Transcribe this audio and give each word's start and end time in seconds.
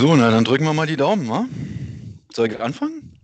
So, 0.00 0.16
na 0.16 0.30
dann 0.30 0.44
drücken 0.44 0.64
wir 0.64 0.72
mal 0.72 0.86
die 0.86 0.96
Daumen, 0.96 1.28
wa? 1.28 1.44
Soll 2.32 2.50
ich 2.50 2.58
anfangen? 2.58 3.20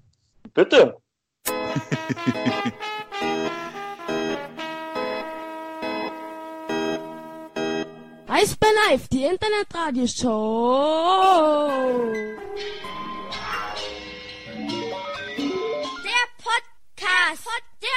Bitte. 0.53 0.99
Eisbär 8.29 8.69
Live, 8.91 9.09
die 9.09 9.25
Internetradioshow. 9.25 11.71
Der 16.05 16.27
Podcast. 16.37 17.49
Der 17.81 17.89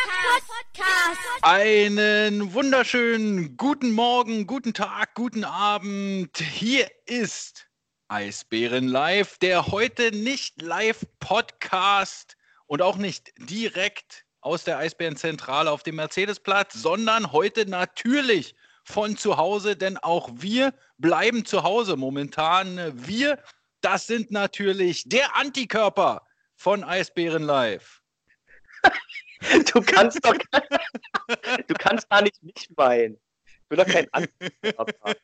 Podcast. 0.47 1.19
Einen 1.41 2.53
wunderschönen 2.53 3.57
guten 3.57 3.91
Morgen, 3.91 4.47
guten 4.47 4.73
Tag, 4.73 5.15
guten 5.15 5.43
Abend. 5.43 6.37
Hier 6.37 6.87
ist 7.05 7.68
Eisbären 8.11 8.87
Live, 8.87 9.37
der 9.37 9.67
heute 9.67 10.11
nicht 10.11 10.63
Live-Podcast 10.63 12.37
und 12.65 12.81
auch 12.81 12.97
nicht 12.97 13.31
direkt 13.37 14.25
aus 14.41 14.63
der 14.63 14.79
Eisbärenzentrale 14.79 15.69
auf 15.69 15.83
dem 15.83 15.97
Mercedesplatz, 15.97 16.73
sondern 16.73 17.31
heute 17.31 17.69
natürlich 17.69 18.55
von 18.83 19.15
zu 19.15 19.37
Hause, 19.37 19.75
denn 19.75 19.97
auch 19.97 20.27
wir 20.33 20.73
bleiben 20.97 21.45
zu 21.45 21.61
Hause 21.61 21.97
momentan. 21.97 22.79
Wir, 23.07 23.37
das 23.81 24.07
sind 24.07 24.31
natürlich 24.31 25.07
der 25.07 25.35
Antikörper 25.35 26.25
von 26.55 26.83
Eisbären 26.83 27.43
Live. 27.43 28.01
Du 29.73 29.81
kannst 29.81 30.19
doch 30.25 30.33
du 31.67 31.73
kannst 31.75 32.09
gar 32.09 32.21
nicht 32.21 32.43
mich 32.43 32.69
meinen. 32.75 33.17
Ich 33.45 33.69
bin 33.69 33.77
doch 33.77 33.85
kein 33.85 34.05
Antikörper. 34.11 35.15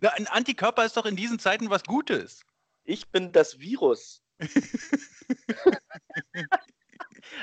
Na, 0.00 0.10
ein 0.10 0.26
Antikörper 0.26 0.84
ist 0.84 0.96
doch 0.96 1.06
in 1.06 1.16
diesen 1.16 1.38
Zeiten 1.38 1.70
was 1.70 1.84
Gutes. 1.84 2.44
Ich 2.84 3.08
bin 3.08 3.32
das 3.32 3.58
Virus. 3.58 4.22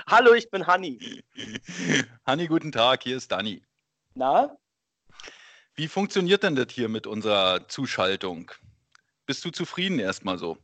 Hallo, 0.07 0.33
ich 0.33 0.49
bin 0.51 0.67
Hanni. 0.67 1.23
Hanni, 2.25 2.47
guten 2.47 2.71
Tag, 2.71 3.03
hier 3.03 3.17
ist 3.17 3.31
Dani. 3.31 3.63
Na? 4.13 4.57
Wie 5.75 5.87
funktioniert 5.87 6.43
denn 6.43 6.55
das 6.55 6.67
hier 6.71 6.89
mit 6.89 7.07
unserer 7.07 7.67
Zuschaltung? 7.67 8.51
Bist 9.25 9.43
du 9.45 9.51
zufrieden 9.51 9.99
erstmal 9.99 10.37
so? 10.37 10.57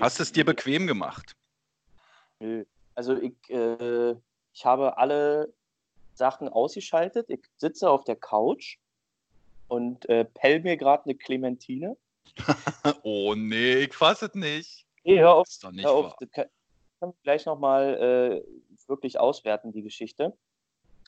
Hast 0.00 0.18
du 0.18 0.22
es 0.22 0.32
dir 0.32 0.44
bequem 0.44 0.86
gemacht? 0.86 1.36
Nö. 2.38 2.64
Also 2.94 3.16
ich, 3.20 3.34
äh, 3.50 4.14
ich 4.52 4.64
habe 4.64 4.96
alle 4.96 5.52
Sachen 6.14 6.48
ausgeschaltet. 6.48 7.28
Ich 7.28 7.44
sitze 7.58 7.90
auf 7.90 8.04
der 8.04 8.16
Couch 8.16 8.78
und 9.68 10.08
äh, 10.08 10.24
pell 10.24 10.60
mir 10.60 10.76
gerade 10.76 11.04
eine 11.04 11.14
Clementine. 11.14 11.96
oh 13.02 13.34
nee, 13.34 13.84
ich 13.84 13.94
fasse 13.94 14.26
es 14.26 14.34
nicht. 14.34 14.86
Nee, 15.04 15.20
hör 15.20 15.34
auf. 15.34 15.48
Ist 15.48 15.64
doch 15.64 15.72
nicht 15.72 15.84
hör 15.84 15.92
auf. 15.92 16.16
Das 16.18 16.30
kann, 16.30 16.46
kann 17.00 17.10
ich 17.10 17.22
gleich 17.22 17.46
nochmal 17.46 18.44
äh, 18.44 18.88
wirklich 18.88 19.18
auswerten, 19.18 19.72
die 19.72 19.82
Geschichte. 19.82 20.36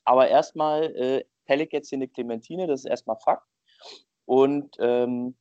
Aber 0.05 0.27
erstmal 0.27 0.95
äh, 0.95 1.25
pelle 1.45 1.65
ich 1.65 1.71
jetzt 1.71 1.89
hier 1.89 1.97
eine 1.97 2.07
Clementine, 2.07 2.67
das 2.67 2.81
ist 2.81 2.85
erstmal 2.89 3.17
Fakt. 3.17 3.47
Und 4.25 4.75
ähm, 4.79 5.35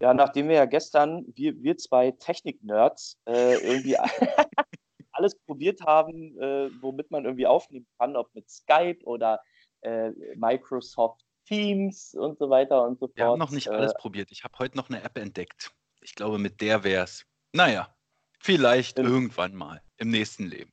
ja, 0.00 0.12
nachdem 0.12 0.48
wir 0.48 0.56
ja 0.56 0.66
gestern, 0.66 1.24
wir, 1.34 1.62
wir 1.62 1.76
zwei 1.78 2.10
Technik-Nerds, 2.10 3.18
äh, 3.26 3.54
irgendwie 3.54 3.96
alles 5.12 5.34
probiert 5.34 5.80
haben, 5.82 6.38
äh, 6.40 6.70
womit 6.82 7.10
man 7.10 7.24
irgendwie 7.24 7.46
aufnehmen 7.46 7.86
kann, 7.98 8.16
ob 8.16 8.34
mit 8.34 8.48
Skype 8.50 9.02
oder 9.04 9.40
äh, 9.80 10.10
Microsoft 10.36 11.25
Teams 11.46 12.14
und 12.14 12.38
so 12.38 12.50
weiter 12.50 12.82
und 12.82 12.98
so 12.98 13.06
fort. 13.06 13.16
Wir 13.16 13.26
haben 13.26 13.38
noch 13.38 13.50
nicht 13.50 13.68
äh, 13.68 13.70
alles 13.70 13.94
probiert. 13.94 14.30
Ich 14.30 14.44
habe 14.44 14.58
heute 14.58 14.76
noch 14.76 14.90
eine 14.90 15.02
App 15.02 15.16
entdeckt. 15.16 15.72
Ich 16.00 16.14
glaube, 16.14 16.38
mit 16.38 16.60
der 16.60 16.84
wär's. 16.84 17.24
Naja, 17.52 17.94
vielleicht 18.40 18.92
Stimmt. 18.92 19.08
irgendwann 19.08 19.54
mal 19.54 19.82
im 19.96 20.10
nächsten 20.10 20.46
Leben. 20.46 20.72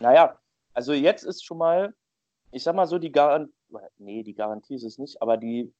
Naja, 0.00 0.38
also 0.72 0.92
jetzt 0.92 1.22
ist 1.22 1.44
schon 1.44 1.58
mal, 1.58 1.94
ich 2.50 2.62
sag 2.62 2.74
mal 2.74 2.86
so, 2.86 2.98
die 2.98 3.12
Garantie, 3.12 3.52
nee, 3.98 4.22
die 4.22 4.34
Garantie 4.34 4.74
ist 4.74 4.84
es 4.84 4.98
nicht, 4.98 5.22
aber 5.22 5.36
die 5.36 5.72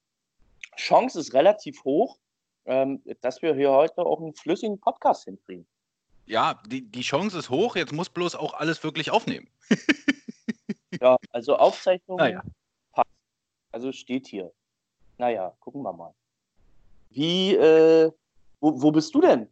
Chance 0.77 1.21
ist 1.21 1.35
relativ 1.35 1.85
hoch, 1.85 2.19
ähm, 2.67 3.03
dass 3.21 3.43
wir 3.43 3.55
hier 3.55 3.71
heute 3.71 3.99
auch 3.99 4.21
einen 4.21 4.35
flüssigen 4.35 4.81
Podcast 4.81 5.25
hinkriegen. 5.25 5.67
Ja, 6.27 6.63
die, 6.67 6.83
die 6.83 7.03
Chance 7.03 7.39
ist 7.39 7.51
hoch. 7.51 7.77
Jetzt 7.77 7.93
muss 7.93 8.09
bloß 8.09 8.35
auch 8.35 8.55
alles 8.55 8.83
wirklich 8.83 9.11
aufnehmen. 9.11 9.49
Ja, 11.01 11.19
also 11.31 11.57
Aufzeichnung 11.57 12.19
Naja. 12.19 12.43
Also 13.75 13.91
steht 13.91 14.29
hier. 14.29 14.53
Naja, 15.19 15.53
gucken 15.59 15.83
wir 15.83 15.93
mal. 15.93 16.15
Wie, 17.11 17.57
äh, 17.57 18.13
wo, 18.61 18.81
wo 18.81 18.93
bist 18.93 19.13
du 19.17 19.21
denn? 19.21 19.49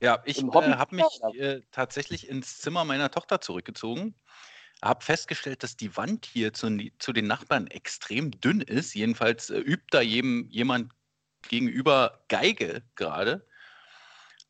Ja, 0.00 0.22
ich 0.24 0.40
äh, 0.44 0.46
habe 0.46 0.94
mich 0.94 1.20
äh, 1.40 1.60
tatsächlich 1.72 2.28
ins 2.28 2.60
Zimmer 2.60 2.84
meiner 2.84 3.10
Tochter 3.10 3.40
zurückgezogen. 3.40 4.14
Habe 4.80 5.04
festgestellt, 5.04 5.64
dass 5.64 5.76
die 5.76 5.96
Wand 5.96 6.24
hier 6.24 6.52
zu, 6.52 6.78
zu 7.00 7.12
den 7.12 7.26
Nachbarn 7.26 7.66
extrem 7.66 8.30
dünn 8.40 8.60
ist. 8.60 8.94
Jedenfalls 8.94 9.50
äh, 9.50 9.58
übt 9.58 9.86
da 9.90 10.02
jedem, 10.02 10.46
jemand 10.50 10.92
gegenüber 11.48 12.22
Geige 12.28 12.80
gerade. 12.94 13.44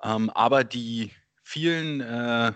Ähm, 0.03 0.29
aber 0.29 0.65
die 0.65 1.13
vielen 1.43 2.03
äh, 2.03 2.53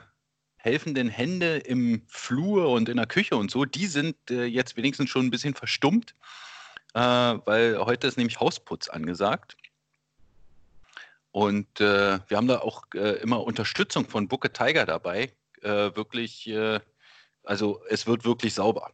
helfenden 0.58 1.08
Hände 1.08 1.56
im 1.56 2.02
Flur 2.08 2.68
und 2.72 2.90
in 2.90 2.98
der 2.98 3.06
Küche 3.06 3.36
und 3.36 3.50
so, 3.50 3.64
die 3.64 3.86
sind 3.86 4.16
äh, 4.30 4.44
jetzt 4.44 4.76
wenigstens 4.76 5.08
schon 5.08 5.24
ein 5.24 5.30
bisschen 5.30 5.54
verstummt, 5.54 6.14
äh, 6.98 7.46
weil 7.46 7.78
heute 7.78 8.06
ist 8.06 8.16
nämlich 8.16 8.40
Hausputz 8.40 8.88
angesagt. 8.88 9.56
Und 11.30 11.80
äh, 11.80 12.18
wir 12.26 12.36
haben 12.36 12.48
da 12.48 12.60
auch 12.60 12.82
äh, 12.94 13.20
immer 13.20 13.44
Unterstützung 13.44 14.06
von 14.06 14.26
Bucke 14.26 14.52
Tiger 14.52 14.84
dabei. 14.86 15.32
Äh, 15.62 15.94
wirklich, 15.94 16.48
äh, 16.48 16.80
also 17.44 17.84
es 17.88 18.06
wird 18.06 18.24
wirklich 18.24 18.54
sauber. 18.54 18.90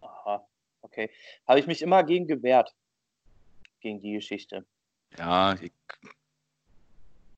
Aha, 0.00 0.46
okay. 0.82 1.10
Habe 1.46 1.60
ich 1.60 1.66
mich 1.66 1.82
immer 1.82 2.02
gegen 2.04 2.26
gewehrt. 2.26 2.74
Gegen 3.80 4.00
die 4.00 4.12
Geschichte. 4.12 4.64
Ja, 5.18 5.54
ich, 5.60 5.72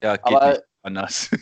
ja 0.03 0.17
geht 0.17 0.37
Aber- 0.37 0.51
nicht 0.51 0.63
anders. 0.83 1.31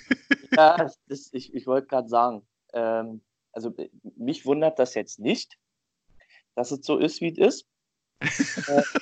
Ja, 0.53 0.77
das 1.09 1.31
ich, 1.33 1.53
ich 1.55 1.67
wollte 1.67 1.89
gerade 1.89 2.09
sagen, 2.09 2.47
ähm, 2.73 3.21
also 3.53 3.75
mich 4.17 4.47
wundert 4.47 4.79
das 4.79 4.95
jetzt 4.95 5.19
nicht, 5.19 5.59
dass 6.57 6.73
es 6.73 6.85
so 6.85 6.99
ist, 6.99 7.21
wie 7.21 7.31
es 7.39 7.39
ist. 7.39 7.67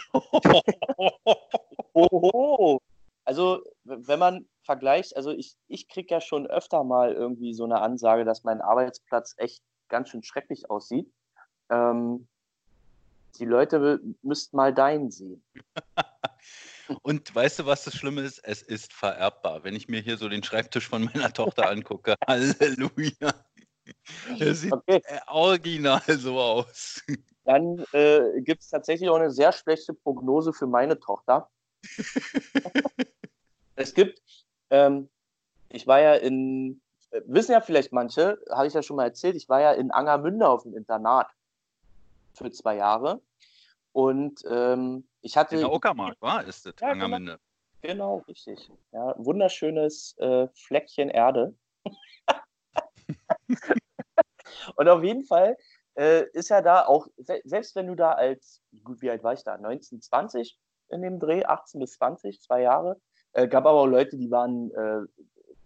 Oho. 1.94 2.80
Also, 3.24 3.62
w- 3.84 3.96
wenn 4.00 4.18
man 4.18 4.46
vergleicht, 4.62 5.16
also 5.16 5.30
ich, 5.30 5.56
ich 5.68 5.88
kriege 5.88 6.14
ja 6.14 6.20
schon 6.20 6.46
öfter 6.46 6.84
mal 6.84 7.12
irgendwie 7.12 7.54
so 7.54 7.64
eine 7.64 7.80
Ansage, 7.80 8.24
dass 8.24 8.44
mein 8.44 8.60
Arbeitsplatz 8.60 9.34
echt 9.38 9.62
ganz 9.88 10.10
schön 10.10 10.22
schrecklich 10.22 10.68
aussieht. 10.68 11.10
Ähm, 11.70 12.28
die 13.38 13.46
Leute 13.46 14.00
müssten 14.22 14.56
mal 14.56 14.74
deinen 14.74 15.10
sehen. 15.10 15.42
Und 17.02 17.34
weißt 17.34 17.60
du, 17.60 17.66
was 17.66 17.84
das 17.84 17.94
Schlimme 17.94 18.20
ist? 18.20 18.40
Es 18.40 18.62
ist 18.62 18.92
vererbbar. 18.92 19.64
Wenn 19.64 19.74
ich 19.74 19.88
mir 19.88 20.00
hier 20.00 20.18
so 20.18 20.28
den 20.28 20.42
Schreibtisch 20.42 20.88
von 20.88 21.04
meiner 21.04 21.32
Tochter 21.32 21.70
angucke, 21.70 22.14
Halleluja. 22.28 23.32
Er 24.38 24.54
sieht 24.54 24.72
Okay, 24.72 25.00
äh, 25.04 25.20
original 25.28 26.02
so 26.06 26.38
aus. 26.38 27.02
dann 27.44 27.84
äh, 27.92 28.40
gibt 28.40 28.62
es 28.62 28.68
tatsächlich 28.68 29.08
auch 29.08 29.16
eine 29.16 29.30
sehr 29.30 29.52
schlechte 29.52 29.94
Prognose 29.94 30.52
für 30.52 30.66
meine 30.66 30.98
Tochter. 30.98 31.50
es 33.76 33.94
gibt, 33.94 34.20
ähm, 34.70 35.08
ich 35.68 35.86
war 35.86 36.00
ja 36.00 36.14
in, 36.14 36.80
äh, 37.10 37.20
wissen 37.26 37.52
ja 37.52 37.60
vielleicht 37.60 37.92
manche, 37.92 38.38
habe 38.50 38.66
ich 38.66 38.74
ja 38.74 38.82
schon 38.82 38.96
mal 38.96 39.04
erzählt, 39.04 39.36
ich 39.36 39.48
war 39.48 39.60
ja 39.60 39.72
in 39.72 39.90
Angermünde 39.90 40.48
auf 40.48 40.62
dem 40.62 40.76
Internat 40.76 41.28
für 42.34 42.50
zwei 42.50 42.76
Jahre. 42.76 43.20
Und 43.92 44.42
ähm, 44.50 45.06
ich 45.20 45.36
hatte. 45.36 45.54
In 45.54 45.60
der 45.60 45.72
Uckermark, 45.72 46.16
war 46.20 46.44
ist 46.44 46.66
das, 46.66 46.74
Ja, 46.80 46.92
genau. 46.92 47.04
Angermünde. 47.04 47.38
Genau, 47.80 48.24
richtig. 48.26 48.70
Ja, 48.92 49.14
wunderschönes 49.18 50.16
äh, 50.18 50.48
Fleckchen 50.54 51.10
Erde. 51.10 51.54
Und 54.76 54.88
auf 54.88 55.02
jeden 55.02 55.24
Fall 55.24 55.56
äh, 55.94 56.24
ist 56.32 56.50
ja 56.50 56.62
da 56.62 56.86
auch, 56.86 57.06
se 57.16 57.40
selbst 57.44 57.76
wenn 57.76 57.86
du 57.86 57.94
da 57.94 58.12
als, 58.12 58.62
gut, 58.82 59.00
wie 59.02 59.10
alt 59.10 59.22
war 59.22 59.32
ich 59.32 59.44
da? 59.44 59.56
19, 59.58 60.00
20 60.00 60.58
in 60.88 61.02
dem 61.02 61.18
Dreh, 61.18 61.44
18 61.44 61.80
bis 61.80 61.92
20, 61.94 62.40
zwei 62.40 62.62
Jahre. 62.62 63.00
Äh, 63.32 63.48
gab 63.48 63.66
aber 63.66 63.80
auch 63.80 63.86
Leute, 63.86 64.16
die 64.16 64.30
waren 64.30 64.70
äh, 64.72 65.00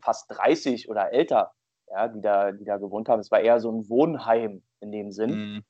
fast 0.01 0.27
30 0.31 0.89
oder 0.89 1.13
älter, 1.13 1.53
ja, 1.89 2.09
die 2.09 2.21
da, 2.21 2.53
die 2.53 2.65
da 2.65 2.77
gewohnt 2.77 3.09
haben. 3.09 3.21
Es 3.21 3.31
war 3.31 3.41
eher 3.41 3.61
so 3.61 3.71
ein 3.71 3.89
Wohnheim 3.89 4.63
in 4.81 4.93
dem 4.93 5.11
Sinn. 5.11 5.57
Mm, 5.57 5.65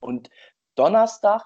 Und 0.00 0.30
Donnerstag 0.74 1.44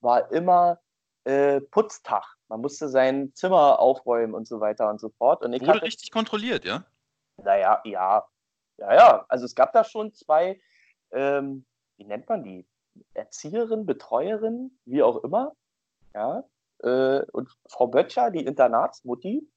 war 0.00 0.30
immer 0.30 0.80
äh, 1.24 1.60
Putztag. 1.60 2.24
Man 2.48 2.60
musste 2.60 2.88
sein 2.88 3.32
Zimmer 3.34 3.78
aufräumen 3.78 4.34
und 4.34 4.46
so 4.46 4.60
weiter 4.60 4.88
und 4.88 5.00
so 5.00 5.10
fort. 5.10 5.42
Und 5.42 5.52
ich 5.52 5.60
Wurde 5.60 5.74
hatte, 5.74 5.82
richtig 5.82 6.10
kontrolliert, 6.10 6.64
ja? 6.64 6.84
naja, 7.36 7.80
ja, 7.84 8.26
ja, 8.78 8.94
ja. 8.94 9.26
Also 9.28 9.44
es 9.44 9.54
gab 9.54 9.72
da 9.72 9.84
schon 9.84 10.12
zwei, 10.14 10.60
ähm, 11.10 11.64
wie 11.96 12.04
nennt 12.04 12.28
man 12.28 12.42
die? 12.42 12.66
Erzieherin, 13.14 13.86
Betreuerin, 13.86 14.76
wie 14.84 15.02
auch 15.02 15.22
immer. 15.22 15.54
Ja. 16.14 16.44
Äh, 16.82 17.22
und 17.32 17.48
Frau 17.68 17.86
Böttcher, 17.86 18.30
die 18.30 18.44
Internatsmutti, 18.44 19.48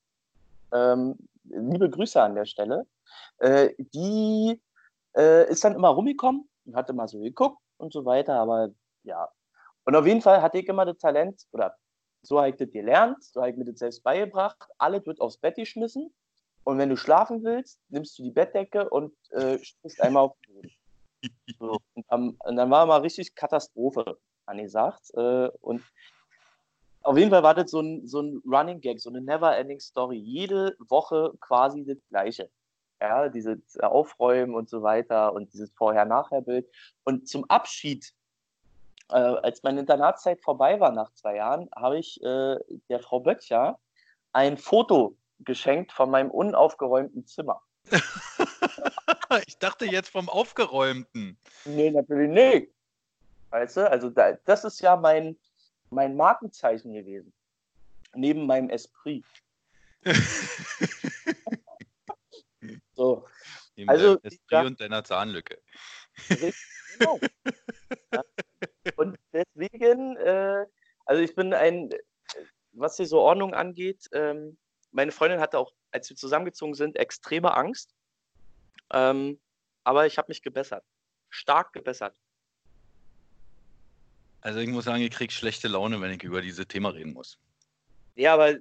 ähm, 0.73 1.17
liebe 1.43 1.89
Grüße 1.89 2.21
an 2.21 2.35
der 2.35 2.45
Stelle, 2.45 2.87
äh, 3.37 3.73
die 3.77 4.59
äh, 5.15 5.49
ist 5.49 5.63
dann 5.63 5.75
immer 5.75 5.89
rumgekommen 5.89 6.49
und 6.65 6.75
hatte 6.75 6.93
mal 6.93 7.07
so 7.07 7.19
geguckt 7.19 7.61
und 7.77 7.93
so 7.93 8.05
weiter, 8.05 8.35
aber 8.35 8.69
ja. 9.03 9.29
Und 9.85 9.95
auf 9.95 10.05
jeden 10.05 10.21
Fall 10.21 10.41
hatte 10.41 10.59
ich 10.59 10.67
immer 10.67 10.85
das 10.85 10.97
Talent, 10.97 11.47
oder 11.51 11.75
so 12.21 12.37
habe 12.37 12.49
ich 12.49 12.55
das 12.55 12.69
gelernt, 12.69 13.23
so 13.23 13.41
habe 13.41 13.51
ich 13.51 13.57
mir 13.57 13.65
das 13.65 13.79
selbst 13.79 14.03
beigebracht, 14.03 14.57
alles 14.77 15.05
wird 15.05 15.19
aufs 15.19 15.37
Bett 15.37 15.55
geschmissen 15.55 16.13
und 16.63 16.77
wenn 16.77 16.89
du 16.89 16.97
schlafen 16.97 17.43
willst, 17.43 17.79
nimmst 17.89 18.17
du 18.17 18.23
die 18.23 18.31
Bettdecke 18.31 18.89
und 18.89 19.13
äh, 19.31 19.57
sprichst 19.63 20.01
einmal 20.01 20.23
auf 20.23 20.35
den 20.47 20.53
Boden. 20.53 20.71
So. 21.59 21.79
Und, 21.93 22.05
um, 22.09 22.37
und, 22.39 22.55
dann 22.55 22.69
war 22.69 22.85
mal 22.85 23.01
richtig 23.01 23.35
Katastrophe 23.35 24.17
angesagt. 24.45 25.11
Äh, 25.13 25.49
und 25.61 25.83
auf 27.03 27.17
jeden 27.17 27.31
Fall 27.31 27.43
war 27.43 27.55
das 27.55 27.71
so 27.71 27.79
ein, 27.79 28.07
so 28.07 28.21
ein 28.21 28.41
Running 28.45 28.79
Gag, 28.79 28.99
so 28.99 29.09
eine 29.09 29.21
Never-Ending 29.21 29.79
Story. 29.79 30.17
Jede 30.17 30.75
Woche 30.79 31.33
quasi 31.39 31.83
das 31.83 31.97
Gleiche. 32.09 32.49
Ja, 32.99 33.29
dieses 33.29 33.79
Aufräumen 33.79 34.53
und 34.53 34.69
so 34.69 34.83
weiter 34.83 35.33
und 35.33 35.51
dieses 35.53 35.71
Vorher-Nachher-Bild. 35.71 36.69
Und 37.03 37.27
zum 37.27 37.49
Abschied, 37.49 38.13
äh, 39.09 39.15
als 39.15 39.63
meine 39.63 39.79
Internatszeit 39.79 40.39
vorbei 40.41 40.79
war 40.79 40.91
nach 40.91 41.11
zwei 41.13 41.37
Jahren, 41.37 41.67
habe 41.75 41.97
ich 41.97 42.21
äh, 42.21 42.57
der 42.89 42.99
Frau 42.99 43.19
Böttcher 43.19 43.79
ein 44.33 44.57
Foto 44.57 45.17
geschenkt 45.43 45.91
von 45.91 46.09
meinem 46.09 46.31
unaufgeräumten 46.31 47.25
Zimmer. 47.25 47.61
ich 49.47 49.57
dachte 49.57 49.85
jetzt 49.85 50.09
vom 50.09 50.29
aufgeräumten. 50.29 51.37
Nee, 51.65 51.91
natürlich 51.91 52.29
nicht. 52.29 52.71
Weißt 53.49 53.77
du, 53.77 53.89
also 53.89 54.09
da, 54.09 54.33
das 54.45 54.63
ist 54.63 54.81
ja 54.81 54.95
mein, 54.95 55.37
mein 55.89 56.15
Markenzeichen 56.15 56.93
gewesen. 56.93 57.33
Neben 58.13 58.45
meinem 58.45 58.69
Esprit. 58.69 59.25
so. 62.93 63.25
Neben 63.75 63.89
also, 63.89 64.19
Esprit 64.21 64.41
ja, 64.51 64.61
und 64.61 64.79
deiner 64.79 65.03
Zahnlücke. 65.03 65.57
Genau. 66.27 67.19
ja. 68.13 68.23
Und 68.95 69.17
deswegen, 69.31 70.17
äh, 70.17 70.65
also 71.05 71.21
ich 71.21 71.35
bin 71.35 71.53
ein, 71.53 71.89
was 72.71 72.97
hier 72.97 73.05
so 73.05 73.19
Ordnung 73.19 73.53
angeht, 73.53 74.09
ähm, 74.11 74.57
meine 74.91 75.11
Freundin 75.11 75.39
hatte 75.39 75.57
auch, 75.57 75.73
als 75.91 76.09
wir 76.09 76.17
zusammengezogen 76.17 76.73
sind, 76.73 76.97
extreme 76.97 77.55
Angst. 77.55 77.93
Ähm, 78.93 79.39
aber 79.83 80.05
ich 80.05 80.17
habe 80.17 80.27
mich 80.29 80.41
gebessert. 80.41 80.83
Stark 81.29 81.73
gebessert. 81.73 82.15
Also 84.41 84.59
ich 84.59 84.69
muss 84.69 84.85
sagen, 84.85 85.01
ich 85.01 85.11
kriege 85.11 85.31
schlechte 85.31 85.67
Laune, 85.67 86.01
wenn 86.01 86.11
ich 86.11 86.23
über 86.23 86.41
dieses 86.41 86.67
Thema 86.67 86.89
reden 86.89 87.13
muss. 87.13 87.37
Ja, 88.15 88.33
aber 88.33 88.55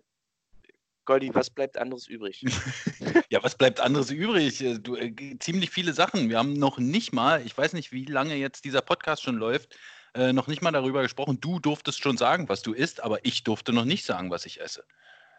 Goldi, 1.06 1.34
was 1.34 1.50
bleibt 1.50 1.76
anderes 1.78 2.06
übrig? 2.06 2.44
ja, 3.30 3.42
was 3.42 3.56
bleibt 3.56 3.80
anderes 3.80 4.10
übrig? 4.10 4.60
Äh, 4.60 4.78
du, 4.78 4.96
äh, 4.96 5.38
ziemlich 5.38 5.70
viele 5.70 5.92
Sachen. 5.92 6.28
Wir 6.28 6.38
haben 6.38 6.52
noch 6.52 6.78
nicht 6.78 7.12
mal, 7.12 7.44
ich 7.44 7.56
weiß 7.56 7.72
nicht, 7.72 7.92
wie 7.92 8.04
lange 8.04 8.36
jetzt 8.36 8.64
dieser 8.64 8.82
Podcast 8.82 9.22
schon 9.22 9.36
läuft, 9.36 9.76
äh, 10.14 10.32
noch 10.32 10.46
nicht 10.46 10.62
mal 10.62 10.70
darüber 10.70 11.02
gesprochen. 11.02 11.40
Du 11.40 11.58
durftest 11.58 12.00
schon 12.00 12.16
sagen, 12.16 12.48
was 12.48 12.62
du 12.62 12.72
isst, 12.72 13.02
aber 13.02 13.24
ich 13.24 13.42
durfte 13.42 13.72
noch 13.72 13.84
nicht 13.84 14.04
sagen, 14.04 14.30
was 14.30 14.46
ich 14.46 14.60
esse. 14.60 14.84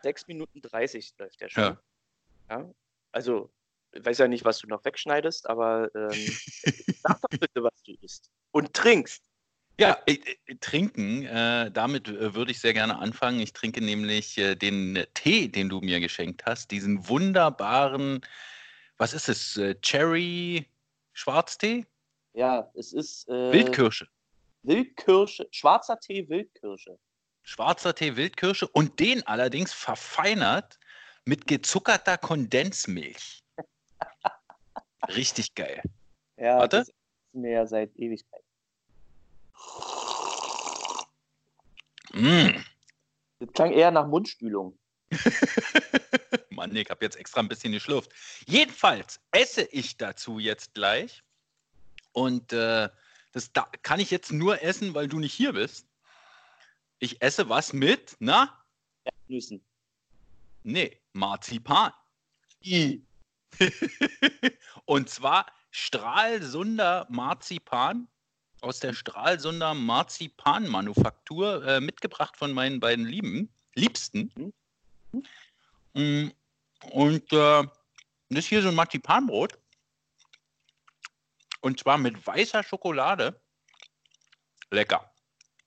6 0.01 0.27
Minuten 0.27 0.61
30 0.61 1.13
läuft 1.17 1.41
der 1.41 1.49
schon. 1.49 1.63
Ja. 1.63 1.81
ja. 2.49 2.73
Also, 3.11 3.51
ich 3.93 4.05
weiß 4.05 4.19
ja 4.19 4.27
nicht, 4.27 4.45
was 4.45 4.59
du 4.59 4.67
noch 4.67 4.83
wegschneidest, 4.85 5.49
aber 5.49 5.93
ähm, 5.95 6.11
sag 7.03 7.21
doch 7.21 7.39
bitte, 7.39 7.63
was 7.63 7.83
du 7.83 7.93
isst. 8.01 8.29
Und 8.51 8.73
trinkst. 8.73 9.23
Ja, 9.79 9.97
äh, 10.05 10.19
äh, 10.45 10.55
trinken, 10.59 11.25
äh, 11.25 11.71
damit 11.71 12.07
äh, 12.07 12.35
würde 12.35 12.51
ich 12.51 12.59
sehr 12.59 12.73
gerne 12.73 12.99
anfangen. 12.99 13.39
Ich 13.39 13.53
trinke 13.53 13.81
nämlich 13.81 14.35
den 14.35 15.05
Tee, 15.13 15.47
den 15.47 15.69
du 15.69 15.81
mir 15.81 15.99
geschenkt 15.99 16.45
hast, 16.45 16.71
diesen 16.71 17.07
wunderbaren, 17.07 18.21
was 18.97 19.13
ist 19.13 19.29
es, 19.29 19.59
Cherry 19.81 20.67
Schwarztee? 21.13 21.85
Ja, 22.33 22.71
es 22.75 22.93
ist 22.93 23.27
Wildkirsche. 23.27 24.07
Wildkirsche, 24.63 25.47
schwarzer 25.49 25.99
Tee 25.99 26.29
Wildkirsche. 26.29 26.99
Schwarzer 27.43 27.95
Tee 27.95 28.15
Wildkirsche 28.15 28.67
und 28.67 28.99
den 28.99 29.25
allerdings 29.27 29.73
verfeinert 29.73 30.79
mit 31.25 31.47
gezuckerter 31.47 32.17
Kondensmilch. 32.17 33.43
Richtig 35.07 35.55
geil. 35.55 35.81
Ja, 36.37 36.57
Warte. 36.59 36.77
das 36.77 36.89
ist 36.89 36.95
mir 37.33 37.67
seit 37.67 37.95
Ewigkeit. 37.95 38.43
Mm. 42.13 42.63
Das 43.39 43.53
klang 43.53 43.71
eher 43.71 43.91
nach 43.91 44.07
Mundspülung. 44.07 44.77
Mann, 46.49 46.75
ich 46.75 46.89
habe 46.89 47.03
jetzt 47.03 47.17
extra 47.17 47.41
ein 47.41 47.47
bisschen 47.47 47.73
geschlürft. 47.73 48.11
Jedenfalls 48.45 49.19
esse 49.31 49.63
ich 49.63 49.97
dazu 49.97 50.39
jetzt 50.39 50.73
gleich. 50.73 51.23
Und 52.13 52.53
äh, 52.53 52.89
das 53.31 53.53
da 53.53 53.67
kann 53.81 53.99
ich 53.99 54.11
jetzt 54.11 54.31
nur 54.31 54.61
essen, 54.61 54.93
weil 54.93 55.07
du 55.07 55.19
nicht 55.19 55.33
hier 55.33 55.53
bist. 55.53 55.87
Ich 57.01 57.19
esse 57.19 57.49
was 57.49 57.73
mit, 57.73 58.15
na? 58.19 58.63
Nüssen. 59.27 59.65
Nee, 60.61 61.01
Marzipan. 61.13 61.91
I. 62.63 63.03
Und 64.85 65.09
zwar 65.09 65.47
Stralsunder 65.71 67.07
Marzipan 67.09 68.07
aus 68.61 68.79
der 68.79 68.93
Stralsunder 68.93 69.73
Marzipanmanufaktur, 69.73 71.65
äh, 71.65 71.81
mitgebracht 71.81 72.37
von 72.37 72.53
meinen 72.53 72.79
beiden 72.79 73.05
Lieben, 73.05 73.51
Liebsten. 73.73 74.53
Mhm. 75.93 76.31
Und 76.91 77.33
äh, 77.33 77.63
das 78.29 78.39
ist 78.39 78.47
hier 78.47 78.61
so 78.61 78.67
ein 78.67 78.75
Marzipanbrot. 78.75 79.57
Und 81.61 81.79
zwar 81.79 81.97
mit 81.97 82.27
weißer 82.27 82.61
Schokolade. 82.61 83.41
Lecker. 84.69 85.10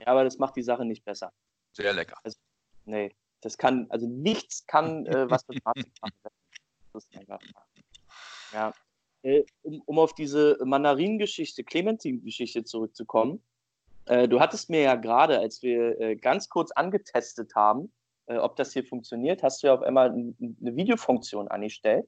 Ja, 0.01 0.09
aber 0.09 0.25
das 0.25 0.39
macht 0.39 0.57
die 0.57 0.63
Sache 0.63 0.85
nicht 0.85 1.05
besser. 1.05 1.33
Sehr 1.73 1.93
lecker. 1.93 2.17
Also, 2.23 2.39
nee, 2.85 3.15
das 3.41 3.59
kann, 3.59 3.87
also 3.91 4.07
nichts 4.07 4.67
kann 4.67 5.07
äh, 5.07 5.31
was 5.31 5.47
mit 5.49 5.65
Marzipan. 5.65 6.11
einfach. 7.17 7.41
Ja. 8.53 8.73
Äh, 9.23 9.45
um, 9.63 9.81
um, 9.87 9.99
auf 9.99 10.15
diese 10.15 10.59
Mandarinengeschichte, 10.65 11.65
Clementin-Geschichte 11.65 12.65
zurückzukommen. 12.65 13.43
Äh, 14.07 14.29
du 14.29 14.41
hattest 14.41 14.71
mir 14.71 14.83
ja 14.83 14.95
gerade, 14.97 15.39
als 15.39 15.63
wir 15.63 16.01
äh, 16.01 16.17
ganz 16.17 16.49
kurz 16.49 16.73
angetestet 16.73 17.55
haben, 17.55 17.93
äh, 18.27 18.37
ob 18.37 18.57
das 18.57 18.73
hier 18.73 18.85
funktioniert, 18.85 19.43
hast 19.43 19.63
du 19.63 19.69
ja 19.69 19.75
auf 19.75 19.83
einmal 19.83 20.11
eine 20.11 20.77
Videofunktion 20.77 21.49
angestellt 21.49 22.07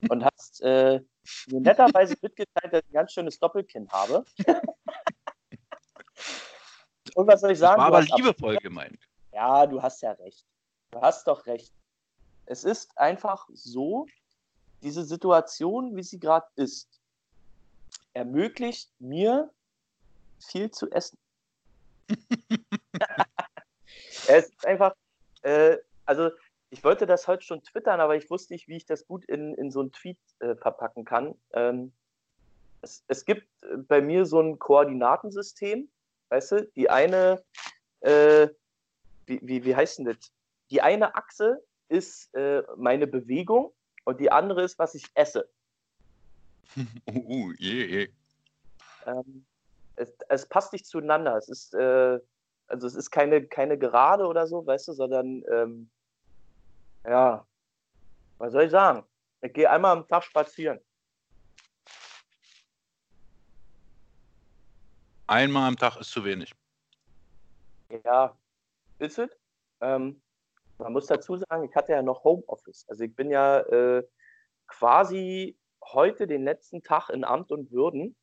und 0.08 0.24
hast 0.24 0.62
mir 0.62 1.02
netterweise 1.48 2.16
mitgeteilt, 2.20 2.72
dass 2.72 2.82
ich 2.82 2.90
ein 2.90 2.92
ganz 2.92 3.12
schönes 3.12 3.38
Doppelkinn 3.38 3.88
habe. 3.90 4.24
und 7.16 7.26
was 7.26 7.40
soll 7.40 7.52
ich 7.52 7.58
sagen? 7.58 7.80
Das 7.80 7.90
war 7.90 7.98
aber 7.98 8.02
liebevoll 8.02 8.56
gemeint. 8.58 8.98
Ja, 9.32 9.66
du 9.66 9.82
hast 9.82 10.02
ja 10.02 10.12
recht. 10.12 10.44
Du 10.90 11.00
hast 11.00 11.26
doch 11.26 11.46
recht. 11.46 11.72
Es 12.44 12.62
ist 12.62 12.96
einfach 12.98 13.48
so, 13.54 14.06
diese 14.82 15.02
Situation, 15.02 15.96
wie 15.96 16.02
sie 16.02 16.20
gerade 16.20 16.46
ist, 16.56 17.00
ermöglicht 18.12 18.90
mir 18.98 19.50
viel 20.38 20.70
zu 20.70 20.90
essen. 20.90 21.18
es 24.28 24.48
ist 24.48 24.66
einfach, 24.66 24.94
äh, 25.40 25.78
also 26.04 26.30
ich 26.68 26.84
wollte 26.84 27.06
das 27.06 27.26
heute 27.26 27.44
schon 27.44 27.62
twittern, 27.62 28.00
aber 28.00 28.16
ich 28.16 28.28
wusste 28.28 28.52
nicht, 28.52 28.68
wie 28.68 28.76
ich 28.76 28.84
das 28.84 29.06
gut 29.06 29.24
in, 29.24 29.54
in 29.54 29.70
so 29.70 29.80
einen 29.80 29.92
Tweet 29.92 30.18
äh, 30.40 30.54
verpacken 30.54 31.06
kann. 31.06 31.34
Ähm, 31.54 31.92
es, 32.82 33.04
es, 33.08 33.24
gibt 33.24 33.48
bei 33.88 34.02
mir 34.02 34.26
so 34.26 34.38
ein 34.38 34.58
Koordinatensystem, 34.58 35.88
weißt 36.28 36.52
du, 36.52 36.66
die 36.76 36.90
eine, 36.90 37.42
äh, 38.00 38.48
wie, 39.26 39.40
wie, 39.42 39.64
wie 39.64 39.76
heißt 39.76 39.98
denn 39.98 40.06
das? 40.06 40.32
Die 40.70 40.82
eine 40.82 41.14
Achse 41.14 41.62
ist 41.88 42.34
äh, 42.34 42.62
meine 42.76 43.06
Bewegung 43.06 43.72
und 44.04 44.20
die 44.20 44.30
andere 44.30 44.62
ist, 44.62 44.78
was 44.78 44.94
ich 44.94 45.04
esse. 45.14 45.48
uh, 46.76 47.52
yeah, 47.60 47.86
yeah. 47.86 48.06
Ähm, 49.06 49.46
es, 49.96 50.12
es, 50.28 50.46
passt 50.46 50.72
nicht 50.72 50.86
zueinander. 50.86 51.36
Es 51.36 51.48
ist, 51.48 51.74
äh, 51.74 52.18
also 52.66 52.86
es 52.86 52.94
ist 52.94 53.10
keine, 53.10 53.46
keine 53.46 53.78
Gerade 53.78 54.26
oder 54.26 54.46
so, 54.46 54.66
weißt 54.66 54.88
du, 54.88 54.92
sondern 54.92 55.44
ähm, 55.50 55.90
ja, 57.04 57.46
was 58.38 58.52
soll 58.52 58.64
ich 58.64 58.70
sagen? 58.70 59.04
Ich 59.42 59.52
gehe 59.52 59.70
einmal 59.70 59.96
am 59.96 60.08
Tag 60.08 60.24
spazieren. 60.24 60.80
Einmal 65.26 65.68
am 65.68 65.76
Tag 65.76 65.96
ist 65.96 66.10
zu 66.10 66.24
wenig. 66.24 66.54
Ja, 68.04 68.36
ist 68.98 69.18
es? 69.18 69.30
Ähm, 69.80 70.20
man 70.78 70.92
muss 70.92 71.06
dazu 71.06 71.36
sagen, 71.36 71.64
ich 71.64 71.74
hatte 71.74 71.92
ja 71.92 72.02
noch 72.02 72.22
Homeoffice. 72.22 72.86
Also 72.88 73.04
ich 73.04 73.14
bin 73.14 73.30
ja 73.30 73.60
äh, 73.60 74.06
quasi 74.68 75.56
heute 75.84 76.26
den 76.26 76.44
letzten 76.44 76.82
Tag 76.82 77.10
in 77.10 77.24
Amt 77.24 77.50
und 77.50 77.72
Würden 77.72 78.14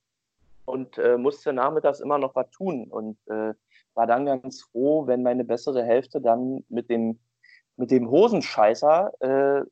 und 0.65 0.97
äh, 0.97 1.17
musste 1.17 1.51
nachmittags 1.51 1.99
immer 1.99 2.17
noch 2.17 2.35
was 2.35 2.49
tun 2.51 2.87
und 2.89 3.17
äh, 3.27 3.53
war 3.95 4.07
dann 4.07 4.25
ganz 4.25 4.63
froh, 4.63 5.05
wenn 5.07 5.23
meine 5.23 5.43
bessere 5.43 5.83
Hälfte 5.83 6.21
dann 6.21 6.63
mit 6.69 6.89
dem, 6.89 7.19
mit 7.75 7.91
dem 7.91 8.09
Hosenscheißer 8.09 9.11
äh, 9.19 9.65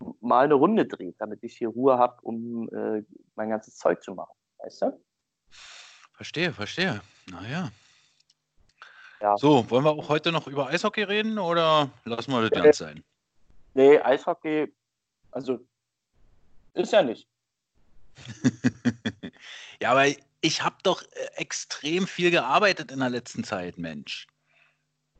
normal 0.00 0.44
eine 0.44 0.54
Runde 0.54 0.86
dreht, 0.86 1.16
damit 1.18 1.42
ich 1.42 1.56
hier 1.56 1.68
Ruhe 1.68 1.98
habe, 1.98 2.16
um 2.22 2.68
äh, 2.70 3.02
mein 3.34 3.50
ganzes 3.50 3.76
Zeug 3.76 4.02
zu 4.02 4.14
machen. 4.14 4.34
Weißt 4.58 4.82
du? 4.82 5.02
Verstehe, 6.22 6.52
verstehe. 6.52 7.00
Naja. 7.26 7.72
Ja. 9.20 9.36
So, 9.36 9.68
wollen 9.70 9.84
wir 9.84 9.90
auch 9.90 10.08
heute 10.08 10.30
noch 10.30 10.46
über 10.46 10.68
Eishockey 10.68 11.02
reden 11.02 11.36
oder 11.36 11.90
lassen 12.04 12.30
wir 12.30 12.48
das 12.48 12.50
ganz 12.52 12.78
sein? 12.78 13.02
Nee, 13.74 13.98
Eishockey, 13.98 14.72
also 15.32 15.58
ist 16.74 16.92
ja 16.92 17.02
nicht. 17.02 17.26
ja, 19.80 19.90
aber 19.90 20.06
ich 20.42 20.62
habe 20.62 20.76
doch 20.84 21.02
äh, 21.02 21.06
extrem 21.34 22.06
viel 22.06 22.30
gearbeitet 22.30 22.92
in 22.92 23.00
der 23.00 23.10
letzten 23.10 23.42
Zeit, 23.42 23.76
Mensch. 23.78 24.28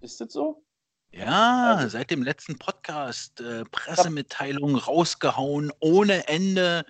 Ist 0.02 0.20
das 0.20 0.32
so? 0.32 0.62
Ja, 1.10 1.78
Also- 1.78 1.88
seit 1.88 2.12
dem 2.12 2.22
letzten 2.22 2.60
Podcast 2.60 3.40
äh, 3.40 3.64
Pressemitteilungen 3.64 4.76
rausgehauen 4.76 5.72
ohne 5.80 6.28
Ende. 6.28 6.86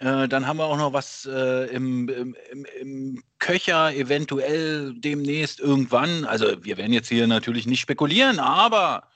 Äh, 0.00 0.28
dann 0.28 0.46
haben 0.46 0.56
wir 0.56 0.64
auch 0.64 0.78
noch 0.78 0.94
was 0.94 1.26
äh, 1.30 1.66
im, 1.66 2.08
im, 2.08 2.36
im, 2.80 3.22
Köcher, 3.38 3.94
eventuell 3.94 4.94
demnächst 4.94 5.60
irgendwann. 5.60 6.24
Also 6.24 6.64
wir 6.64 6.78
werden 6.78 6.94
jetzt 6.94 7.08
hier 7.08 7.26
natürlich 7.26 7.66
nicht 7.66 7.80
spekulieren, 7.80 8.38
aber 8.38 9.08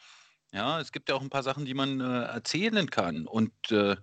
ja, 0.52 0.78
es 0.80 0.92
gibt 0.92 1.08
ja 1.08 1.14
auch 1.14 1.22
ein 1.22 1.30
paar 1.30 1.42
Sachen, 1.42 1.64
die 1.64 1.72
man 1.72 2.00
äh, 2.00 2.24
erzählen 2.24 2.90
kann. 2.90 3.26
Und 3.26 3.52
äh, 3.70 3.96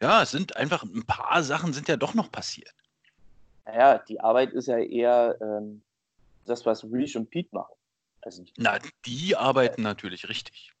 ja, 0.00 0.22
es 0.22 0.30
sind 0.30 0.56
einfach 0.56 0.82
ein 0.84 1.04
paar 1.06 1.42
Sachen 1.42 1.74
sind 1.74 1.88
ja 1.88 1.96
doch 1.96 2.14
noch 2.14 2.32
passiert. 2.32 2.74
Naja, 3.66 3.98
die 3.98 4.18
Arbeit 4.18 4.52
ist 4.54 4.68
ja 4.68 4.78
eher 4.78 5.36
ähm, 5.42 5.82
das, 6.46 6.64
was 6.64 6.82
Reach 6.82 7.14
und 7.14 7.28
Pete 7.28 7.50
machen. 7.52 7.74
Also, 8.22 8.42
Na, 8.56 8.78
die 9.04 9.36
arbeiten 9.36 9.82
natürlich 9.82 10.30
richtig. 10.30 10.72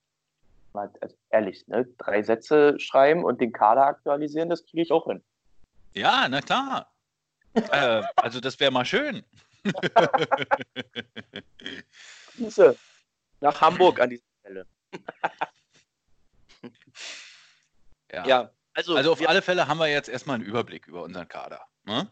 mal, 0.72 0.90
also 1.02 1.14
ehrlich, 1.28 1.68
ne? 1.68 1.86
drei 1.98 2.22
Sätze 2.22 2.80
schreiben 2.80 3.22
und 3.22 3.40
den 3.42 3.52
Kader 3.52 3.84
aktualisieren, 3.84 4.48
das 4.48 4.64
kriege 4.64 4.82
ich 4.82 4.92
auch 4.92 5.06
hin. 5.06 5.22
Ja, 5.94 6.28
na 6.28 6.40
klar. 6.40 6.92
äh, 7.54 8.02
also 8.16 8.40
das 8.40 8.58
wäre 8.60 8.70
mal 8.70 8.84
schön. 8.84 9.24
Grüße 12.36 12.76
nach 13.40 13.60
Hamburg 13.60 14.00
an 14.00 14.10
dieser 14.10 14.24
Stelle. 14.40 14.66
Ja. 18.12 18.26
Ja, 18.26 18.50
also, 18.74 18.96
Also 18.96 19.12
auf 19.12 19.20
wir, 19.20 19.28
alle 19.28 19.42
Fälle 19.42 19.68
haben 19.68 19.78
wir 19.78 19.88
jetzt 19.88 20.08
erstmal 20.08 20.36
einen 20.36 20.44
Überblick 20.44 20.86
über 20.86 21.02
unseren 21.02 21.28
Kader. 21.28 21.66
Ne? 21.84 22.10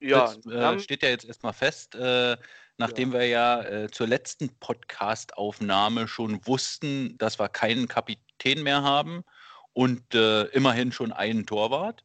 ja, 0.00 0.34
das 0.34 0.46
äh, 0.46 0.80
steht 0.80 1.02
ja 1.02 1.08
jetzt 1.08 1.24
erstmal 1.24 1.52
fest, 1.52 1.94
äh, 1.94 2.36
nachdem 2.76 3.12
wir 3.12 3.26
ja 3.26 3.62
äh, 3.62 3.90
zur 3.90 4.06
letzten 4.06 4.54
Podcast-Aufnahme 4.58 6.06
schon 6.06 6.46
wussten, 6.46 7.16
dass 7.18 7.38
wir 7.38 7.48
keinen 7.48 7.88
Kapitän 7.88 8.62
mehr 8.62 8.82
haben 8.82 9.24
und 9.72 10.14
äh, 10.14 10.44
immerhin 10.48 10.92
schon 10.92 11.12
einen 11.12 11.46
Torwart. 11.46 12.04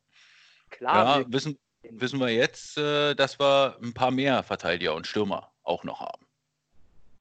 Klar, 0.71 1.21
ja, 1.21 1.31
wissen, 1.31 1.59
wissen 1.83 2.19
wir 2.19 2.29
jetzt, 2.29 2.77
äh, 2.77 3.13
dass 3.15 3.39
wir 3.39 3.77
ein 3.81 3.93
paar 3.93 4.11
mehr 4.11 4.43
Verteidiger 4.43 4.95
und 4.95 5.05
Stürmer 5.05 5.51
auch 5.63 5.83
noch 5.83 5.99
haben. 5.99 6.25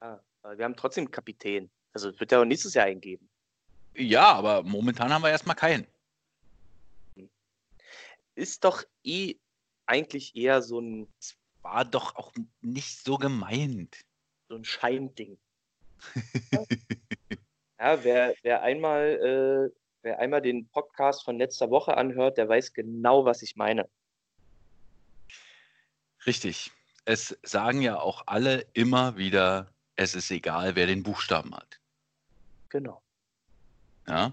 wir, 0.00 0.23
aber 0.42 0.59
wir 0.59 0.64
haben 0.64 0.76
trotzdem 0.76 1.11
Kapitän. 1.11 1.71
Also 1.92 2.11
es 2.11 2.21
wird 2.21 2.33
ja 2.33 2.40
auch 2.40 2.45
nächstes 2.45 2.75
Jahr 2.75 2.87
eingeben. 2.87 3.28
Ja, 3.97 4.33
aber 4.33 4.62
momentan 4.62 5.12
haben 5.12 5.23
wir 5.23 5.30
erstmal 5.30 5.57
keinen. 5.57 5.87
Ist 8.37 8.64
doch 8.64 8.85
eh 9.04 9.35
eigentlich 9.87 10.35
eher 10.37 10.62
so 10.62 10.80
ein, 10.80 11.09
War 11.62 11.85
doch 11.85 12.14
auch 12.16 12.33
nicht 12.61 13.04
so 13.04 13.19
gemeint. 13.19 14.00
so 14.49 14.54
ein 14.54 14.64
Scheinding. 14.64 15.38
ja, 17.78 18.02
wer, 18.04 18.35
wer 18.42 18.62
einmal 18.62 19.71
äh, 19.73 19.79
wer 20.02 20.19
einmal 20.19 20.42
den 20.42 20.69
Podcast 20.69 21.25
von 21.25 21.38
letzter 21.38 21.71
Woche 21.71 21.97
anhört, 21.97 22.38
der 22.38 22.49
weiß 22.49 22.73
genau, 22.73 23.25
was 23.25 23.42
ich 23.42 23.57
meine. 23.57 23.88
Richtig. 26.26 26.71
Es 27.04 27.38
sagen 27.42 27.80
ja 27.80 27.99
auch 27.99 28.23
alle 28.26 28.66
immer 28.73 29.16
wieder, 29.16 29.73
es 29.97 30.14
ist 30.14 30.30
egal, 30.30 30.76
wer 30.76 30.87
den 30.87 31.02
Buchstaben 31.02 31.54
hat. 31.54 31.80
Genau. 32.69 33.02
Ja. 34.07 34.33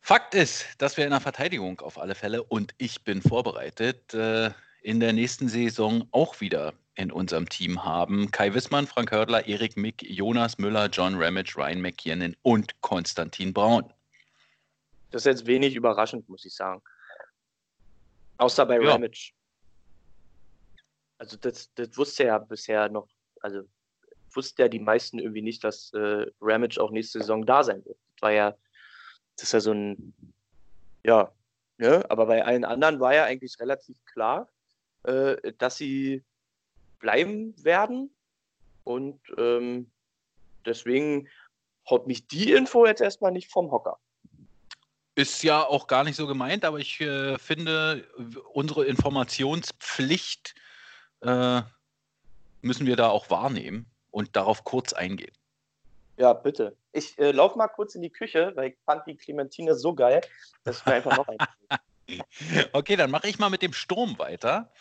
Fakt 0.00 0.34
ist, 0.34 0.66
dass 0.78 0.96
wir 0.96 1.04
in 1.04 1.10
der 1.10 1.20
Verteidigung 1.20 1.80
auf 1.80 1.98
alle 1.98 2.14
Fälle 2.14 2.42
und 2.42 2.74
ich 2.78 3.04
bin 3.04 3.22
vorbereitet, 3.22 4.14
äh, 4.14 4.50
in 4.82 5.00
der 5.00 5.12
nächsten 5.12 5.48
Saison 5.48 6.08
auch 6.12 6.40
wieder 6.40 6.72
in 6.94 7.12
unserem 7.12 7.48
Team 7.48 7.84
haben. 7.84 8.30
Kai 8.30 8.54
Wissmann, 8.54 8.86
Frank 8.86 9.12
Hördler, 9.12 9.46
Erik 9.46 9.76
Mick, 9.76 10.02
Jonas 10.02 10.58
Müller, 10.58 10.86
John 10.86 11.14
Ramage, 11.16 11.56
Ryan 11.56 11.80
McKiernan 11.82 12.36
und 12.42 12.80
Konstantin 12.80 13.52
Braun. 13.52 13.92
Das 15.10 15.22
ist 15.22 15.26
jetzt 15.26 15.46
wenig 15.46 15.74
überraschend, 15.74 16.28
muss 16.28 16.44
ich 16.44 16.54
sagen. 16.54 16.82
Außer 18.36 18.66
bei 18.66 18.80
Ja. 18.80 18.92
Ramage. 18.92 19.32
Also 21.18 21.36
das, 21.36 21.72
das 21.74 21.96
wusste 21.96 22.24
ja 22.24 22.38
bisher 22.38 22.88
noch, 22.88 23.08
also 23.40 23.62
wusste 24.34 24.62
ja 24.62 24.68
die 24.68 24.78
meisten 24.78 25.18
irgendwie 25.18 25.42
nicht, 25.42 25.64
dass 25.64 25.92
äh, 25.92 26.26
Ramage 26.40 26.80
auch 26.80 26.90
nächste 26.90 27.18
Saison 27.18 27.44
da 27.44 27.64
sein 27.64 27.84
wird. 27.84 27.98
Das 28.14 28.22
war 28.22 28.32
ja, 28.32 28.50
das 29.36 29.44
ist 29.44 29.52
ja 29.52 29.60
so 29.60 29.72
ein, 29.72 30.14
ja, 31.04 31.32
ne? 31.78 32.04
aber 32.08 32.26
bei 32.26 32.44
allen 32.44 32.64
anderen 32.64 33.00
war 33.00 33.14
ja 33.14 33.24
eigentlich 33.24 33.58
relativ 33.58 33.96
klar, 34.04 34.48
äh, 35.04 35.52
dass 35.58 35.76
sie 35.76 36.24
bleiben 37.00 37.54
werden 37.64 38.14
und 38.84 39.20
ähm, 39.36 39.90
deswegen 40.64 41.28
haut 41.88 42.06
mich 42.06 42.26
die 42.26 42.52
Info 42.52 42.86
jetzt 42.86 43.00
erstmal 43.00 43.32
nicht 43.32 43.50
vom 43.50 43.70
Hocker. 43.70 43.98
Ist 45.18 45.42
ja 45.42 45.66
auch 45.66 45.88
gar 45.88 46.04
nicht 46.04 46.14
so 46.14 46.28
gemeint, 46.28 46.64
aber 46.64 46.78
ich 46.78 47.00
äh, 47.00 47.36
finde, 47.38 48.06
unsere 48.52 48.84
Informationspflicht 48.84 50.54
äh, 51.22 51.62
müssen 52.62 52.86
wir 52.86 52.94
da 52.94 53.08
auch 53.08 53.28
wahrnehmen 53.28 53.86
und 54.12 54.36
darauf 54.36 54.62
kurz 54.62 54.92
eingehen. 54.92 55.32
Ja, 56.18 56.32
bitte. 56.34 56.76
Ich 56.92 57.18
äh, 57.18 57.32
laufe 57.32 57.58
mal 57.58 57.66
kurz 57.66 57.96
in 57.96 58.02
die 58.02 58.10
Küche, 58.10 58.52
weil 58.54 58.70
ich 58.70 58.76
fand 58.86 59.08
die 59.08 59.16
Clementine 59.16 59.74
so 59.74 59.92
geil, 59.92 60.20
dass 60.62 60.78
ich 60.78 60.86
mir 60.86 60.94
einfach 60.94 61.16
noch 61.16 61.26
ein. 61.26 61.38
Okay, 62.72 62.94
dann 62.94 63.10
mache 63.10 63.28
ich 63.28 63.40
mal 63.40 63.50
mit 63.50 63.60
dem 63.60 63.72
Sturm 63.72 64.18
weiter. 64.20 64.72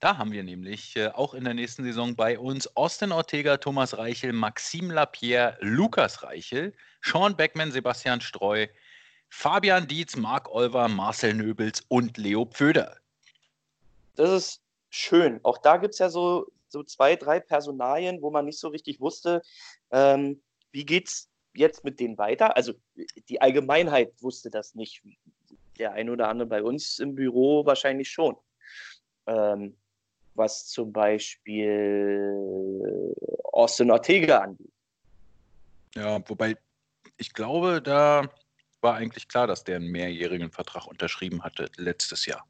Da 0.00 0.16
haben 0.16 0.32
wir 0.32 0.42
nämlich 0.42 0.96
äh, 0.96 1.08
auch 1.08 1.34
in 1.34 1.44
der 1.44 1.52
nächsten 1.52 1.84
Saison 1.84 2.16
bei 2.16 2.38
uns 2.38 2.76
Austin 2.76 3.12
Ortega, 3.12 3.58
Thomas 3.58 3.96
Reichel, 3.98 4.32
Maxim 4.32 4.90
Lapierre, 4.90 5.58
Lukas 5.60 6.22
Reichel, 6.22 6.72
Sean 7.02 7.36
Beckmann, 7.36 7.70
Sebastian 7.70 8.22
Streu, 8.22 8.66
Fabian 9.34 9.88
Dietz, 9.88 10.14
Marc 10.14 10.50
Olver, 10.50 10.88
Marcel 10.88 11.32
Nöbels 11.32 11.82
und 11.88 12.18
Leo 12.18 12.44
Pföder. 12.44 12.98
Das 14.14 14.30
ist 14.30 14.60
schön. 14.90 15.40
Auch 15.42 15.56
da 15.56 15.78
gibt 15.78 15.94
es 15.94 15.98
ja 16.00 16.10
so, 16.10 16.52
so 16.68 16.82
zwei, 16.84 17.16
drei 17.16 17.40
Personalien, 17.40 18.20
wo 18.20 18.30
man 18.30 18.44
nicht 18.44 18.58
so 18.58 18.68
richtig 18.68 19.00
wusste, 19.00 19.40
ähm, 19.90 20.42
wie 20.70 20.84
geht's 20.84 21.30
jetzt 21.54 21.82
mit 21.82 21.98
denen 21.98 22.18
weiter. 22.18 22.56
Also 22.56 22.74
die 23.28 23.40
Allgemeinheit 23.40 24.12
wusste 24.20 24.50
das 24.50 24.74
nicht. 24.74 25.02
Der 25.78 25.92
ein 25.92 26.10
oder 26.10 26.28
andere 26.28 26.46
bei 26.46 26.62
uns 26.62 26.98
im 26.98 27.14
Büro 27.14 27.64
wahrscheinlich 27.64 28.10
schon. 28.10 28.36
Ähm, 29.26 29.74
was 30.34 30.66
zum 30.66 30.92
Beispiel 30.92 32.36
Austin 33.44 33.90
Ortega 33.90 34.40
angeht. 34.40 34.70
Ja, 35.94 36.22
wobei 36.28 36.54
ich 37.16 37.32
glaube, 37.32 37.80
da 37.80 38.28
war 38.82 38.94
eigentlich 38.94 39.28
klar, 39.28 39.46
dass 39.46 39.64
der 39.64 39.76
einen 39.76 39.90
mehrjährigen 39.90 40.50
Vertrag 40.50 40.86
unterschrieben 40.86 41.42
hatte 41.42 41.70
letztes 41.76 42.26
Jahr. 42.26 42.46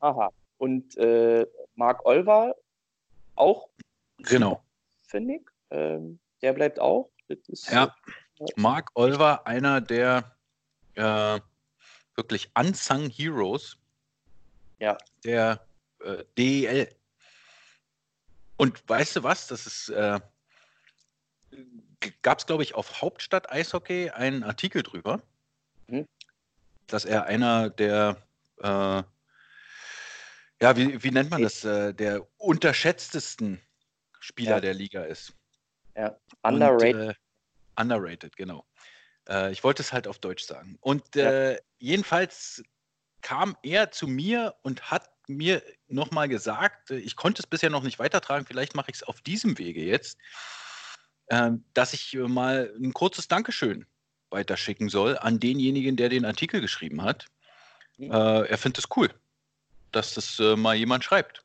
Aha. 0.00 0.30
Und 0.58 0.96
äh, 0.96 1.46
Marc 1.74 2.04
Olver 2.04 2.54
auch, 3.36 3.68
Genau. 4.18 4.62
finde 5.06 5.34
ich. 5.36 5.42
Ähm, 5.70 6.18
der 6.42 6.52
bleibt 6.52 6.78
auch. 6.80 7.10
Das 7.28 7.38
ist, 7.48 7.70
Ja. 7.70 7.94
Mark 8.56 8.90
Olver, 8.94 9.46
einer 9.46 9.80
der 9.80 10.36
äh, 10.94 11.40
wirklich 12.16 12.50
unsung 12.58 13.08
Heroes 13.08 13.76
Ja. 14.78 14.98
der 15.24 15.64
äh, 16.00 16.24
DEL. 16.36 16.94
Und 18.56 18.86
weißt 18.88 19.16
du 19.16 19.22
was? 19.22 19.46
Das 19.46 19.66
ist, 19.66 19.88
äh, 19.88 20.20
gab 22.22 22.38
es, 22.38 22.46
glaube 22.46 22.62
ich, 22.62 22.74
auf 22.74 23.00
Hauptstadt 23.00 23.50
Eishockey 23.50 24.10
einen 24.10 24.42
Artikel 24.44 24.82
drüber, 24.82 25.22
Mhm. 25.86 26.06
dass 26.86 27.04
er 27.04 27.26
einer 27.26 27.70
der, 27.70 28.16
äh, 28.58 29.02
ja, 30.60 30.76
wie, 30.76 31.02
wie 31.02 31.10
nennt 31.10 31.30
man 31.30 31.42
das, 31.42 31.64
äh, 31.64 31.92
der 31.92 32.26
unterschätztesten 32.38 33.60
Spieler 34.20 34.56
Ja. 34.56 34.60
der 34.60 34.74
Liga 34.74 35.02
ist. 35.02 35.34
Underrated. 36.42 36.94
Und, 36.94 37.10
äh, 37.10 37.14
underrated, 37.80 38.36
genau. 38.36 38.64
Äh, 39.28 39.52
ich 39.52 39.62
wollte 39.64 39.82
es 39.82 39.92
halt 39.92 40.06
auf 40.06 40.18
Deutsch 40.18 40.44
sagen. 40.44 40.78
Und 40.80 41.16
äh, 41.16 41.60
jedenfalls 41.78 42.62
kam 43.20 43.56
er 43.62 43.90
zu 43.90 44.06
mir 44.08 44.54
und 44.62 44.90
hat 44.90 45.10
mir 45.28 45.62
nochmal 45.88 46.28
gesagt, 46.28 46.90
äh, 46.90 46.96
ich 46.96 47.16
konnte 47.16 47.42
es 47.42 47.46
bisher 47.46 47.70
noch 47.70 47.82
nicht 47.82 47.98
weitertragen, 47.98 48.46
vielleicht 48.46 48.74
mache 48.74 48.90
ich 48.90 48.96
es 48.96 49.02
auf 49.02 49.20
diesem 49.20 49.58
Wege 49.58 49.82
jetzt, 49.84 50.18
dass 51.74 51.94
ich 51.94 52.14
äh, 52.14 52.28
mal 52.28 52.72
ein 52.78 52.92
kurzes 52.92 53.28
Dankeschön 53.28 53.86
weiterschicken 54.30 54.88
soll 54.88 55.16
an 55.18 55.40
denjenigen, 55.40 55.96
der 55.96 56.08
den 56.08 56.24
Artikel 56.24 56.60
geschrieben 56.60 57.02
hat. 57.02 57.26
Mhm. 57.98 58.10
Äh, 58.10 58.46
er 58.46 58.58
findet 58.58 58.84
es 58.84 58.90
cool, 58.96 59.10
dass 59.92 60.14
das 60.14 60.38
äh, 60.40 60.56
mal 60.56 60.74
jemand 60.74 61.04
schreibt. 61.04 61.44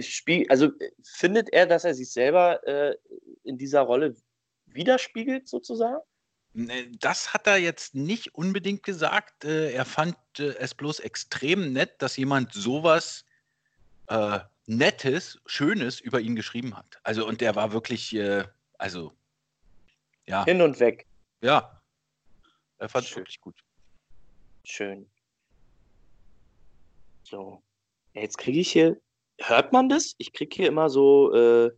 Spiel, 0.00 0.46
also 0.48 0.70
findet 1.02 1.52
er, 1.52 1.66
dass 1.66 1.84
er 1.84 1.94
sich 1.94 2.10
selber 2.10 2.66
äh, 2.66 2.96
in 3.44 3.58
dieser 3.58 3.82
Rolle 3.82 4.16
widerspiegelt, 4.66 5.48
sozusagen? 5.48 6.00
Das 7.00 7.34
hat 7.34 7.46
er 7.46 7.58
jetzt 7.58 7.94
nicht 7.94 8.34
unbedingt 8.34 8.82
gesagt. 8.82 9.44
Er 9.44 9.84
fand 9.84 10.16
es 10.38 10.74
bloß 10.74 11.00
extrem 11.00 11.74
nett, 11.74 12.00
dass 12.00 12.16
jemand 12.16 12.54
sowas 12.54 13.26
äh, 14.06 14.38
Nettes, 14.66 15.38
Schönes 15.46 16.00
über 16.00 16.20
ihn 16.20 16.34
geschrieben 16.34 16.76
hat. 16.76 16.98
Also, 17.02 17.26
und 17.26 17.40
der 17.40 17.54
war 17.54 17.72
wirklich, 17.72 18.14
äh, 18.16 18.44
also, 18.78 19.12
ja, 20.26 20.44
Hin 20.44 20.60
und 20.62 20.78
weg. 20.80 21.06
ja. 21.40 21.72
Er 22.78 22.88
fand 22.90 23.06
es 23.06 23.16
wirklich 23.16 23.40
gut. 23.40 23.58
Schön. 24.64 25.10
So. 27.22 27.62
Ja, 28.12 28.20
jetzt 28.22 28.36
kriege 28.36 28.60
ich 28.60 28.70
hier. 28.70 29.00
Hört 29.40 29.72
man 29.72 29.88
das? 29.88 30.14
Ich 30.18 30.32
kriege 30.32 30.54
hier 30.54 30.68
immer 30.68 30.90
so 30.90 31.32
äh, 31.34 31.70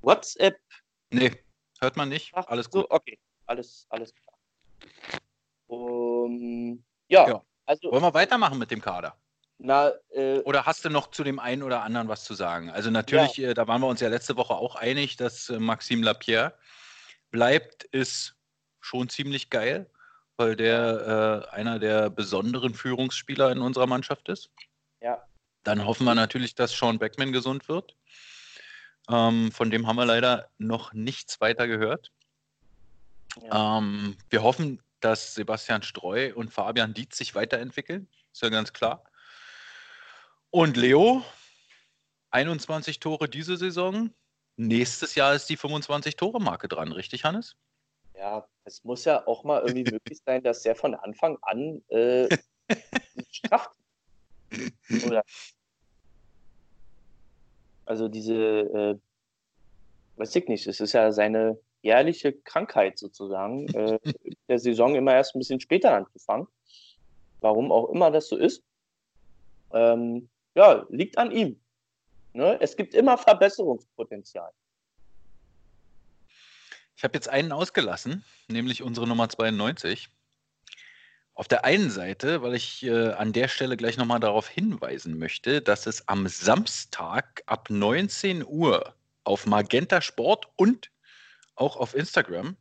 WhatsApp. 0.00 0.58
Nee, 1.10 1.30
hört 1.80 1.96
man 1.96 2.08
nicht. 2.08 2.30
Ach, 2.34 2.46
Alles 2.48 2.66
so, 2.70 2.80
gut. 2.80 2.90
okay. 2.90 3.18
Alles, 3.46 3.86
alles 3.90 4.12
klar. 4.14 4.36
Um, 5.68 6.84
ja, 7.08 7.28
Ja. 7.28 7.44
also, 7.66 7.90
Wollen 7.92 8.02
wir 8.02 8.14
weitermachen 8.14 8.58
mit 8.58 8.70
dem 8.70 8.80
Kader? 8.80 9.16
Na, 9.64 9.92
äh, 10.10 10.40
Oder 10.40 10.66
hast 10.66 10.84
du 10.84 10.90
noch 10.90 11.12
zu 11.12 11.22
dem 11.22 11.38
einen 11.38 11.62
oder 11.62 11.82
anderen 11.84 12.08
was 12.08 12.24
zu 12.24 12.34
sagen? 12.34 12.68
Also 12.70 12.90
natürlich, 12.90 13.38
äh, 13.38 13.54
da 13.54 13.68
waren 13.68 13.80
wir 13.80 13.86
uns 13.86 14.00
ja 14.00 14.08
letzte 14.08 14.36
Woche 14.36 14.54
auch 14.54 14.74
einig, 14.74 15.16
dass 15.16 15.50
äh, 15.50 15.60
Maxime 15.60 16.04
Lapierre 16.04 16.54
bleibt, 17.30 17.84
ist 17.84 18.34
schon 18.80 19.08
ziemlich 19.08 19.50
geil, 19.50 19.88
weil 20.36 20.56
der 20.56 21.46
äh, 21.52 21.54
einer 21.54 21.78
der 21.78 22.10
besonderen 22.10 22.74
Führungsspieler 22.74 23.52
in 23.52 23.60
unserer 23.60 23.86
Mannschaft 23.86 24.28
ist. 24.28 24.50
ja, 25.00 25.22
Dann 25.62 25.84
hoffen 25.84 26.04
wir 26.04 26.16
natürlich, 26.16 26.56
dass 26.56 26.76
Sean 26.76 26.98
Beckman 26.98 27.30
gesund 27.30 27.68
wird. 27.68 27.94
Ähm, 29.08 29.52
von 29.52 29.70
dem 29.70 29.86
haben 29.86 29.96
wir 29.96 30.06
leider 30.06 30.50
noch 30.58 30.92
nichts 30.92 31.40
weiter 31.40 31.68
gehört. 31.68 32.10
ja. 33.40 33.78
Ähm, 33.78 34.16
wir 34.28 34.42
hoffen, 34.42 34.82
dass 34.98 35.34
Sebastian 35.36 35.84
Streu 35.84 36.32
und 36.34 36.52
Fabian 36.52 36.94
Dietz 36.94 37.16
sich 37.16 37.36
weiterentwickeln. 37.36 38.08
Ist 38.32 38.42
ja 38.42 38.48
ganz 38.48 38.72
klar. 38.72 39.04
Und 40.54 40.76
Leo, 40.76 41.24
21 42.30 43.00
Tore 43.00 43.26
diese 43.26 43.56
Saison. 43.56 44.10
Nächstes 44.56 45.14
Jahr 45.14 45.34
ist 45.34 45.46
die 45.46 45.56
25-Tore-Marke 45.56 46.68
dran, 46.68 46.92
richtig, 46.92 47.24
Hannes? 47.24 47.56
Ja, 48.14 48.46
es 48.64 48.84
muss 48.84 49.06
ja 49.06 49.26
auch 49.26 49.44
mal 49.44 49.62
irgendwie 49.62 49.90
möglich 49.90 50.20
sein, 50.26 50.42
dass 50.42 50.60
der 50.60 50.76
von 50.76 50.94
Anfang 50.94 51.38
an 51.40 51.82
äh, 51.88 52.28
strafft. 53.30 53.70
Oder? 55.06 55.24
Also 57.86 58.08
diese, 58.08 58.34
äh, 58.34 58.98
weiß 60.16 60.36
ich 60.36 60.48
nicht, 60.48 60.66
es 60.66 60.80
ist 60.80 60.92
ja 60.92 61.12
seine 61.12 61.58
jährliche 61.80 62.34
Krankheit 62.34 62.98
sozusagen, 62.98 63.68
äh, 63.68 63.98
der 64.48 64.58
Saison 64.58 64.96
immer 64.96 65.14
erst 65.14 65.34
ein 65.34 65.38
bisschen 65.38 65.60
später 65.60 65.96
anzufangen. 65.96 66.46
Warum 67.40 67.72
auch 67.72 67.88
immer 67.88 68.10
das 68.10 68.28
so 68.28 68.36
ist. 68.36 68.62
Ähm, 69.72 70.28
ja, 70.54 70.86
liegt 70.90 71.18
an 71.18 71.30
ihm. 71.30 71.60
Ne? 72.32 72.58
Es 72.60 72.76
gibt 72.76 72.94
immer 72.94 73.18
Verbesserungspotenzial. 73.18 74.50
Ich 76.96 77.04
habe 77.04 77.14
jetzt 77.14 77.28
einen 77.28 77.52
ausgelassen, 77.52 78.24
nämlich 78.48 78.82
unsere 78.82 79.06
Nummer 79.06 79.28
92. 79.28 80.08
Auf 81.34 81.48
der 81.48 81.64
einen 81.64 81.90
Seite, 81.90 82.42
weil 82.42 82.54
ich 82.54 82.84
äh, 82.84 83.12
an 83.12 83.32
der 83.32 83.48
Stelle 83.48 83.76
gleich 83.76 83.96
nochmal 83.96 84.20
darauf 84.20 84.48
hinweisen 84.48 85.18
möchte, 85.18 85.62
dass 85.62 85.86
es 85.86 86.06
am 86.08 86.28
Samstag 86.28 87.42
ab 87.46 87.70
19 87.70 88.44
Uhr 88.46 88.94
auf 89.24 89.46
Magenta 89.46 90.00
Sport 90.02 90.48
und 90.56 90.90
auch 91.54 91.76
auf 91.76 91.94
Instagram, 91.94 92.56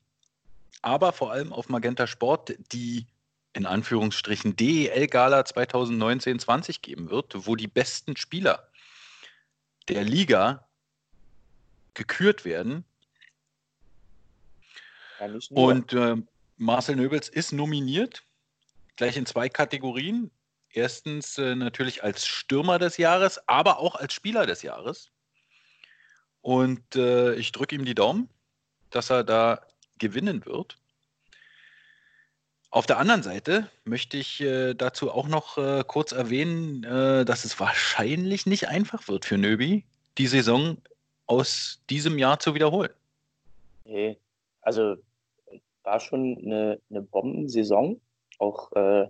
aber 0.82 1.12
vor 1.12 1.32
allem 1.32 1.52
auf 1.54 1.70
Magenta 1.70 2.08
Sport 2.08 2.54
die 2.72 3.06
in 3.54 3.66
Anführungsstrichen 3.66 4.56
DEL 4.56 5.08
Gala 5.08 5.42
2019-20 5.42 6.82
geben 6.82 7.10
wird, 7.10 7.46
wo 7.46 7.56
die 7.56 7.68
besten 7.68 8.16
Spieler 8.16 8.70
der 9.88 10.04
Liga 10.04 10.68
gekürt 11.94 12.46
werden 12.46 12.86
Ja, 15.20 15.30
und 15.50 15.94
äh, 15.94 16.16
Marcel 16.58 16.96
Nöbels 16.96 17.30
ist 17.30 17.52
nominiert, 17.52 18.24
gleich 18.96 19.18
in 19.18 19.26
zwei 19.26 19.50
Kategorien. 19.50 20.32
Erstens 20.70 21.38
äh, 21.38 21.56
natürlich 21.56 22.04
als 22.04 22.26
Stürmer 22.26 22.80
des 22.80 22.98
Jahres, 22.98 23.48
aber 23.48 23.80
auch 23.80 23.96
als 23.96 24.14
Spieler 24.14 24.46
des 24.46 24.62
Jahres. 24.62 25.12
Und 26.42 26.96
äh, 26.96 27.36
ich 27.36 27.52
drücke 27.52 27.76
ihm 27.76 27.86
die 27.86 27.94
Daumen, 27.94 28.30
dass 28.90 29.12
er 29.12 29.24
da 29.24 29.62
gewinnen 30.00 30.46
wird. 30.46 30.78
Auf 32.72 32.86
der 32.86 33.00
anderen 33.00 33.22
Seite 33.22 33.70
möchte 33.84 34.16
ich 34.16 34.40
äh, 34.40 34.74
dazu 34.74 35.12
auch 35.12 35.28
noch 35.28 35.58
äh, 35.58 35.84
kurz 35.86 36.14
erwähnen, 36.14 36.86
äh, 36.86 37.26
dass 37.26 37.44
es 37.44 37.60
wahrscheinlich 37.60 38.46
nicht 38.46 38.70
einfach 38.70 39.10
wird 39.10 39.26
für 39.26 39.38
Nöbi, 39.38 39.84
die 40.18 40.28
Saison 40.28 40.78
aus 41.28 41.82
diesem 41.90 42.18
Jahr 42.18 42.40
zu 42.40 42.56
wiederholen. 42.56 42.92
Nee, 43.84 44.18
also 44.62 44.96
war 45.84 46.00
schon 46.00 46.38
eine, 46.38 46.80
eine 46.90 47.02
Bombensaison. 47.02 48.00
Auch 48.40 48.72
äh, 48.72 49.08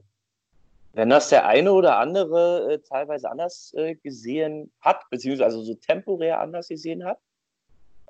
wenn 0.93 1.09
das 1.09 1.29
der 1.29 1.45
eine 1.45 1.71
oder 1.71 1.97
andere 1.97 2.73
äh, 2.73 2.79
teilweise 2.79 3.29
anders 3.29 3.75
äh, 3.75 3.93
gesehen 3.93 4.71
hat, 4.79 5.07
beziehungsweise 5.11 5.45
also 5.45 5.61
so 5.61 5.75
temporär 5.75 6.39
anders 6.39 6.67
gesehen 6.67 7.05
hat. 7.05 7.19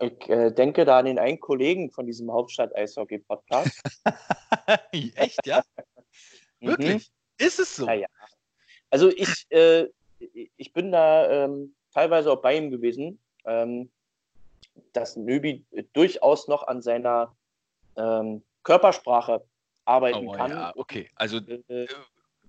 Ich 0.02 0.30
äh, 0.30 0.52
denke 0.52 0.84
da 0.84 1.00
an 1.00 1.06
den 1.06 1.20
einen 1.20 1.40
Kollegen 1.40 1.92
von 1.92 2.06
diesem 2.08 2.32
Hauptstadt-Eishockey-Podcast. 2.32 3.82
Echt, 4.92 5.46
ja? 5.46 5.64
Mhm. 6.60 6.68
Wirklich? 6.68 7.12
Ist 7.38 7.60
es 7.60 7.76
so? 7.76 7.86
Ja, 7.86 7.94
ja. 7.94 8.08
Also 8.90 9.10
ich, 9.10 9.46
äh, 9.52 9.88
ich 10.58 10.74
bin 10.74 10.92
da 10.92 11.46
ähm, 11.46 11.76
teilweise 11.94 12.32
auch 12.32 12.42
bei 12.42 12.58
ihm 12.58 12.72
gewesen, 12.72 13.20
ähm, 13.46 13.92
dass 14.94 15.16
Nöbi 15.16 15.66
durchaus 15.94 16.48
noch 16.48 16.64
an 16.68 16.82
seiner 16.82 17.36
ähm, 17.96 18.44
Körpersprache 18.64 19.46
arbeiten 19.86 20.28
Oh, 20.28 20.32
kann. 20.32 20.52
ja, 20.52 20.74
okay. 20.76 21.10
Also 21.16 21.38
Äh, 21.38 21.88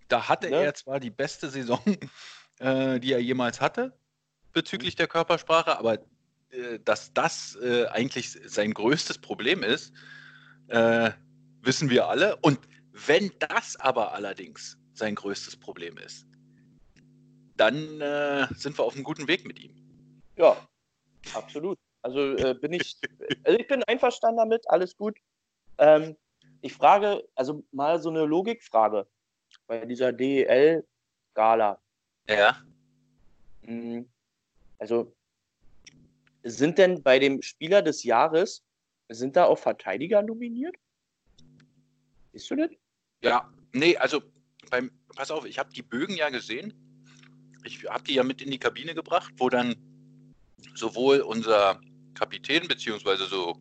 da 0.08 0.28
hatte 0.28 0.50
Ne? 0.50 0.56
er 0.56 0.74
zwar 0.74 1.00
die 1.00 1.10
beste 1.10 1.48
Saison, 1.48 1.80
äh, 2.60 2.98
die 3.00 3.12
er 3.12 3.20
jemals 3.20 3.60
hatte 3.60 3.92
bezüglich 4.52 4.96
der 4.96 5.06
Körpersprache, 5.08 5.78
aber 5.78 5.98
dass 6.84 7.12
das 7.14 7.56
äh, 7.56 7.86
eigentlich 7.86 8.30
sein 8.46 8.72
größtes 8.72 9.18
Problem 9.18 9.62
ist, 9.62 9.92
äh, 10.68 11.10
wissen 11.62 11.90
wir 11.90 12.08
alle. 12.08 12.36
Und 12.36 12.58
wenn 12.92 13.32
das 13.38 13.76
aber 13.76 14.12
allerdings 14.12 14.78
sein 14.92 15.14
größtes 15.14 15.56
Problem 15.56 15.96
ist, 15.98 16.26
dann 17.56 18.00
äh, 18.00 18.46
sind 18.54 18.78
wir 18.78 18.84
auf 18.84 18.94
einem 18.94 19.04
guten 19.04 19.28
Weg 19.28 19.46
mit 19.46 19.58
ihm. 19.60 19.74
ja, 20.36 20.56
absolut. 21.34 21.78
Also 22.02 22.34
äh, 22.36 22.54
bin 22.54 22.72
ich, 22.72 22.98
also 23.44 23.58
ich 23.58 23.66
bin 23.68 23.84
einverstanden 23.84 24.38
damit, 24.38 24.68
alles 24.68 24.96
gut. 24.96 25.16
Ähm, 25.78 26.16
ich 26.60 26.74
frage, 26.74 27.22
also 27.34 27.64
mal 27.70 28.00
so 28.00 28.10
eine 28.10 28.24
Logikfrage 28.24 29.06
bei 29.66 29.86
dieser 29.86 30.12
DEL-Gala. 30.12 31.80
Ja. 32.28 32.56
Mm, 33.62 34.02
Also 34.78 35.14
sind 36.42 36.78
denn 36.78 37.02
bei 37.02 37.18
dem 37.18 37.42
Spieler 37.42 37.82
des 37.82 38.02
Jahres, 38.02 38.64
sind 39.08 39.36
da 39.36 39.44
auch 39.44 39.58
Verteidiger 39.58 40.22
nominiert? 40.22 40.76
Siehst 42.32 42.50
du 42.50 42.56
das? 42.56 42.70
Ja, 43.22 43.52
nee, 43.72 43.96
also 43.96 44.22
beim, 44.70 44.90
pass 45.14 45.30
auf, 45.30 45.44
ich 45.44 45.58
habe 45.58 45.72
die 45.72 45.82
Bögen 45.82 46.16
ja 46.16 46.30
gesehen. 46.30 46.74
Ich 47.64 47.84
habe 47.88 48.04
die 48.04 48.14
ja 48.14 48.24
mit 48.24 48.42
in 48.42 48.50
die 48.50 48.58
Kabine 48.58 48.94
gebracht, 48.94 49.32
wo 49.36 49.48
dann 49.48 49.76
sowohl 50.74 51.20
unser 51.20 51.80
Kapitän, 52.14 52.66
beziehungsweise 52.66 53.26
so 53.26 53.56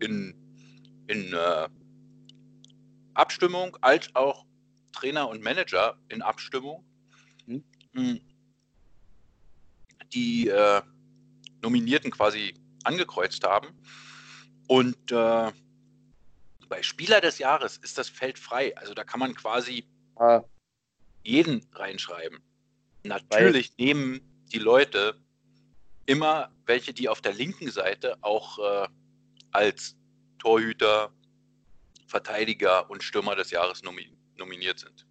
in, 0.00 0.34
in 1.08 1.32
äh, 1.32 1.68
Abstimmung, 3.14 3.76
als 3.80 4.14
auch 4.14 4.46
Trainer 4.92 5.28
und 5.28 5.42
Manager 5.42 5.98
in 6.08 6.22
Abstimmung 6.22 6.84
Mhm. 7.46 7.64
mh, 7.92 8.20
die 10.12 10.48
äh, 10.48 10.82
Nominierten 11.62 12.10
quasi 12.10 12.54
angekreuzt 12.84 13.44
haben. 13.44 13.68
Und 14.66 15.12
äh, 15.12 15.52
bei 16.68 16.82
Spieler 16.82 17.20
des 17.20 17.38
Jahres 17.38 17.76
ist 17.78 17.98
das 17.98 18.08
Feld 18.08 18.38
frei. 18.38 18.76
Also 18.76 18.94
da 18.94 19.04
kann 19.04 19.20
man 19.20 19.34
quasi 19.34 19.86
Ah, 20.16 20.44
jeden 21.22 21.66
reinschreiben. 21.72 22.40
Natürlich 23.04 23.76
nehmen 23.78 24.20
die 24.52 24.58
Leute 24.58 25.14
immer 26.04 26.52
welche, 26.66 26.92
die 26.92 27.08
auf 27.08 27.22
der 27.22 27.32
linken 27.32 27.70
Seite 27.70 28.16
auch 28.20 28.58
äh, 28.58 28.88
als 29.50 29.96
Torhüter, 30.38 31.12
Verteidiger 32.06 32.90
und 32.90 33.02
Stürmer 33.02 33.34
des 33.34 33.50
Jahres 33.50 33.82
nomi 33.82 34.12
nominiert 34.36 34.78
sind. 34.78 35.06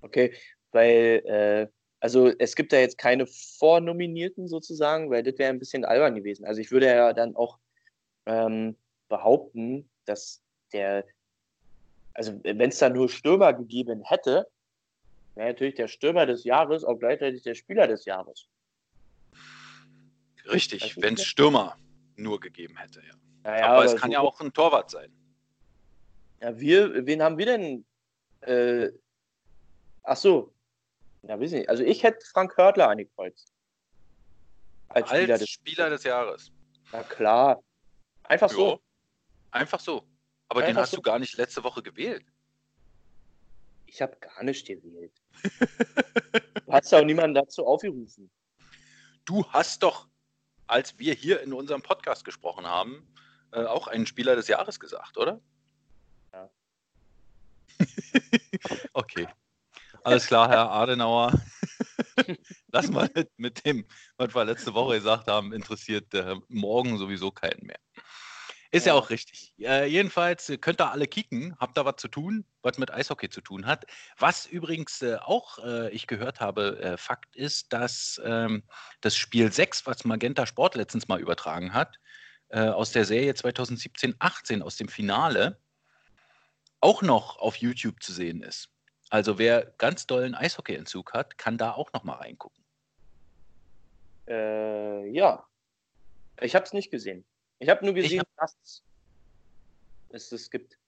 Okay, 0.00 0.34
weil, 0.70 1.22
äh, 1.26 1.68
also 2.02 2.32
es 2.36 2.56
gibt 2.56 2.72
da 2.72 2.78
jetzt 2.78 2.98
keine 2.98 3.26
Vornominierten 3.26 4.48
sozusagen, 4.48 5.08
weil 5.08 5.22
das 5.22 5.38
wäre 5.38 5.50
ein 5.50 5.60
bisschen 5.60 5.84
albern 5.84 6.16
gewesen. 6.16 6.44
Also 6.44 6.60
ich 6.60 6.72
würde 6.72 6.86
ja 6.86 7.12
dann 7.12 7.36
auch 7.36 7.60
ähm, 8.26 8.76
behaupten, 9.08 9.88
dass 10.04 10.42
der, 10.72 11.06
also 12.12 12.40
wenn 12.42 12.60
es 12.60 12.78
da 12.78 12.88
nur 12.88 13.08
Stürmer 13.08 13.52
gegeben 13.52 14.02
hätte, 14.02 14.48
wäre 15.36 15.50
natürlich 15.50 15.76
der 15.76 15.86
Stürmer 15.86 16.26
des 16.26 16.42
Jahres 16.42 16.82
auch 16.82 16.98
gleichzeitig 16.98 17.44
der 17.44 17.54
Spieler 17.54 17.86
des 17.86 18.04
Jahres. 18.04 18.48
Richtig, 20.46 20.96
wenn 21.00 21.14
es 21.14 21.24
Stürmer 21.24 21.76
nur 22.16 22.40
gegeben 22.40 22.76
hätte, 22.78 23.00
ja. 23.00 23.14
Naja, 23.44 23.66
aber, 23.66 23.84
es 23.84 23.94
kann 23.94 24.10
so- 24.10 24.14
ja 24.14 24.20
auch 24.20 24.40
ein 24.40 24.52
Torwart 24.52 24.90
sein. 24.90 25.12
Ja, 26.40 26.58
wir, 26.58 27.06
wen 27.06 27.22
haben 27.22 27.38
wir 27.38 27.46
denn? 27.46 27.86
Äh, 28.40 28.90
ach 30.02 30.16
so. 30.16 30.51
Ja, 31.22 31.38
weiß 31.38 31.52
ich 31.52 31.58
nicht. 31.60 31.68
Also 31.68 31.82
ich 31.84 32.02
hätte 32.02 32.24
Frank 32.26 32.56
Hörtler 32.56 32.88
angekreuzt. 32.88 33.52
Als 34.88 35.08
Spieler 35.08 35.32
Als 35.34 35.40
des 35.40 35.50
Spieler 35.50 35.90
des 35.90 36.02
Jahres. 36.04 36.50
Na 36.92 37.02
klar. 37.02 37.62
Einfach 38.24 38.50
Ja, 38.50 38.56
so. 38.56 38.80
Einfach 39.50 39.80
so. 39.80 40.06
Aber 40.48 40.60
den 40.60 40.70
Einfach 40.70 40.82
hast 40.82 40.90
so. 40.90 40.96
du 40.96 41.02
gar 41.02 41.18
nicht 41.18 41.36
letzte 41.36 41.64
Woche 41.64 41.82
gewählt. 41.82 42.24
Ich 43.86 44.02
habe 44.02 44.16
gar 44.16 44.42
nicht 44.42 44.66
gewählt. 44.66 45.12
du 46.66 46.72
hast 46.72 46.90
ja 46.92 46.98
auch 46.98 47.04
niemanden 47.04 47.34
dazu 47.34 47.66
aufgerufen. 47.66 48.30
Du 49.24 49.46
hast 49.50 49.82
doch, 49.82 50.08
als 50.66 50.98
wir 50.98 51.14
hier 51.14 51.40
in 51.42 51.52
unserem 51.52 51.82
Podcast 51.82 52.24
gesprochen 52.24 52.66
haben, 52.66 53.06
äh, 53.52 53.64
auch 53.64 53.86
einen 53.86 54.06
Spieler 54.06 54.34
des 54.34 54.48
Jahres 54.48 54.80
gesagt, 54.80 55.16
oder? 55.18 55.40
Ja. 56.32 56.50
okay. 58.94 59.28
Alles 60.04 60.26
klar, 60.26 60.48
Herr 60.48 60.70
Adenauer. 60.70 61.32
Lass 62.72 62.90
mal 62.90 63.08
mit, 63.36 63.64
dem, 63.64 63.86
was 64.16 64.34
wir 64.34 64.44
letzte 64.44 64.74
Woche 64.74 64.96
gesagt 64.96 65.28
haben, 65.28 65.52
interessiert 65.52 66.12
äh, 66.14 66.36
morgen 66.48 66.98
sowieso 66.98 67.30
keinen 67.30 67.66
mehr. 67.66 67.78
Ist 68.72 68.86
ja, 68.86 68.94
Ja. 68.94 68.98
auch 68.98 69.10
richtig. 69.10 69.52
Äh, 69.58 69.86
jedenfalls 69.86 70.48
äh, 70.48 70.56
könnt 70.56 70.80
ihr 70.80 70.90
alle 70.90 71.06
kicken, 71.06 71.54
habt 71.58 71.76
da 71.76 71.84
was 71.84 71.96
zu 71.96 72.08
tun, 72.08 72.46
was 72.62 72.78
mit 72.78 72.90
Eishockey 72.90 73.28
zu 73.28 73.42
tun 73.42 73.66
hat. 73.66 73.84
Was 74.18 74.46
übrigens 74.46 75.02
äh, 75.02 75.18
auch 75.20 75.58
äh, 75.58 75.90
ich 75.90 76.06
gehört 76.06 76.40
habe, 76.40 76.80
äh, 76.80 76.96
Fakt 76.96 77.36
ist, 77.36 77.72
dass 77.72 78.20
ähm, 78.24 78.64
das 79.02 79.14
Spiel 79.14 79.52
6, 79.52 79.86
was 79.86 80.04
Magenta 80.04 80.46
Sport 80.46 80.74
letztens 80.74 81.06
mal 81.08 81.20
übertragen 81.20 81.74
hat, 81.74 81.98
aus 82.54 82.92
der 82.92 83.06
Serie 83.06 83.32
2017-18, 83.32 84.60
aus 84.60 84.76
dem 84.76 84.88
Finale, 84.88 85.58
auch 86.80 87.00
noch 87.00 87.38
auf 87.38 87.56
YouTube 87.56 88.02
zu 88.02 88.12
sehen 88.12 88.42
ist. 88.42 88.68
Also 89.12 89.36
wer 89.36 89.66
ganz 89.76 90.06
dollen 90.06 90.34
Eishockeyentzug 90.34 91.12
hat, 91.12 91.36
kann 91.36 91.58
da 91.58 91.72
auch 91.72 91.92
noch 91.92 92.02
mal 92.02 92.14
reingucken. 92.14 92.64
Äh, 94.26 95.06
ja. 95.10 95.46
Ich 96.40 96.54
habe 96.54 96.64
es 96.64 96.72
nicht 96.72 96.90
gesehen. 96.90 97.22
Ich 97.58 97.68
habe 97.68 97.84
nur 97.84 97.92
gesehen, 97.92 98.22
dass 98.38 98.56
es 100.08 100.32
es 100.32 100.50
gibt. 100.50 100.78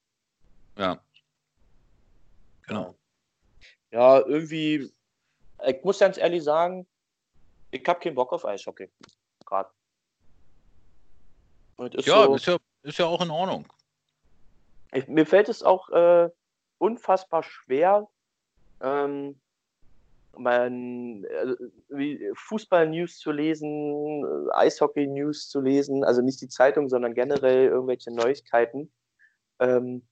Ja. 0.78 1.04
Genau. 2.62 2.94
Ja, 3.90 4.20
irgendwie, 4.20 4.90
ich 5.66 5.84
muss 5.84 5.98
ganz 5.98 6.16
ehrlich 6.16 6.44
sagen, 6.44 6.86
ich 7.72 7.86
habe 7.86 8.00
keinen 8.00 8.14
Bock 8.14 8.32
auf 8.32 8.46
Eishockey. 8.46 8.90
Gerade. 9.44 9.70
Ist 11.92 12.06
Ja, 12.06 12.24
so, 12.24 12.36
ist 12.36 12.46
ja, 12.46 12.56
ist 12.84 12.98
ja 12.98 13.04
auch 13.04 13.20
in 13.20 13.30
Ordnung. 13.30 13.70
ich, 14.92 15.06
mir 15.08 15.26
fällt 15.26 15.50
es 15.50 15.62
auch 15.62 15.90
äh, 15.90 16.30
unfassbar 16.78 17.42
schwer, 17.42 18.08
ähm, 18.80 19.40
mein, 20.36 21.24
äh, 21.24 22.34
Fußball-News 22.34 23.18
zu 23.18 23.30
lesen, 23.30 24.50
Eishockey-News 24.52 25.48
zu 25.48 25.60
lesen, 25.60 26.04
also 26.04 26.22
nicht 26.22 26.40
die 26.40 26.48
Zeitung, 26.48 26.88
sondern 26.88 27.14
generell 27.14 27.68
irgendwelche 27.68 28.10
Neuigkeiten, 28.10 28.92
ähm, 29.60 30.06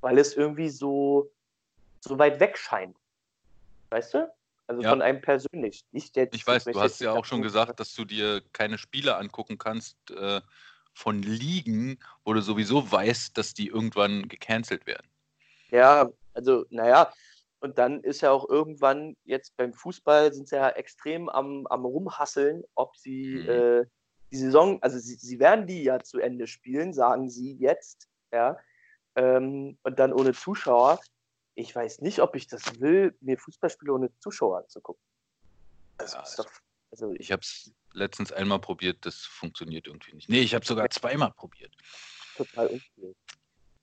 weil 0.00 0.18
es 0.18 0.36
irgendwie 0.36 0.68
so, 0.68 1.30
so 2.00 2.18
weit 2.18 2.40
weg 2.40 2.56
scheint. 2.56 2.96
Weißt 3.90 4.14
du? 4.14 4.32
Also 4.66 4.82
Ja. 4.82 4.90
von 4.90 5.02
einem 5.02 5.20
persönlich. 5.20 5.84
Nicht 5.92 6.16
jetzt, 6.16 6.34
Ich 6.34 6.46
weiß, 6.46 6.64
du 6.64 6.80
hast 6.80 7.00
ja 7.00 7.12
auch 7.12 7.24
schon 7.24 7.42
gesagt, 7.42 7.78
dass 7.78 7.94
du 7.94 8.04
dir 8.04 8.42
keine 8.52 8.78
Spiele 8.78 9.16
angucken 9.16 9.58
kannst 9.58 9.96
äh, 10.10 10.40
von 10.92 11.22
Ligen, 11.22 11.98
wo 12.24 12.32
du 12.32 12.40
sowieso 12.40 12.90
weißt, 12.90 13.36
dass 13.38 13.54
die 13.54 13.68
irgendwann 13.68 14.26
gecancelt 14.28 14.86
werden. 14.86 15.08
Ja, 15.70 16.10
also, 16.34 16.64
naja, 16.70 17.12
und 17.60 17.78
dann 17.78 18.02
ist 18.02 18.20
ja 18.20 18.30
auch 18.30 18.48
irgendwann, 18.48 19.16
jetzt 19.24 19.56
beim 19.56 19.72
Fußball 19.72 20.32
sind 20.32 20.48
sie 20.48 20.56
ja 20.56 20.68
extrem 20.70 21.28
am, 21.28 21.66
am 21.68 21.84
Rumhasseln, 21.84 22.62
ob 22.74 22.96
sie 22.96 23.36
Mhm. 23.36 23.48
äh, 23.48 23.86
die 24.32 24.36
Saison, 24.36 24.82
also 24.82 24.98
sie, 24.98 25.14
sie 25.14 25.38
werden 25.38 25.66
die 25.66 25.82
ja 25.82 26.00
zu 26.00 26.18
Ende 26.18 26.46
spielen, 26.46 26.92
sagen 26.92 27.30
sie 27.30 27.54
jetzt, 27.54 28.08
ja, 28.32 28.58
ähm, 29.14 29.78
und 29.82 29.98
dann 29.98 30.12
ohne 30.12 30.32
Zuschauer. 30.34 31.00
Ich 31.54 31.74
weiß 31.74 32.00
nicht, 32.02 32.20
ob 32.20 32.36
ich 32.36 32.48
das 32.48 32.80
will, 32.80 33.16
mir 33.20 33.38
Fußballspiele 33.38 33.92
ohne 33.92 34.10
Zuschauer 34.18 34.58
anzugucken. 34.58 35.02
Das 35.96 36.12
Ja, 36.12 36.22
ist 36.22 36.38
doch, 36.38 36.50
also 36.90 37.14
ich 37.14 37.32
habe 37.32 37.40
es 37.40 37.72
letztens 37.92 38.30
einmal 38.32 38.60
probiert, 38.60 39.06
das 39.06 39.20
funktioniert 39.20 39.86
irgendwie 39.86 40.14
nicht. 40.14 40.28
Nee, 40.28 40.40
ich 40.40 40.54
habe 40.54 40.66
sogar 40.66 40.90
zweimal 40.90 41.32
probiert. 41.32 41.74
total 42.36 42.66
uncool. 42.68 43.14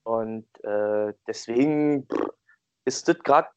Und 0.03 0.47
äh, 0.63 1.13
deswegen 1.25 2.07
ist 2.85 3.07
das 3.07 3.17
gerade, 3.19 3.49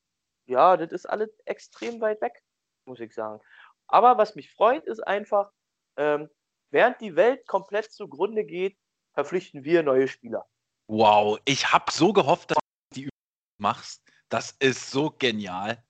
ja, 0.47 0.77
das 0.77 0.93
ist 0.93 1.07
alles 1.07 1.31
extrem 1.45 2.01
weit 2.01 2.21
weg, 2.21 2.43
muss 2.87 3.01
ich 3.01 3.15
sagen. 3.15 3.41
Aber 3.89 4.19
was 4.19 4.35
mich 4.35 4.53
freut, 4.53 4.85
ist 4.87 5.01
einfach, 5.01 5.51
ähm, 5.97 6.29
während 6.71 7.01
die 7.01 7.17
Welt 7.17 7.47
komplett 7.47 7.93
zugrunde 7.93 8.45
geht, 8.45 8.77
verpflichten 9.13 9.65
wir 9.65 9.83
neue 9.83 10.09
Spieler. 10.09 10.47
Wow, 10.89 11.39
ich 11.45 11.73
habe 11.73 11.91
so 11.91 12.13
gehofft, 12.13 12.53
dass 12.53 12.59
du 12.59 12.95
die 12.95 13.03
Übung 13.03 13.11
machst. 13.59 14.03
Das 14.29 14.53
ist 14.59 14.91
so 14.91 15.11
genial. 15.11 15.83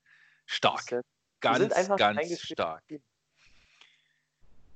Stark. 0.46 0.90
Wir 0.90 1.02
Ganz, 1.40 1.88
ganz 1.96 2.40
stark. 2.40 2.82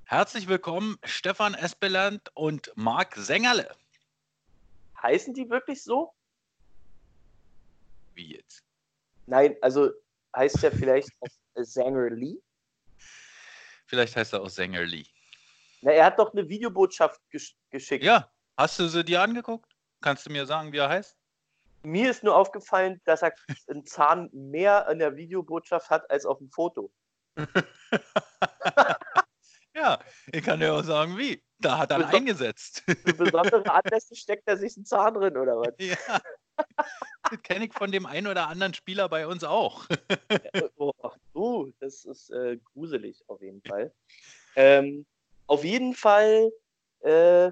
Herzlich 0.05 0.49
willkommen, 0.49 0.99
Stefan 1.05 1.55
Espeland 1.55 2.31
und 2.35 2.73
Marc 2.75 3.17
Sängerle. 3.17 3.75
Heißen 5.01 5.33
die 5.33 5.49
wirklich 5.49 5.83
so? 5.83 6.13
Wie 8.15 8.35
jetzt? 8.35 8.70
Nein, 9.31 9.57
also 9.61 9.93
heißt 10.35 10.61
der 10.61 10.73
vielleicht 10.73 11.11
auch 11.21 11.63
Sanger 11.63 12.11
Lee? 12.11 12.39
Vielleicht 13.87 14.17
heißt 14.17 14.33
er 14.33 14.43
auch 14.43 14.49
Sängerli. 14.49 15.07
Na, 15.83 15.93
er 15.93 16.07
hat 16.07 16.19
doch 16.19 16.33
eine 16.33 16.49
Videobotschaft 16.49 17.21
gesch 17.31 17.55
geschickt. 17.71 18.05
Ja, 18.05 18.29
hast 18.57 18.81
du 18.81 18.89
sie 18.89 19.05
dir 19.05 19.23
angeguckt? 19.23 19.73
Kannst 20.01 20.27
du 20.27 20.31
mir 20.31 20.47
sagen, 20.47 20.73
wie 20.73 20.79
er 20.79 20.89
heißt? 20.89 21.17
Mir 21.85 22.11
ist 22.11 22.25
nur 22.25 22.35
aufgefallen, 22.35 23.01
dass 23.05 23.23
er 23.23 23.33
einen 23.69 23.87
Zahn 23.87 24.29
mehr 24.33 24.89
in 24.89 24.99
der 24.99 25.15
Videobotschaft 25.15 25.89
hat 25.91 26.11
als 26.11 26.27
auf 26.27 26.39
dem 26.39 26.51
Foto. 26.51 26.93
Ja, 29.73 30.01
ich 30.33 30.45
kann 30.45 30.59
dir 30.59 30.75
auch 30.75 30.83
sagen, 30.83 31.17
wie. 31.17 31.43
Da 31.63 31.79
hat 31.79 31.91
er 31.91 32.09
eingesetzt. 32.09 32.83
Für 33.05 33.13
besondere 33.13 33.71
Anlässe 33.71 34.17
steckt 34.17 34.49
er 34.49 34.57
sich 34.57 34.77
einen 34.77 34.87
Zahn 34.87 35.15
drin, 35.15 35.37
oder 35.37 35.59
was? 35.59 35.75
ja. 35.79 35.97
Das 37.31 37.43
kenne 37.43 37.67
ich 37.67 37.73
von 37.73 37.91
dem 37.91 38.05
einen 38.05 38.27
oder 38.27 38.49
anderen 38.49 38.75
Spieler 38.75 39.09
bei 39.09 39.27
uns 39.27 39.45
auch. 39.45 39.87
Oh, 40.77 40.93
du, 41.33 41.73
das 41.81 42.05
ist 42.05 42.29
äh, 42.31 42.59
gruselig 42.59 43.23
auf 43.29 43.41
jeden 43.41 43.63
Fall. 43.63 43.95
Ähm, 44.57 45.07
auf 45.47 45.65
jeden 45.65 45.95
Fall, 45.95 46.51
äh, 47.01 47.51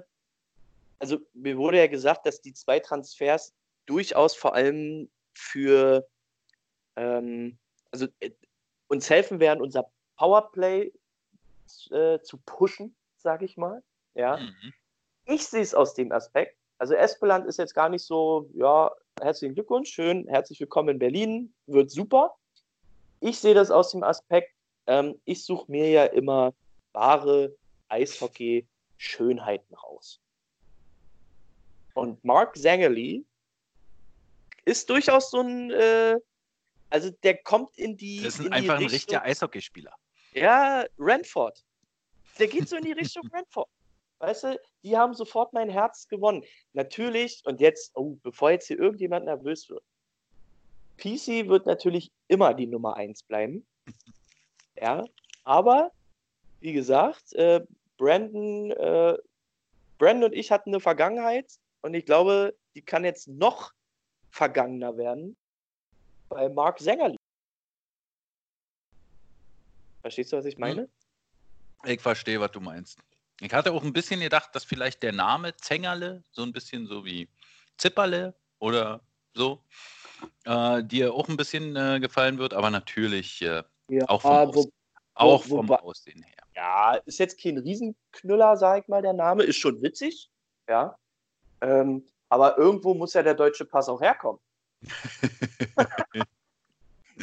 also 0.99 1.19
mir 1.33 1.57
wurde 1.57 1.77
ja 1.79 1.87
gesagt, 1.87 2.27
dass 2.27 2.41
die 2.41 2.53
zwei 2.53 2.79
Transfers 2.79 3.53
durchaus 3.87 4.35
vor 4.35 4.53
allem 4.53 5.09
für 5.33 6.07
ähm, 6.95 7.57
also 7.91 8.07
äh, 8.19 8.31
uns 8.87 9.09
helfen 9.09 9.39
werden, 9.39 9.61
unser 9.61 9.89
Powerplay 10.17 10.91
äh, 11.91 12.19
zu 12.21 12.37
pushen, 12.45 12.95
sage 13.17 13.45
ich 13.45 13.57
mal. 13.57 13.81
Ja. 14.15 14.37
Mhm. 14.37 14.73
Ich 15.25 15.45
sehe 15.47 15.61
es 15.61 15.73
aus 15.73 15.93
dem 15.93 16.11
Aspekt. 16.11 16.57
Also 16.77 16.93
Espeland 16.95 17.45
ist 17.45 17.57
jetzt 17.57 17.75
gar 17.75 17.89
nicht 17.89 18.03
so, 18.05 18.49
ja, 18.53 18.91
herzlichen 19.21 19.53
Glückwunsch, 19.53 19.89
schön, 19.89 20.27
herzlich 20.27 20.59
willkommen 20.59 20.89
in 20.89 20.99
Berlin, 20.99 21.53
wird 21.67 21.91
super. 21.91 22.35
Ich 23.19 23.37
sehe 23.39 23.53
das 23.53 23.69
aus 23.69 23.91
dem 23.91 24.01
Aspekt, 24.03 24.53
ähm, 24.87 25.19
ich 25.25 25.43
suche 25.43 25.69
mir 25.69 25.89
ja 25.89 26.05
immer 26.05 26.53
wahre 26.93 27.53
Eishockey-Schönheiten 27.89 29.75
raus. 29.75 30.21
Und 31.93 32.23
Mark 32.23 32.57
Zangerly 32.57 33.25
ist 34.63 34.89
durchaus 34.89 35.31
so 35.31 35.41
ein, 35.41 35.69
äh, 35.71 36.15
also 36.89 37.09
der 37.23 37.37
kommt 37.43 37.77
in 37.77 37.97
die. 37.97 38.23
Das 38.23 38.35
ist 38.35 38.39
in 38.39 38.45
die 38.45 38.51
einfach 38.53 38.75
ein 38.75 38.83
Richtung- 38.83 38.93
richtiger 38.95 39.23
Eishockeyspieler. 39.23 39.93
Ja, 40.31 40.85
Renford. 40.97 41.63
Der 42.39 42.47
geht 42.47 42.69
so 42.69 42.77
in 42.77 42.85
die 42.85 42.93
Richtung 42.93 43.27
Renford. 43.33 43.67
Weißt 44.19 44.43
du, 44.43 44.61
die 44.83 44.97
haben 44.97 45.13
sofort 45.13 45.53
mein 45.53 45.69
Herz 45.69 46.07
gewonnen. 46.07 46.43
Natürlich, 46.73 47.41
und 47.45 47.61
jetzt, 47.61 47.91
oh, 47.95 48.17
bevor 48.21 48.51
jetzt 48.51 48.67
hier 48.67 48.77
irgendjemand 48.77 49.25
nervös 49.25 49.69
wird. 49.69 49.83
PC 50.97 51.47
wird 51.47 51.65
natürlich 51.65 52.11
immer 52.27 52.53
die 52.53 52.67
Nummer 52.67 52.95
1 52.95 53.23
bleiben. 53.23 53.65
Ja, 54.81 55.03
aber 55.43 55.91
wie 56.61 56.71
gesagt, 56.71 57.33
äh, 57.33 57.59
Brandon, 57.97 58.71
äh, 58.71 59.17
Brandon 59.97 60.31
und 60.31 60.33
ich 60.33 60.51
hatten 60.51 60.69
eine 60.69 60.79
Vergangenheit 60.79 61.51
und 61.81 61.93
ich 61.95 62.05
glaube, 62.05 62.55
die 62.75 62.81
kann 62.81 63.03
jetzt 63.03 63.27
noch 63.27 63.73
vergangener 64.29 64.95
werden 64.95 65.35
bei 66.29 66.47
Mark 66.47 66.79
Sängerli. 66.79 67.17
Verstehst 69.99 70.31
du, 70.31 70.37
was 70.37 70.45
ich 70.45 70.57
meine? 70.57 70.87
Ich 71.83 71.99
verstehe, 71.99 72.39
was 72.39 72.51
du 72.51 72.61
meinst. 72.61 72.99
Ich 73.41 73.53
hatte 73.53 73.71
auch 73.71 73.83
ein 73.83 73.93
bisschen 73.93 74.19
gedacht, 74.19 74.53
dass 74.53 74.65
vielleicht 74.65 75.01
der 75.03 75.13
Name 75.13 75.55
Zengerle 75.55 76.23
so 76.31 76.43
ein 76.43 76.51
bisschen 76.51 76.87
so 76.87 77.05
wie 77.05 77.29
Zipperle 77.77 78.35
oder 78.59 79.01
so 79.33 79.63
äh, 80.45 80.83
dir 80.83 81.13
auch 81.13 81.29
ein 81.29 81.37
bisschen 81.37 81.75
äh, 81.75 81.99
gefallen 82.01 82.37
wird, 82.37 82.53
aber 82.53 82.69
natürlich 82.69 83.41
äh, 83.41 83.63
Ja, 83.89 84.09
auch 84.09 84.21
vom, 84.21 84.53
wo, 84.53 84.59
Aus 84.59 84.69
auch 85.13 85.49
wo- 85.49 85.55
vom 85.57 85.71
Aussehen 85.71 86.23
her. 86.23 86.43
ja, 86.55 86.95
ist 87.05 87.19
jetzt 87.19 87.41
kein 87.41 87.57
Riesenknüller, 87.57 88.57
sag 88.57 88.83
ich 88.83 88.87
mal, 88.89 89.01
der 89.01 89.13
Name. 89.13 89.43
Ist 89.43 89.57
schon 89.57 89.81
witzig, 89.81 90.29
ja. 90.67 90.97
Ähm, 91.61 92.05
aber 92.29 92.57
irgendwo 92.57 92.93
muss 92.93 93.13
ja 93.13 93.23
der 93.23 93.33
deutsche 93.35 93.65
Pass 93.65 93.87
auch 93.89 94.01
herkommen. 94.01 94.39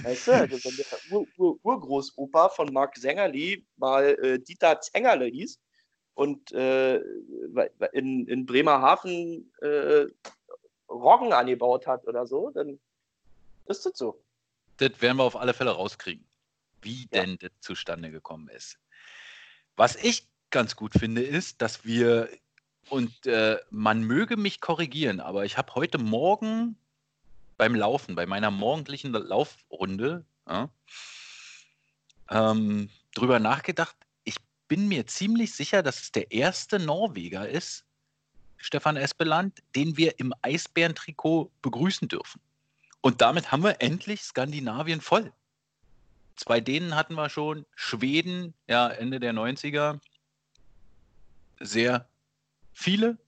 Weißt 0.02 0.28
du, 0.28 0.32
also 0.32 0.64
wenn 0.64 0.76
der 0.76 0.86
Ur 1.08 1.26
Ur 1.36 1.58
Urgroßopa 1.62 2.48
von 2.50 2.72
Marc 2.72 2.96
Sängerli 2.96 3.66
mal 3.76 4.04
äh, 4.22 4.38
Dieter 4.38 4.80
Zengerle 4.80 5.26
hieß 5.26 5.58
und 6.16 6.50
äh, 6.52 6.96
in, 7.92 8.26
in 8.26 8.46
Bremerhaven 8.46 9.52
äh, 9.60 10.06
Roggen 10.88 11.32
angebaut 11.32 11.86
hat 11.86 12.06
oder 12.06 12.26
so, 12.26 12.50
dann 12.50 12.80
ist 13.66 13.84
das 13.84 13.98
so. 13.98 14.18
Das 14.78 15.00
werden 15.02 15.18
wir 15.18 15.24
auf 15.24 15.36
alle 15.36 15.52
Fälle 15.52 15.72
rauskriegen, 15.72 16.24
wie 16.80 17.02
Ja. 17.12 17.20
denn 17.20 17.38
das 17.38 17.50
zustande 17.60 18.10
gekommen 18.10 18.48
ist. 18.48 18.78
Was 19.76 19.94
ich 19.96 20.26
ganz 20.50 20.74
gut 20.74 20.94
finde, 20.94 21.22
ist, 21.22 21.60
dass 21.60 21.84
wir, 21.84 22.30
und 22.88 23.26
äh, 23.26 23.58
man 23.68 24.02
möge 24.02 24.38
mich 24.38 24.62
korrigieren, 24.62 25.20
aber 25.20 25.44
ich 25.44 25.58
habe 25.58 25.74
heute 25.74 25.98
Morgen 25.98 26.78
beim 27.58 27.74
Laufen, 27.74 28.14
bei 28.14 28.24
meiner 28.24 28.50
morgendlichen 28.50 29.12
Laufrunde, 29.12 30.24
ja, 30.48 30.70
ähm, 32.30 32.88
drüber 33.14 33.38
nachgedacht. 33.38 33.96
Bin 34.68 34.88
mir 34.88 35.06
ziemlich 35.06 35.54
sicher, 35.54 35.82
dass 35.82 36.02
es 36.02 36.12
der 36.12 36.32
erste 36.32 36.78
Norweger 36.78 37.48
ist, 37.48 37.84
Stefan 38.56 38.96
Espeland, 38.96 39.62
den 39.74 39.96
wir 39.96 40.18
im 40.18 40.32
Eisbärentrikot 40.42 41.52
begrüßen 41.62 42.08
dürfen. 42.08 42.40
Und 43.00 43.20
damit 43.20 43.52
haben 43.52 43.62
wir 43.62 43.80
endlich 43.80 44.22
Skandinavien 44.22 45.00
voll. 45.00 45.32
Zwei 46.36 46.60
Dänen 46.60 46.94
hatten 46.94 47.14
wir 47.14 47.30
schon, 47.30 47.64
Schweden, 47.74 48.54
ja, 48.66 48.88
Ende 48.88 49.20
der 49.20 49.32
90er, 49.32 50.00
sehr 51.60 52.08
viele. 52.72 53.18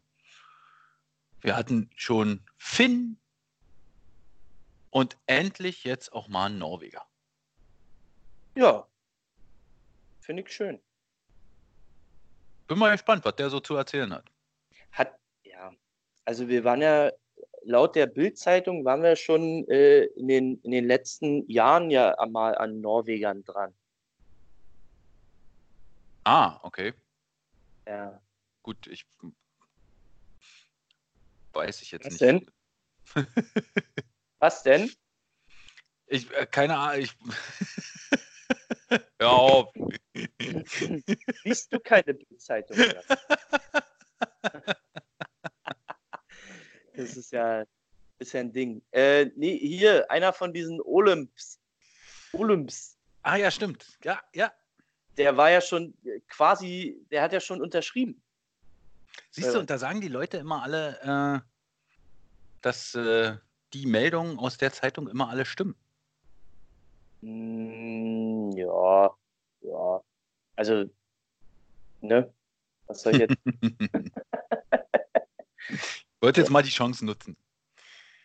Wir 1.40 1.56
hatten 1.56 1.90
schon 1.94 2.42
Finn 2.56 3.18
und 4.90 5.16
endlich 5.26 5.84
jetzt 5.84 6.12
auch 6.12 6.28
mal 6.28 6.46
einen 6.46 6.58
Norweger. 6.58 7.06
Ja. 8.54 8.86
Finde 10.20 10.42
ich 10.42 10.52
schön. 10.52 10.80
Bin 12.68 12.78
mal 12.78 12.92
gespannt, 12.92 13.24
was 13.24 13.34
der 13.36 13.48
so 13.48 13.60
zu 13.60 13.76
erzählen 13.76 14.12
hat. 14.12 14.30
Hat, 14.92 15.18
ja. 15.42 15.72
Also 16.26 16.48
wir 16.48 16.62
waren 16.64 16.82
ja, 16.82 17.10
laut 17.62 17.96
der 17.96 18.06
Bild-Zeitung 18.06 18.84
waren 18.84 19.02
wir 19.02 19.16
schon 19.16 19.66
äh, 19.68 20.04
in, 20.04 20.28
den, 20.28 20.60
in 20.62 20.70
den 20.70 20.86
letzten 20.86 21.50
Jahren 21.50 21.90
ja 21.90 22.14
mal 22.28 22.54
an 22.56 22.80
Norwegern 22.80 23.42
dran. 23.44 23.74
Ah, 26.24 26.60
okay. 26.62 26.92
Ja. 27.86 28.20
Gut, 28.62 28.86
ich 28.86 29.06
weiß 31.54 31.80
ich 31.82 31.90
jetzt 31.90 32.04
Was 32.04 32.12
nicht. 32.12 32.22
denn? 32.22 32.50
Was 34.38 34.62
denn? 34.62 34.90
Ich, 36.06 36.30
äh, 36.32 36.46
keine 36.46 36.76
Ahnung, 36.76 37.02
ich. 37.02 37.16
Hör 39.20 39.30
auf. 39.30 39.72
Liest 41.44 41.72
du 41.72 41.80
keine 41.80 42.14
Bild-Zeitung? 42.14 42.76
das 46.94 47.16
ist 47.16 47.32
ja, 47.32 47.64
ist 48.18 48.32
ja 48.32 48.40
ein 48.40 48.52
Ding. 48.52 48.82
Äh, 48.90 49.26
nee, 49.36 49.58
hier, 49.58 50.10
einer 50.10 50.32
von 50.32 50.52
diesen 50.52 50.80
Olymps. 50.80 51.60
Olymps. 52.32 52.96
Ah 53.22 53.36
ja, 53.36 53.50
stimmt. 53.50 53.98
Ja, 54.04 54.20
ja. 54.34 54.52
Der 55.16 55.36
war 55.36 55.50
ja 55.50 55.60
schon 55.60 55.94
äh, 56.04 56.20
quasi, 56.28 57.04
der 57.10 57.22
hat 57.22 57.32
ja 57.32 57.40
schon 57.40 57.60
unterschrieben. 57.60 58.22
Siehst 59.30 59.48
du, 59.48 59.54
Ja. 59.54 59.58
und 59.60 59.70
da 59.70 59.78
sagen 59.78 60.00
die 60.00 60.08
Leute 60.08 60.38
immer 60.38 60.62
alle, 60.62 61.42
äh, 61.42 61.48
dass 62.62 62.94
äh, 62.94 63.36
die 63.72 63.86
Meldungen 63.86 64.38
aus 64.38 64.56
der 64.58 64.72
Zeitung 64.72 65.08
immer 65.08 65.28
alle 65.28 65.44
stimmen. 65.44 65.74
Mm, 67.20 68.50
ja, 68.52 69.16
ja. 69.60 70.02
Also, 70.56 70.84
ne? 72.00 72.32
Was 72.86 73.02
soll 73.02 73.14
ich 73.14 73.20
jetzt? 73.20 73.36
Ich 75.70 76.22
wollte 76.22 76.40
jetzt 76.40 76.50
mal 76.50 76.62
die 76.62 76.70
Chance 76.70 77.04
nutzen. 77.04 77.36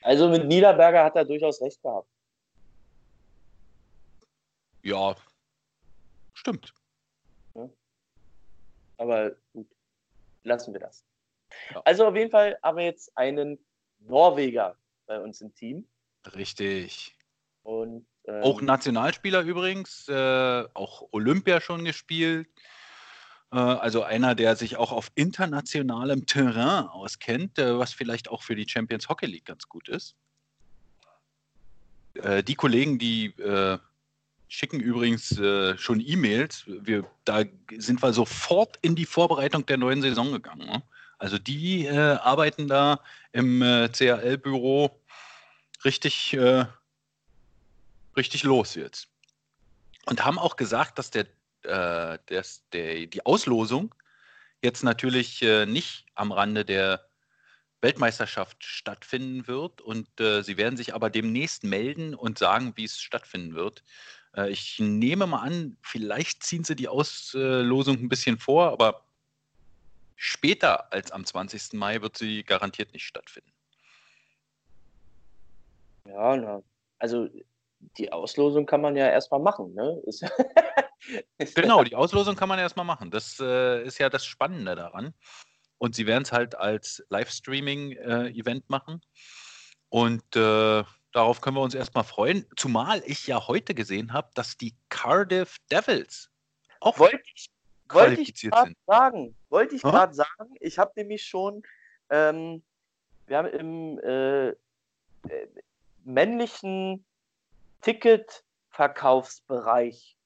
Also 0.01 0.29
mit 0.29 0.47
Niederberger 0.47 1.03
hat 1.03 1.15
er 1.15 1.25
durchaus 1.25 1.61
recht 1.61 1.81
gehabt. 1.81 2.07
Ja, 4.81 5.15
stimmt. 6.33 6.73
Aber 8.97 9.35
gut, 9.53 9.67
lassen 10.43 10.73
wir 10.73 10.79
das. 10.79 11.03
Ja. 11.71 11.81
Also 11.85 12.07
auf 12.07 12.15
jeden 12.15 12.31
Fall 12.31 12.57
haben 12.63 12.77
wir 12.77 12.85
jetzt 12.85 13.15
einen 13.17 13.63
Norweger 13.99 14.77
bei 15.05 15.19
uns 15.19 15.41
im 15.41 15.53
Team. 15.53 15.87
Richtig. 16.35 17.15
Und 17.63 18.05
ähm, 18.25 18.43
Auch 18.43 18.61
Nationalspieler 18.61 19.41
übrigens, 19.41 20.07
äh, 20.07 20.63
auch 20.73 21.07
Olympia 21.11 21.59
schon 21.59 21.83
gespielt. 21.85 22.47
Äh, 23.53 23.57
also 23.57 24.03
einer, 24.03 24.35
der 24.35 24.55
sich 24.55 24.77
auch 24.77 24.91
auf 24.91 25.11
internationalem 25.15 26.25
Terrain 26.25 26.87
auskennt, 26.87 27.59
äh, 27.59 27.77
was 27.77 27.93
vielleicht 27.93 28.29
auch 28.29 28.41
für 28.41 28.55
die 28.55 28.67
Champions 28.67 29.07
Hockey 29.07 29.27
League 29.27 29.45
ganz 29.45 29.67
gut 29.67 29.87
ist. 29.89 30.15
Äh, 32.15 32.43
die 32.43 32.55
Kollegen, 32.55 32.97
die 32.99 33.33
schicken 34.49 34.79
übrigens 34.79 35.41
schon 35.81 35.99
E-Mails. 35.99 36.65
Wir, 36.67 37.09
da 37.25 37.41
sind 37.75 38.03
wir 38.03 38.13
sofort 38.13 38.77
in 38.83 38.95
die 38.95 39.07
Vorbereitung 39.07 39.65
der 39.65 39.77
neuen 39.77 40.03
Saison 40.03 40.31
gegangen. 40.31 40.67
Ne? 40.67 40.83
Also 41.17 41.39
die 41.39 41.89
arbeiten 41.89 42.67
da 42.67 42.99
im 43.31 43.61
CAL-Büro 43.61 45.01
richtig, 45.83 46.37
richtig 48.15 48.43
los 48.43 48.75
jetzt. 48.75 49.07
Und 50.05 50.25
haben 50.25 50.39
auch 50.39 50.55
gesagt, 50.55 50.97
dass 50.99 51.11
der, 51.11 51.27
äh, 51.63 52.19
dass 52.27 52.67
der, 52.69 53.07
die 53.07 53.25
Auslosung 53.25 53.93
jetzt 54.61 54.83
natürlich 54.83 55.41
äh, 55.41 55.65
nicht 55.65 56.05
am 56.15 56.31
Rande 56.31 56.65
der 56.65 57.05
Weltmeisterschaft 57.81 58.63
stattfinden 58.63 59.47
wird. 59.47 59.81
Und 59.81 60.07
äh, 60.19 60.41
sie 60.41 60.57
werden 60.57 60.77
sich 60.77 60.93
aber 60.93 61.09
demnächst 61.09 61.63
melden 61.63 62.15
und 62.15 62.37
sagen, 62.37 62.73
wie 62.75 62.85
es 62.85 62.99
stattfinden 62.99 63.55
wird. 63.55 63.83
Äh, 64.35 64.49
ich 64.49 64.79
nehme 64.79 65.27
mal 65.27 65.41
an, 65.41 65.77
vielleicht 65.81 66.43
ziehen 66.43 66.63
sie 66.63 66.75
die 66.75 66.87
Auslosung 66.87 67.97
ein 67.97 68.09
bisschen 68.09 68.39
vor, 68.39 68.71
aber 68.71 69.05
später 70.15 70.91
als 70.91 71.11
am 71.11 71.25
20. 71.25 71.73
Mai 71.73 72.01
wird 72.01 72.17
sie 72.17 72.43
garantiert 72.43 72.93
nicht 72.93 73.05
stattfinden. 73.05 73.51
ja, 76.05 76.35
na, 76.37 76.63
also 76.99 77.29
die 77.97 78.11
Auslosung 78.11 78.65
kann 78.65 78.81
man 78.81 78.95
ja 78.95 79.07
erstmal 79.07 79.39
machen, 79.39 79.73
ne? 79.73 80.01
Ist, 80.05 80.23
ist 81.37 81.55
Genau, 81.55 81.83
die 81.83 81.95
Auslosung 81.95 82.35
kann 82.35 82.47
man 82.47 82.59
erstmal 82.59 82.85
machen. 82.85 83.11
Das 83.11 83.37
äh, 83.39 83.83
ist 83.83 83.97
ja 83.97 84.09
das 84.09 84.25
Spannende 84.25 84.75
daran. 84.75 85.13
Und 85.77 85.95
sie 85.95 86.07
werden 86.07 86.23
es 86.23 86.31
halt 86.31 86.55
als 86.55 87.03
Livestreaming-Event 87.09 88.69
machen. 88.69 89.01
Und 89.89 90.23
äh, 90.35 90.83
darauf 91.11 91.41
können 91.41 91.57
wir 91.57 91.61
uns 91.61 91.75
erstmal 91.75 92.05
freuen. 92.05 92.45
Zumal 92.55 93.03
ich 93.05 93.27
ja 93.27 93.47
heute 93.47 93.73
gesehen 93.73 94.13
habe, 94.13 94.29
dass 94.33 94.55
die 94.55 94.75
Cardiff 94.87 95.57
Devils 95.69 96.29
auch 96.83 96.99
Wollte 96.99 97.15
ich, 97.33 97.49
wollte 97.89 98.13
ich 98.13 98.17
qualifiziert 98.17 98.53
gerade 98.53 98.67
sind. 98.69 98.77
sagen. 98.87 99.35
Wollte 99.49 99.75
ich 99.75 99.81
gerade 99.81 100.13
sagen. 100.13 100.55
Ich 100.59 100.77
habe 100.77 100.91
nämlich 100.95 101.25
schon, 101.25 101.63
ähm, 102.09 102.63
wir 103.27 103.37
haben 103.37 103.47
im 103.47 103.99
äh, 103.99 104.49
äh, 104.49 104.55
männlichen 106.03 107.05
Ticketverkaufsbereich, 107.83 110.17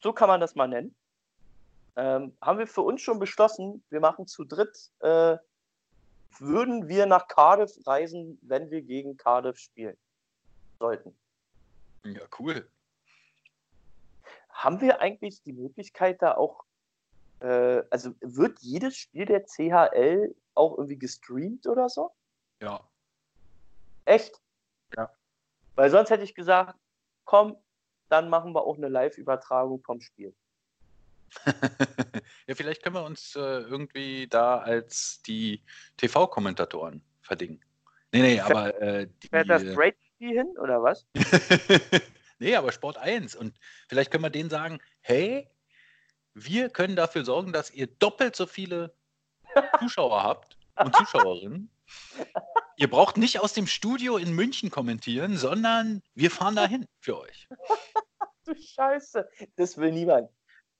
so 0.00 0.12
kann 0.12 0.28
man 0.28 0.40
das 0.40 0.54
mal 0.54 0.68
nennen, 0.68 0.94
ähm, 1.96 2.36
haben 2.40 2.58
wir 2.58 2.68
für 2.68 2.82
uns 2.82 3.02
schon 3.02 3.18
beschlossen, 3.18 3.82
wir 3.90 4.00
machen 4.00 4.26
zu 4.26 4.44
dritt, 4.44 4.90
äh, 5.00 5.36
würden 6.38 6.88
wir 6.88 7.06
nach 7.06 7.28
Cardiff 7.28 7.72
reisen, 7.86 8.38
wenn 8.42 8.70
wir 8.70 8.82
gegen 8.82 9.16
Cardiff 9.16 9.58
spielen 9.58 9.96
sollten. 10.78 11.16
Ja, 12.04 12.20
cool. 12.38 12.70
Haben 14.50 14.80
wir 14.80 15.00
eigentlich 15.00 15.42
die 15.42 15.54
Möglichkeit, 15.54 16.22
da 16.22 16.36
auch, 16.36 16.64
äh, 17.40 17.82
also 17.90 18.14
wird 18.20 18.60
jedes 18.60 18.96
Spiel 18.96 19.26
der 19.26 19.44
CHL 19.44 20.36
auch 20.54 20.78
irgendwie 20.78 20.98
gestreamt 20.98 21.66
oder 21.66 21.88
so? 21.88 22.12
Ja. 22.60 22.88
Echt? 24.04 24.40
Ja. 24.96 25.10
Weil 25.76 25.90
sonst 25.90 26.10
hätte 26.10 26.24
ich 26.24 26.34
gesagt, 26.34 26.74
komm, 27.24 27.56
dann 28.08 28.28
machen 28.28 28.54
wir 28.54 28.62
auch 28.62 28.76
eine 28.76 28.88
Live-Übertragung 28.88 29.82
vom 29.82 30.00
Spiel. 30.00 30.34
ja, 32.46 32.54
vielleicht 32.54 32.82
können 32.82 32.94
wir 32.94 33.04
uns 33.04 33.36
äh, 33.36 33.40
irgendwie 33.40 34.26
da 34.26 34.58
als 34.58 35.22
die 35.22 35.62
TV-Kommentatoren 35.98 37.02
verdingen. 37.20 37.60
Nee, 38.12 38.22
nee, 38.22 38.40
aber 38.40 38.80
äh, 38.80 39.08
die, 39.22 39.28
Fährt 39.28 39.50
das 39.50 39.64
Brady 39.74 39.96
hin 40.18 40.56
oder 40.58 40.82
was? 40.82 41.06
nee, 42.38 42.54
aber 42.54 42.72
Sport 42.72 42.96
1. 42.96 43.34
Und 43.34 43.58
vielleicht 43.88 44.10
können 44.10 44.24
wir 44.24 44.30
denen 44.30 44.48
sagen, 44.48 44.80
hey, 45.00 45.50
wir 46.32 46.70
können 46.70 46.96
dafür 46.96 47.24
sorgen, 47.24 47.52
dass 47.52 47.70
ihr 47.70 47.86
doppelt 47.86 48.36
so 48.36 48.46
viele 48.46 48.94
Zuschauer 49.80 50.22
habt 50.22 50.56
und 50.76 50.94
Zuschauerinnen. 50.94 51.70
Ihr 52.78 52.90
braucht 52.90 53.16
nicht 53.16 53.40
aus 53.40 53.54
dem 53.54 53.66
Studio 53.66 54.18
in 54.18 54.34
München 54.34 54.70
kommentieren, 54.70 55.38
sondern 55.38 56.02
wir 56.14 56.30
fahren 56.30 56.54
dahin 56.54 56.86
für 57.00 57.18
euch. 57.18 57.48
du 58.44 58.54
Scheiße. 58.54 59.26
Das 59.56 59.78
will 59.78 59.92
niemand. 59.92 60.28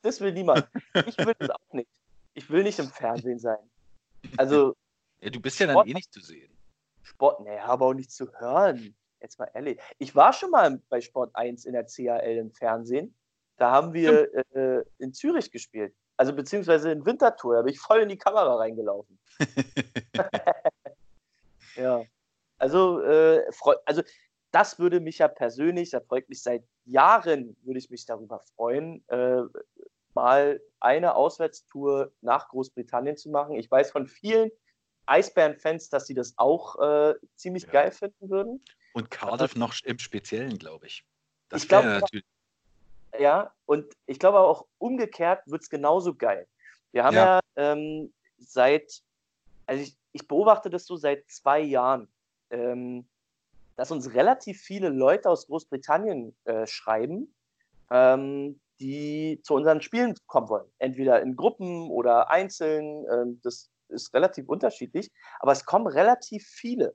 Das 0.03 0.21
will 0.21 0.33
niemand. 0.33 0.69
Ich 1.07 1.17
will 1.17 1.35
das 1.39 1.51
auch 1.51 1.73
nicht. 1.73 1.89
Ich 2.35 2.51
will 2.51 2.63
nicht 2.63 2.79
im 2.79 2.89
Fernsehen 2.89 3.39
sein. 3.39 3.59
Also. 4.37 4.75
Ja, 5.21 5.31
du 5.31 5.41
bist 5.41 5.59
ja 5.59 5.67
dann 5.67 5.89
eh 5.89 5.95
nicht 5.95 6.13
zu 6.13 6.21
sehen. 6.21 6.55
Sport, 7.01 7.41
naja, 7.41 7.65
aber 7.65 7.87
auch 7.87 7.95
nicht 7.95 8.13
zu 8.13 8.31
hören. 8.35 8.95
Jetzt 9.19 9.39
mal 9.39 9.51
ehrlich. 9.55 9.81
Ich 9.97 10.15
war 10.15 10.35
schon 10.35 10.51
mal 10.51 10.79
bei 10.91 11.01
Sport 11.01 11.35
1 11.35 11.65
in 11.65 11.73
der 11.73 11.87
CAL 11.87 12.37
im 12.37 12.53
Fernsehen. 12.53 13.17
Da 13.57 13.71
haben 13.71 13.95
wir 13.95 14.29
äh, 14.55 14.85
in 14.99 15.15
Zürich 15.15 15.51
gespielt. 15.51 15.95
Also 16.19 16.35
beziehungsweise 16.35 16.93
in 16.93 17.07
Winterthur. 17.07 17.55
Da 17.57 17.63
bin 17.63 17.73
ich 17.73 17.81
voll 17.81 18.01
in 18.01 18.11
die 18.11 18.19
Kamera 18.19 18.57
reingelaufen. 18.57 19.19
ja. 21.77 22.05
Also, 22.59 23.01
äh, 23.03 23.43
also 23.85 24.03
das 24.51 24.79
würde 24.79 25.01
mich 25.01 25.19
ja 25.19 25.29
persönlich, 25.29 25.91
da 25.91 26.01
freut 26.01 26.29
mich 26.29 26.43
seit 26.43 26.65
Jahren, 26.85 27.57
würde 27.63 27.79
ich 27.79 27.91
mich 27.91 28.07
darüber 28.07 28.41
freuen, 28.57 29.07
äh, 29.09 29.43
mal 30.15 30.61
eine 30.81 31.15
Auswärtstour 31.15 32.13
nach 32.23 32.49
Großbritannien 32.49 33.17
zu 33.17 33.29
machen. 33.29 33.57
Ich 33.57 33.71
weiß 33.71 33.91
von 33.91 34.07
vielen 34.07 34.51
Eisbären-Fans, 35.05 35.91
dass 35.91 36.07
sie 36.07 36.15
das 36.15 36.35
auch 36.37 36.81
äh, 36.81 37.15
ziemlich 37.37 37.65
ja. 37.65 37.71
geil 37.71 37.91
finden 37.93 38.31
würden. 38.31 38.65
Und 38.95 39.11
Cardiff 39.11 39.57
noch 39.57 39.75
im 39.85 39.99
Speziellen, 39.99 40.59
glaube 40.59 40.87
ich. 40.87 41.05
Das 41.49 41.63
ich 41.63 41.69
glaube 41.69 41.89
natürlich. 41.89 42.25
Ja, 43.19 43.55
und 43.67 43.93
ich 44.07 44.19
glaube 44.19 44.41
auch 44.41 44.67
umgekehrt 44.79 45.43
wird 45.47 45.63
es 45.63 45.71
genauso 45.71 46.15
geil. 46.15 46.47
Wir 46.93 47.05
haben 47.05 47.15
ja, 47.15 47.41
ja 47.57 47.73
ähm, 47.73 48.13
seit, 48.39 49.03
also 49.67 49.83
ich, 49.83 49.97
ich, 50.13 50.27
beobachte 50.27 50.71
das 50.71 50.87
so 50.87 50.97
seit 50.97 51.29
zwei 51.29 51.61
Jahren, 51.61 52.09
ähm, 52.51 53.07
dass 53.77 53.91
uns 53.91 54.15
relativ 54.15 54.61
viele 54.61 54.89
Leute 54.89 55.29
aus 55.29 55.47
Großbritannien 55.47 56.35
äh, 56.45 56.67
schreiben, 56.67 57.35
ähm, 57.91 58.61
die 58.81 59.41
zu 59.43 59.55
unseren 59.55 59.81
Spielen 59.83 60.15
kommen 60.27 60.49
wollen. 60.49 60.71
Entweder 60.79 61.21
in 61.21 61.37
Gruppen 61.37 61.91
oder 61.91 62.31
einzeln. 62.31 63.05
Ähm, 63.11 63.41
das 63.43 63.71
ist 63.89 64.13
relativ 64.15 64.49
unterschiedlich, 64.49 65.11
aber 65.41 65.53
es 65.53 65.65
kommen 65.65 65.87
relativ 65.87 66.47
viele. 66.47 66.95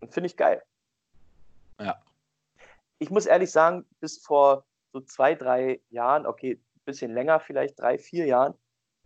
Und 0.00 0.12
finde 0.12 0.26
ich 0.28 0.36
geil. 0.36 0.62
Ja. 1.80 2.00
Ich 2.98 3.10
muss 3.10 3.26
ehrlich 3.26 3.50
sagen, 3.50 3.86
bis 4.00 4.18
vor 4.18 4.64
so 4.92 5.00
zwei, 5.00 5.34
drei 5.34 5.80
Jahren, 5.90 6.26
okay, 6.26 6.54
ein 6.54 6.84
bisschen 6.84 7.12
länger, 7.12 7.40
vielleicht 7.40 7.78
drei, 7.78 7.98
vier 7.98 8.26
Jahren, 8.26 8.54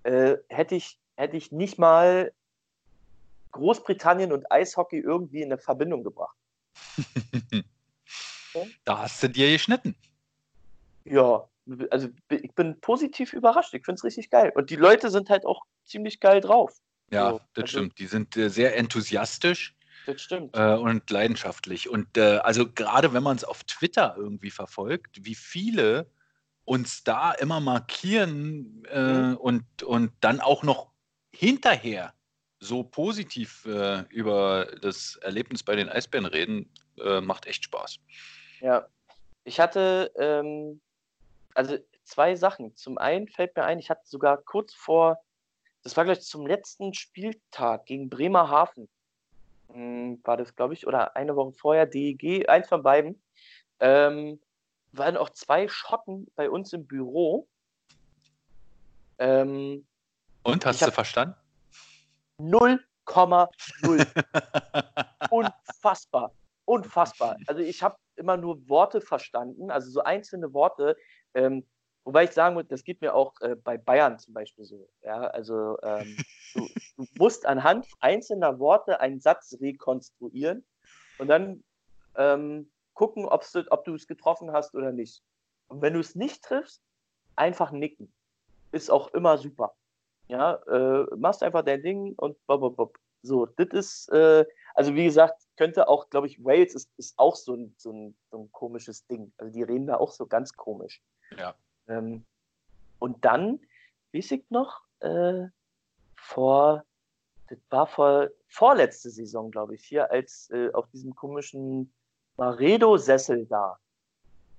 äh, 0.04 0.36
hätte, 0.48 0.74
ich, 0.74 0.98
hätte 1.16 1.36
ich 1.36 1.52
nicht 1.52 1.78
mal 1.78 2.32
Großbritannien 3.52 4.32
und 4.32 4.50
Eishockey 4.50 4.98
irgendwie 4.98 5.42
in 5.42 5.52
eine 5.52 5.58
Verbindung 5.58 6.04
gebracht. 6.04 6.36
da 8.84 8.98
hast 8.98 9.22
du 9.22 9.28
dir 9.28 9.50
geschnitten. 9.52 9.94
Ja, 11.04 11.48
also 11.90 12.08
ich 12.30 12.52
bin 12.54 12.80
positiv 12.80 13.32
überrascht. 13.32 13.74
Ich 13.74 13.84
finde 13.84 13.98
es 13.98 14.04
richtig 14.04 14.30
geil. 14.30 14.52
Und 14.54 14.70
die 14.70 14.76
Leute 14.76 15.10
sind 15.10 15.30
halt 15.30 15.44
auch 15.44 15.62
ziemlich 15.84 16.20
geil 16.20 16.40
drauf. 16.40 16.72
Ja, 17.10 17.30
so, 17.30 17.40
das 17.54 17.62
also, 17.62 17.78
stimmt. 17.78 17.98
Die 17.98 18.06
sind 18.06 18.36
äh, 18.36 18.48
sehr 18.48 18.76
enthusiastisch. 18.76 19.76
Das 20.06 20.20
stimmt. 20.20 20.56
Äh, 20.56 20.74
und 20.74 21.08
leidenschaftlich. 21.10 21.88
Und 21.88 22.16
äh, 22.16 22.38
also 22.38 22.70
gerade 22.70 23.12
wenn 23.12 23.22
man 23.22 23.36
es 23.36 23.44
auf 23.44 23.64
Twitter 23.64 24.14
irgendwie 24.16 24.50
verfolgt, 24.50 25.24
wie 25.24 25.34
viele 25.34 26.10
uns 26.64 27.04
da 27.04 27.32
immer 27.32 27.60
markieren 27.60 28.84
äh, 28.90 29.02
mhm. 29.02 29.36
und, 29.36 29.82
und 29.82 30.12
dann 30.20 30.40
auch 30.40 30.62
noch 30.62 30.91
hinterher 31.34 32.14
so 32.60 32.84
positiv 32.84 33.64
äh, 33.66 34.02
über 34.10 34.66
das 34.80 35.16
Erlebnis 35.16 35.62
bei 35.62 35.74
den 35.74 35.88
Eisbären 35.88 36.26
reden, 36.26 36.70
äh, 36.98 37.20
macht 37.20 37.46
echt 37.46 37.64
Spaß. 37.64 37.98
Ja, 38.60 38.86
ich 39.44 39.58
hatte 39.58 40.12
ähm, 40.16 40.80
also 41.54 41.78
zwei 42.04 42.36
Sachen. 42.36 42.74
Zum 42.76 42.98
einen 42.98 43.28
fällt 43.28 43.56
mir 43.56 43.64
ein, 43.64 43.78
ich 43.78 43.90
hatte 43.90 44.02
sogar 44.04 44.38
kurz 44.38 44.74
vor, 44.74 45.18
das 45.82 45.96
war 45.96 46.04
gleich 46.04 46.20
zum 46.20 46.46
letzten 46.46 46.94
Spieltag 46.94 47.86
gegen 47.86 48.08
Bremerhaven, 48.08 48.88
hm, 49.68 50.20
war 50.24 50.36
das, 50.36 50.54
glaube 50.54 50.74
ich, 50.74 50.86
oder 50.86 51.16
eine 51.16 51.36
Woche 51.36 51.52
vorher, 51.52 51.86
DEG, 51.86 52.48
eins 52.48 52.68
von 52.68 52.82
beiden, 52.82 53.20
ähm, 53.80 54.40
waren 54.92 55.16
auch 55.16 55.30
zwei 55.30 55.68
Schotten 55.68 56.26
bei 56.36 56.50
uns 56.50 56.72
im 56.72 56.86
Büro. 56.86 57.48
Ähm, 59.18 59.86
Und, 60.42 60.66
hast 60.66 60.82
du 60.82 60.90
verstanden? 60.90 61.34
0,0. 62.38 64.06
Unfassbar. 65.30 66.32
Unfassbar. 66.64 67.36
Also 67.46 67.60
ich 67.60 67.82
habe 67.82 67.96
immer 68.16 68.36
nur 68.36 68.68
Worte 68.68 69.00
verstanden, 69.00 69.70
also 69.70 69.90
so 69.90 70.02
einzelne 70.02 70.52
Worte. 70.52 70.96
Ähm, 71.34 71.66
wobei 72.04 72.24
ich 72.24 72.30
sagen 72.30 72.54
muss, 72.54 72.66
das 72.68 72.84
geht 72.84 73.00
mir 73.00 73.14
auch 73.14 73.40
äh, 73.40 73.56
bei 73.56 73.78
Bayern 73.78 74.18
zum 74.18 74.34
Beispiel 74.34 74.64
so. 74.64 74.88
Ja, 75.02 75.22
also 75.28 75.78
ähm, 75.82 76.16
du, 76.54 76.68
du, 76.96 77.06
musst 77.16 77.46
anhand 77.46 77.86
einzelner 78.00 78.58
Worte 78.58 79.00
einen 79.00 79.20
Satz 79.20 79.56
rekonstruieren 79.60 80.64
und 81.18 81.28
dann 81.28 81.64
ähm, 82.16 82.70
gucken, 82.94 83.24
du, 83.24 83.70
ob 83.70 83.84
du 83.84 83.94
es 83.94 84.06
getroffen 84.06 84.52
hast 84.52 84.74
oder 84.74 84.92
nicht. 84.92 85.22
Und 85.68 85.82
wenn 85.82 85.94
du 85.94 86.00
es 86.00 86.14
nicht 86.14 86.42
triffst, 86.42 86.82
einfach 87.36 87.72
nicken. 87.72 88.12
Ist 88.72 88.90
auch 88.90 89.08
immer 89.08 89.38
super. 89.38 89.74
Ja, 90.28 90.54
äh, 90.66 91.06
machst 91.16 91.42
einfach 91.42 91.62
dein 91.62 91.82
Ding 91.82 92.14
und 92.16 92.36
bob, 92.46 92.60
bob, 92.60 92.76
bob. 92.76 92.98
So, 93.22 93.46
das 93.46 93.68
ist, 93.68 94.08
äh, 94.10 94.44
also 94.74 94.94
wie 94.94 95.04
gesagt, 95.04 95.42
könnte 95.56 95.88
auch, 95.88 96.10
glaube 96.10 96.26
ich, 96.26 96.42
Wales 96.44 96.74
ist, 96.74 96.90
ist 96.96 97.18
auch 97.18 97.36
so 97.36 97.54
ein, 97.54 97.74
so, 97.76 97.92
ein, 97.92 98.16
so 98.30 98.38
ein 98.38 98.52
komisches 98.52 99.06
Ding. 99.06 99.32
Also 99.38 99.52
die 99.52 99.62
reden 99.62 99.86
da 99.86 99.96
auch 99.96 100.10
so 100.10 100.26
ganz 100.26 100.54
komisch. 100.54 101.02
Ja. 101.36 101.54
Ähm, 101.88 102.24
und 102.98 103.24
dann, 103.24 103.60
weiß 104.12 104.32
ich 104.32 104.44
noch, 104.50 104.82
äh, 105.00 105.46
vor, 106.16 106.84
das 107.48 107.58
war 107.70 107.86
vor, 107.86 108.28
vorletzte 108.48 109.10
Saison, 109.10 109.50
glaube 109.50 109.74
ich, 109.74 109.84
hier, 109.84 110.10
als 110.10 110.50
äh, 110.50 110.70
auf 110.72 110.88
diesem 110.90 111.14
komischen 111.14 111.92
Maredo-Sessel 112.36 113.46
da. 113.46 113.78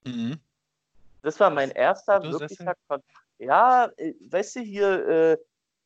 Mhm. 0.06 0.40
Das 1.22 1.40
war 1.40 1.50
mein 1.50 1.72
erster 1.72 2.22
wirklicher 2.22 2.76
Kontakt. 2.88 3.10
Ja, 3.40 3.92
äh, 3.98 4.14
weißt 4.30 4.58
du, 4.58 4.60
hier 4.60 5.08
äh, 5.08 5.38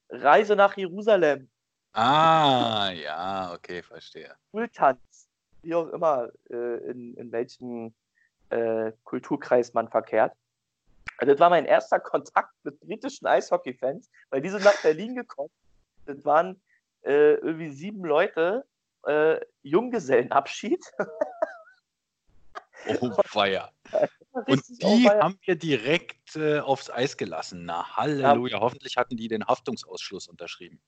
Reise 0.10 0.56
nach 0.56 0.76
Jerusalem. 0.78 1.50
Ah, 1.94 2.92
ja, 2.92 3.54
okay, 3.54 3.82
verstehe. 3.82 4.36
Schultanz, 4.52 5.30
wie 5.64 5.74
auch 5.74 5.90
immer, 5.90 6.30
äh, 6.50 6.92
in, 6.92 7.16
in 7.16 7.32
welchem 7.32 7.94
äh, 8.50 8.92
Kulturkreis 9.04 9.74
man 9.74 9.90
verkehrt. 9.90 10.34
Also 11.18 11.34
das 11.34 11.40
war 11.40 11.50
mein 11.50 11.66
erster 11.66 12.00
Kontakt 12.00 12.54
mit 12.64 12.80
britischen 12.80 13.26
Eishockey-Fans, 13.26 14.10
weil 14.30 14.42
die 14.42 14.50
sind 14.50 14.64
nach 14.64 14.80
Berlin 14.84 15.16
gekommen. 15.16 15.50
Das 16.06 16.24
waren 16.24 16.62
äh, 17.02 17.34
irgendwie 17.36 17.72
sieben 17.72 18.06
Leute, 18.06 18.66
äh, 19.06 19.40
Junggesellenabschied. 19.64 20.86
oh, 23.02 23.12
Feier. 23.26 23.72
Und 24.46 24.64
die 24.82 25.10
haben 25.10 25.38
wir 25.44 25.56
direkt 25.56 26.36
äh, 26.36 26.60
aufs 26.60 26.90
Eis 26.90 27.18
gelassen. 27.18 27.66
Na, 27.66 27.96
Halleluja. 27.96 28.58
Ja. 28.58 28.62
Hoffentlich 28.62 28.98
hatten 28.98 29.18
die 29.18 29.28
den 29.28 29.46
Haftungsausschluss 29.46 30.28
unterschrieben. 30.28 30.80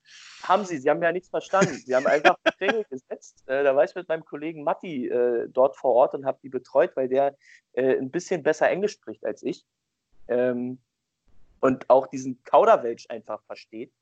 Haben 0.42 0.64
sie. 0.64 0.78
Sie 0.78 0.88
haben 0.88 1.02
ja 1.02 1.12
nichts 1.12 1.28
verstanden. 1.28 1.74
Sie 1.74 1.94
haben 1.94 2.06
einfach 2.06 2.36
Verträge 2.42 2.84
gesetzt. 2.90 3.42
Äh, 3.46 3.64
da 3.64 3.74
war 3.74 3.84
ich 3.84 3.94
mit 3.94 4.08
meinem 4.08 4.24
Kollegen 4.24 4.62
Matti 4.62 5.08
äh, 5.08 5.48
dort 5.48 5.76
vor 5.76 5.94
Ort 5.94 6.14
und 6.14 6.24
habe 6.24 6.38
die 6.42 6.48
betreut, 6.48 6.94
weil 6.94 7.08
der 7.08 7.36
äh, 7.72 7.96
ein 7.96 8.10
bisschen 8.10 8.42
besser 8.42 8.68
Englisch 8.68 8.92
spricht 8.92 9.24
als 9.24 9.42
ich. 9.42 9.64
Ähm, 10.28 10.78
und 11.60 11.88
auch 11.90 12.06
diesen 12.06 12.42
Kauderwelsch 12.44 13.06
einfach 13.08 13.42
versteht. 13.44 13.92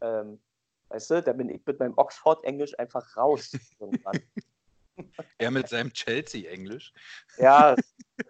Ähm, 0.00 0.40
weißt 0.88 1.10
du, 1.10 1.22
da 1.22 1.32
bin 1.32 1.48
ich 1.48 1.60
mit 1.66 1.78
meinem 1.78 1.94
Oxford-Englisch 1.96 2.78
einfach 2.78 3.16
raus. 3.16 3.52
Er 5.38 5.50
mit 5.50 5.68
seinem 5.68 5.92
Chelsea-Englisch. 5.92 6.92
ja. 7.38 7.74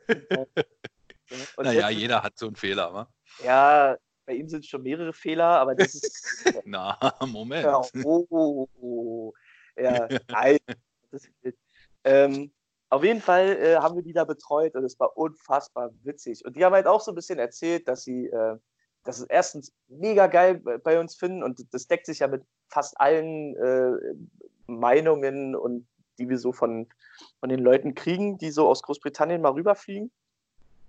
Und 1.56 1.64
Naja, 1.64 1.88
jetzt- 1.88 2.00
jeder 2.00 2.22
hat 2.22 2.38
so 2.38 2.46
einen 2.46 2.56
Fehler, 2.56 2.92
wa? 2.92 3.08
ja, 3.44 3.96
bei 4.26 4.34
ihm 4.34 4.48
sind 4.48 4.66
schon 4.66 4.82
mehrere 4.82 5.12
Fehler, 5.12 5.44
aber 5.46 5.74
das 5.74 5.94
ist. 5.94 6.44
Na, 6.66 6.98
Moment. 7.26 7.64
Ja, 7.64 7.80
oh, 8.04 8.26
oh, 8.30 8.68
oh. 8.80 9.32
ja 9.76 10.08
nein. 10.28 10.58
Das, 11.10 11.28
ähm, 12.04 12.52
auf 12.90 13.02
jeden 13.04 13.20
Fall 13.22 13.56
äh, 13.56 13.76
haben 13.76 13.96
wir 13.96 14.02
die 14.02 14.12
da 14.12 14.24
betreut 14.24 14.74
und 14.74 14.84
es 14.84 14.98
war 15.00 15.16
unfassbar 15.16 15.90
witzig. 16.02 16.44
Und 16.44 16.56
die 16.56 16.64
haben 16.64 16.74
halt 16.74 16.86
auch 16.86 17.00
so 17.00 17.10
ein 17.10 17.14
bisschen 17.14 17.38
erzählt, 17.38 17.88
dass 17.88 18.02
sie 18.04 18.26
äh, 18.26 18.56
das 19.04 19.18
ist 19.18 19.26
erstens 19.30 19.72
mega 19.88 20.26
geil 20.28 20.60
bei- 20.60 20.78
bei 20.78 21.00
uns 21.00 21.16
finden 21.16 21.42
und 21.42 21.72
das 21.74 21.88
deckt 21.88 22.06
sich 22.06 22.20
ja 22.20 22.28
mit 22.28 22.44
fast 22.68 23.00
allen 23.00 23.56
äh, 23.56 24.14
Meinungen 24.66 25.56
und 25.56 25.88
die 26.22 26.28
wir 26.28 26.38
so 26.38 26.52
von, 26.52 26.86
von 27.40 27.48
den 27.48 27.58
Leuten 27.60 27.94
kriegen, 27.94 28.38
die 28.38 28.50
so 28.50 28.68
aus 28.68 28.82
Großbritannien 28.82 29.42
mal 29.42 29.52
rüberfliegen. 29.52 30.10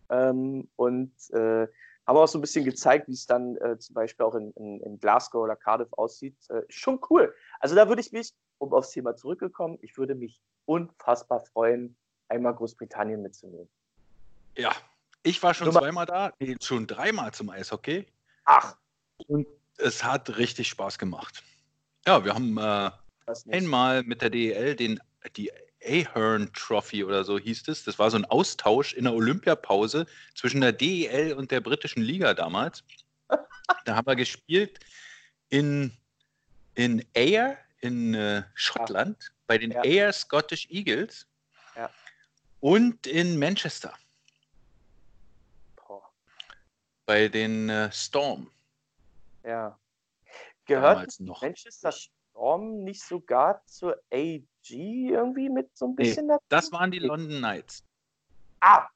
Ähm, 0.09 0.69
und 0.75 1.11
äh, 1.31 1.67
haben 2.05 2.17
auch 2.17 2.27
so 2.27 2.37
ein 2.37 2.41
bisschen 2.41 2.65
gezeigt, 2.65 3.07
wie 3.07 3.13
es 3.13 3.25
dann 3.25 3.57
äh, 3.57 3.77
zum 3.79 3.95
Beispiel 3.95 4.25
auch 4.25 4.35
in, 4.35 4.51
in, 4.51 4.79
in 4.81 4.99
Glasgow 4.99 5.41
oder 5.43 5.55
Cardiff 5.55 5.91
aussieht. 5.93 6.35
Äh, 6.49 6.61
schon 6.69 6.99
cool. 7.09 7.33
Also 7.59 7.75
da 7.75 7.87
würde 7.87 8.01
ich 8.01 8.11
mich, 8.11 8.33
um 8.59 8.73
aufs 8.73 8.91
Thema 8.91 9.15
zurückgekommen, 9.15 9.79
ich 9.81 9.97
würde 9.97 10.13
mich 10.13 10.39
unfassbar 10.65 11.39
freuen, 11.39 11.95
einmal 12.27 12.53
Großbritannien 12.53 13.21
mitzunehmen. 13.21 13.69
Ja, 14.57 14.71
ich 15.23 15.41
war 15.41 15.53
schon 15.53 15.67
Nummer- 15.67 15.79
zweimal 15.79 16.05
da, 16.05 16.31
nee, 16.39 16.55
schon 16.61 16.85
dreimal 16.85 17.33
zum 17.33 17.49
Eishockey. 17.49 18.05
Ach, 18.45 18.75
Und 19.27 19.47
es 19.77 20.03
hat 20.03 20.37
richtig 20.37 20.67
Spaß 20.67 20.99
gemacht. 20.99 21.43
Ja, 22.05 22.23
wir 22.23 22.33
haben 22.35 22.57
äh, 22.57 22.91
einmal 23.49 24.03
mit 24.03 24.21
der 24.21 24.29
DEL 24.29 24.75
den, 24.75 24.99
die 25.35 25.51
Ahern 25.85 26.51
Trophy 26.53 27.03
oder 27.03 27.23
so 27.23 27.37
hieß 27.37 27.67
es. 27.67 27.83
Das 27.83 27.99
war 27.99 28.09
so 28.11 28.17
ein 28.17 28.25
Austausch 28.25 28.93
in 28.93 29.03
der 29.03 29.13
Olympiapause 29.13 30.05
zwischen 30.35 30.61
der 30.61 30.71
DEL 30.71 31.33
und 31.33 31.51
der 31.51 31.61
britischen 31.61 32.01
Liga 32.01 32.33
damals. 32.33 32.83
Da 33.85 33.95
haben 33.95 34.07
wir 34.07 34.15
gespielt 34.15 34.79
in, 35.49 35.91
in 36.75 37.05
Ayr 37.15 37.57
in 37.81 38.13
äh, 38.13 38.43
Schottland 38.53 39.33
bei 39.47 39.57
den 39.57 39.71
Ja. 39.71 39.81
Ayr 39.81 40.13
Scottish 40.13 40.67
Eagles 40.69 41.27
Ja. 41.75 41.89
und 42.59 43.05
in 43.07 43.37
Manchester 43.37 43.93
Boah, 45.75 46.03
bei 47.05 47.27
den 47.27 47.69
äh, 47.69 47.91
Storm 47.91 48.49
ja. 49.43 49.77
Gehört. 50.65 51.19
Manchester 51.19 51.93
Storm 52.33 52.83
nicht 52.83 53.03
sogar 53.03 53.63
zur 53.67 53.95
AG 54.11 54.43
irgendwie 54.69 55.49
mit 55.49 55.77
so 55.77 55.85
ein 55.85 55.95
bisschen 55.95 56.27
dazu? 56.27 56.43
Das 56.49 56.71
waren 56.71 56.89
die 56.89 56.99
London 56.99 57.37
Knights. 57.37 57.83
Ah, 58.59 58.87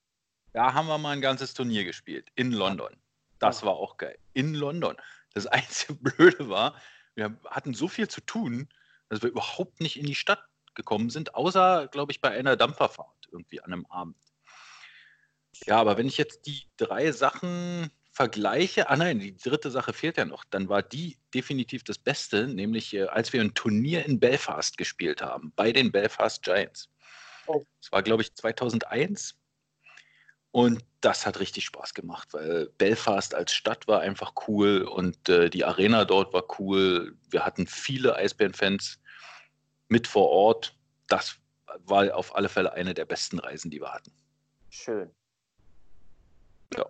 Da 0.54 0.74
haben 0.74 0.88
wir 0.88 0.98
mal 0.98 1.12
ein 1.12 1.22
ganzes 1.22 1.54
Turnier 1.54 1.84
gespielt 1.84 2.32
in 2.36 2.52
London. 2.52 2.96
Das 3.40 3.64
war 3.64 3.74
auch 3.74 3.98
geil. 3.98 4.18
In 4.34 4.56
London. 4.56 4.98
Das 5.34 5.46
einzige 5.48 5.94
Blöde 5.94 6.50
war, 6.50 6.76
wir 7.16 7.38
hatten 7.46 7.74
so 7.74 7.88
viel 7.88 8.08
zu 8.08 8.22
tun, 8.22 8.70
dass 9.10 9.22
wir 9.22 9.30
überhaupt 9.30 9.82
nicht 9.82 10.00
in 10.00 10.06
die 10.06 10.16
Stadt 10.16 10.44
gekommen 10.74 11.10
sind, 11.10 11.36
außer, 11.36 11.88
glaube 11.90 12.12
ich, 12.12 12.22
bei 12.22 12.32
einer 12.32 12.56
Dampferfahrt 12.56 13.28
irgendwie 13.32 13.62
an 13.62 13.74
einem 13.74 13.86
Abend. 13.88 14.18
Ja, 15.66 15.78
aber 15.78 15.98
wenn 15.98 16.08
ich 16.08 16.18
jetzt 16.18 16.46
die 16.48 16.64
drei 16.78 17.12
Sachen 17.12 17.92
vergleiche, 18.18 18.90
ah 18.90 18.96
nein, 18.96 19.20
die 19.20 19.38
dritte 19.38 19.70
Sache 19.70 19.94
fehlt 19.94 20.18
ja 20.18 20.26
noch, 20.26 20.44
dann 20.46 20.70
war 20.70 20.82
die 20.82 21.20
definitiv 21.36 21.84
das 21.84 22.00
Beste, 22.00 22.48
nämlich 22.48 22.92
äh, 22.96 23.04
als 23.04 23.32
wir 23.32 23.42
ein 23.42 23.54
Turnier 23.54 24.06
in 24.06 24.20
Belfast 24.20 24.76
gespielt 24.76 25.22
haben, 25.22 25.54
bei 25.56 25.72
den 25.72 25.92
Belfast 25.92 26.42
Giants. 26.42 26.90
Oh. 27.46 27.64
Das 27.80 27.92
war, 27.92 28.02
glaube 28.02 28.24
ich, 28.24 28.34
2001. 28.34 29.36
Und 30.50 30.84
das 31.02 31.28
hat 31.28 31.40
richtig 31.40 31.66
Spaß 31.66 31.94
gemacht, 31.94 32.30
weil 32.34 32.70
Belfast 32.80 33.36
als 33.36 33.54
Stadt 33.54 33.88
war 33.88 34.02
einfach 34.02 34.34
cool 34.48 34.82
und 34.82 35.30
äh, 35.30 35.52
die 35.52 35.64
Arena 35.64 36.04
dort 36.04 36.34
war 36.34 36.46
cool. 36.60 37.16
Wir 37.30 37.46
hatten 37.46 37.68
viele 37.68 38.16
Eisbären-Fans 38.16 39.00
mit 39.90 40.08
vor 40.08 40.30
Ort. 40.30 40.76
Das 41.08 41.36
war 41.86 42.16
auf 42.16 42.36
alle 42.36 42.50
Fälle 42.50 42.74
eine 42.74 42.96
der 42.96 43.06
besten 43.06 43.38
Reisen, 43.38 43.70
die 43.70 43.80
wir 43.80 43.94
hatten. 43.94 44.12
schön. 44.72 45.12
Ja. 46.76 46.88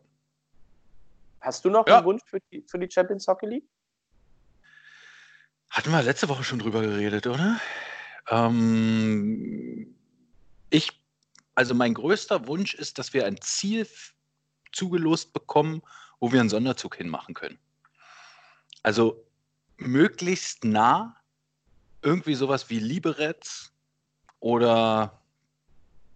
Hast 1.48 1.64
du 1.64 1.70
noch 1.70 1.88
Ja. 1.88 2.00
einen 2.00 2.06
Wunsch 2.06 2.24
für 2.26 2.42
die, 2.52 2.62
für 2.68 2.78
die 2.78 2.92
Champions 2.92 3.26
Hockey 3.26 3.46
League? 3.46 3.70
Hatten 5.70 5.92
wir 5.92 6.04
letzte 6.04 6.28
Woche 6.28 6.44
schon 6.44 6.60
drüber 6.60 6.82
geredet, 6.82 7.26
oder? 7.26 7.62
Ähm, 8.28 9.96
ich, 10.70 10.92
also 11.56 11.74
mein 11.74 11.94
größter 11.94 12.48
Wunsch 12.48 12.74
ist, 12.74 13.00
dass 13.00 13.14
wir 13.14 13.26
ein 13.26 13.40
Ziel 13.40 13.88
zugelost 14.74 15.32
bekommen, 15.32 15.82
wo 16.20 16.34
wir 16.34 16.42
einen 16.42 16.50
Sonderzug 16.50 16.98
hinmachen 16.98 17.34
können. 17.34 17.58
Also 18.84 19.26
möglichst 19.78 20.66
nah, 20.66 21.16
irgendwie 22.02 22.36
sowas 22.36 22.70
wie 22.70 22.80
Liberec 22.80 23.46
oder 24.42 25.22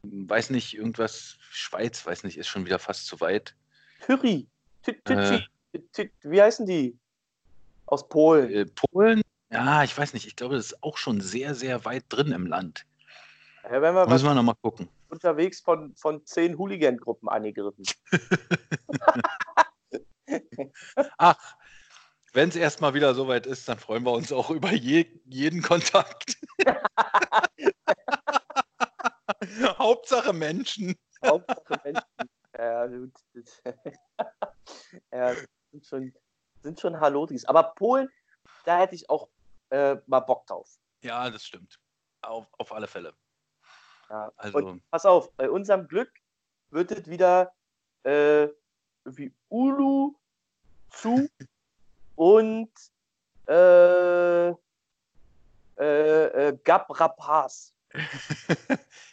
weiß 0.04 0.50
nicht, 0.50 0.74
irgendwas, 0.74 1.38
Schweiz, 1.52 2.06
weiß 2.06 2.26
nicht, 2.26 2.38
ist 2.38 2.50
schon 2.50 2.66
wieder 2.66 2.80
fast 2.80 3.06
zu 3.06 3.22
weit. 3.22 3.56
Tyri. 4.06 4.51
Äh. 4.88 5.40
Wie 6.24 6.42
heißen 6.42 6.66
die? 6.66 6.98
Aus 7.86 8.08
Polen. 8.08 8.52
Äh, 8.52 8.66
Polen, 8.66 9.22
ja, 9.52 9.84
ich 9.84 9.98
weiß 9.98 10.14
nicht, 10.14 10.26
ich 10.26 10.36
glaube, 10.36 10.56
das 10.56 10.68
ist 10.68 10.84
auch 10.84 10.98
schon 10.98 11.20
sehr, 11.20 11.56
sehr 11.56 11.84
weit 11.86 12.06
drin 12.10 12.32
im 12.32 12.46
Land. 12.46 12.86
Ja, 13.64 13.82
wenn 13.82 13.94
wir 13.94 14.08
müssen 14.08 14.26
wir 14.26 14.34
nochmal 14.34 14.56
gucken. 14.62 14.90
unterwegs 15.10 15.60
von, 15.60 15.94
von 15.96 16.26
zehn 16.26 16.58
Hooligan-Gruppen 16.58 17.30
angegriffen. 17.30 17.84
Ach, 21.18 21.56
wenn 22.34 22.50
es 22.50 22.56
erstmal 22.56 22.94
wieder 22.94 23.14
soweit 23.14 23.46
ist, 23.46 23.68
dann 23.68 23.78
freuen 23.78 24.06
wir 24.06 24.14
uns 24.14 24.32
auch 24.32 24.50
über 24.50 24.72
je, 24.72 25.06
jeden 25.26 25.62
Kontakt. 25.62 26.38
Hauptsache 29.78 30.32
Menschen. 30.32 30.96
Hauptsache 31.26 31.82
Menschen. 31.84 32.06
Ja, 32.58 32.88
gut. 32.88 33.12
ja, 35.12 35.34
sind 35.72 35.86
schon, 35.86 36.14
sind 36.62 36.80
schon 36.80 37.00
Halodris. 37.00 37.46
Aber 37.46 37.64
Polen, 37.76 38.10
da 38.66 38.80
hätte 38.80 38.96
ich 38.96 39.10
auch 39.10 39.30
äh, 39.70 39.98
mal 40.08 40.20
Bock 40.22 40.46
drauf. 40.48 40.80
Ja, 41.04 41.30
das 41.30 41.44
stimmt. 41.46 41.80
Auf, 42.22 42.48
auf 42.58 42.72
alle 42.72 42.88
Fälle. 42.88 43.14
Ja. 44.10 44.32
Also- 44.38 44.58
Und 44.58 44.90
pass 44.92 45.06
auf, 45.06 45.32
bei 45.34 45.50
unserem 45.50 45.88
Glück 45.88 46.12
wird 46.70 46.92
es 46.92 47.08
wieder 47.08 47.54
äh, 48.04 48.48
wie 49.06 49.34
Ulu 49.50 50.16
zu 50.90 51.28
und 52.16 52.72
äh, 53.48 54.50
äh, 54.50 54.54
äh, 55.80 56.58
Gabrapaz. 56.64 57.74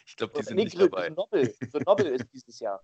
ich 0.05 0.15
glaube, 0.15 0.33
die 0.37 0.43
sind 0.43 0.55
Nee, 0.57 0.65
nicht 0.65 0.79
dabei. 0.79 1.07
Grenoble. 1.07 1.53
Grenoble 1.71 2.09
ist 2.09 2.31
dieses 2.31 2.59
Jahr. 2.59 2.81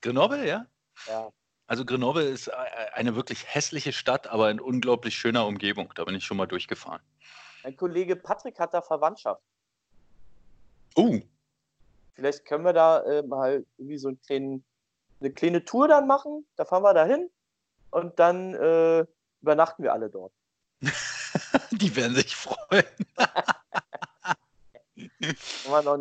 Grenoble, 0.00 0.46
ja? 0.46 0.66
Ja. 1.06 1.32
Also 1.68 1.84
Grenoble 1.84 2.24
ist 2.24 2.48
äh, 2.48 2.52
eine 2.94 3.14
wirklich 3.14 3.46
hässliche 3.46 3.92
Stadt, 3.92 4.26
aber 4.26 4.50
in 4.50 4.58
unglaublich 4.58 5.14
schöner 5.16 5.46
Umgebung. 5.46 5.92
Da 5.94 6.04
bin 6.04 6.16
ich 6.16 6.24
schon 6.24 6.36
mal 6.36 6.46
durchgefahren. 6.46 7.00
Mein 7.62 7.76
Kollege 7.76 8.16
Patrick 8.16 8.58
hat 8.58 8.74
da 8.74 8.82
Verwandtschaft. 8.82 9.42
Oh, 10.96 11.20
Vielleicht 12.18 12.44
können 12.46 12.64
wir 12.64 12.72
da 12.72 13.04
äh, 13.04 13.22
mal 13.22 13.64
irgendwie 13.76 13.96
so 13.96 14.08
einen 14.08 14.20
kleinen, 14.20 14.64
eine 15.20 15.30
kleine 15.30 15.64
Tour 15.64 15.86
dann 15.86 16.08
machen. 16.08 16.44
Da 16.56 16.64
fahren 16.64 16.82
wir 16.82 16.92
da 16.92 17.04
hin 17.04 17.30
und 17.90 18.18
dann 18.18 18.54
äh, 18.54 19.06
übernachten 19.40 19.84
wir 19.84 19.92
alle 19.92 20.10
dort. 20.10 20.32
die 21.70 21.94
werden 21.94 22.16
sich 22.16 22.34
freuen. 22.34 22.82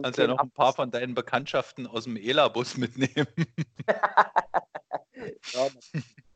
Kannst 0.02 0.18
ja 0.18 0.26
noch 0.26 0.40
ein 0.40 0.50
paar 0.50 0.74
von 0.74 0.90
deinen 0.90 1.14
Bekanntschaften 1.14 1.86
aus 1.86 2.06
dem 2.06 2.18
ELA-Bus 2.18 2.78
mitnehmen. 2.78 3.28
Ja. 5.54 5.70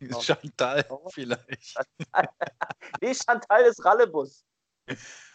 Chantal 0.21 0.83
vielleicht. 1.09 1.77
nee, 3.01 3.13
Chantal 3.13 3.61
ist 3.63 3.83
Rallebus. 3.83 4.43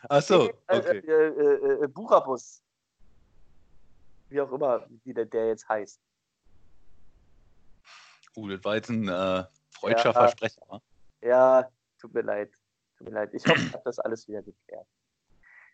Ach 0.08 0.22
so, 0.22 0.50
äh, 0.66 0.78
okay. 0.78 0.98
äh, 0.98 1.12
äh, 1.12 1.84
äh, 1.84 1.88
Bucherbus. 1.88 2.62
Wie 4.28 4.40
auch 4.40 4.50
immer, 4.50 4.86
wie 5.04 5.14
der, 5.14 5.24
der 5.24 5.48
jetzt 5.48 5.68
heißt. 5.68 6.00
Uh, 8.36 8.48
das 8.48 8.64
war 8.64 8.74
jetzt 8.74 8.90
ein 8.90 9.08
äh, 9.08 9.44
freudscher 9.70 10.10
Ja. 10.10 10.12
Versprecher. 10.12 10.82
Ja, 11.22 11.70
tut 11.98 12.12
mir 12.12 12.22
leid. 12.22 12.50
Tut 12.98 13.08
mir 13.08 13.14
leid. 13.14 13.30
Ich 13.32 13.46
hoffe, 13.46 13.60
ich 13.60 13.72
habe 13.72 13.82
das 13.84 13.98
alles 14.00 14.26
wieder 14.28 14.42
geklärt. 14.42 14.86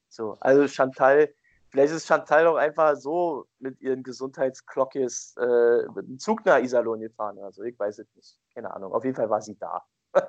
So, 0.08 0.36
also 0.40 0.68
Chantal, 0.68 1.34
Vielleicht 1.72 1.94
ist 1.94 2.06
Chantal 2.06 2.46
auch 2.46 2.56
einfach 2.56 2.96
so 2.96 3.46
mit 3.58 3.80
ihren 3.80 4.02
Gesundheitsglockes 4.02 5.36
äh, 5.38 5.88
mit 5.94 6.06
dem 6.06 6.18
Zug 6.18 6.44
nach 6.44 6.58
Iserlohn 6.58 7.00
gefahren. 7.00 7.38
Also 7.38 7.62
ich 7.62 7.78
weiß 7.78 7.98
es 7.98 8.06
nicht. 8.14 8.38
Keine 8.54 8.70
Ahnung. 8.74 8.92
Auf 8.92 9.04
jeden 9.04 9.16
Fall 9.16 9.30
war 9.30 9.40
sie 9.40 9.56
da. 9.56 9.82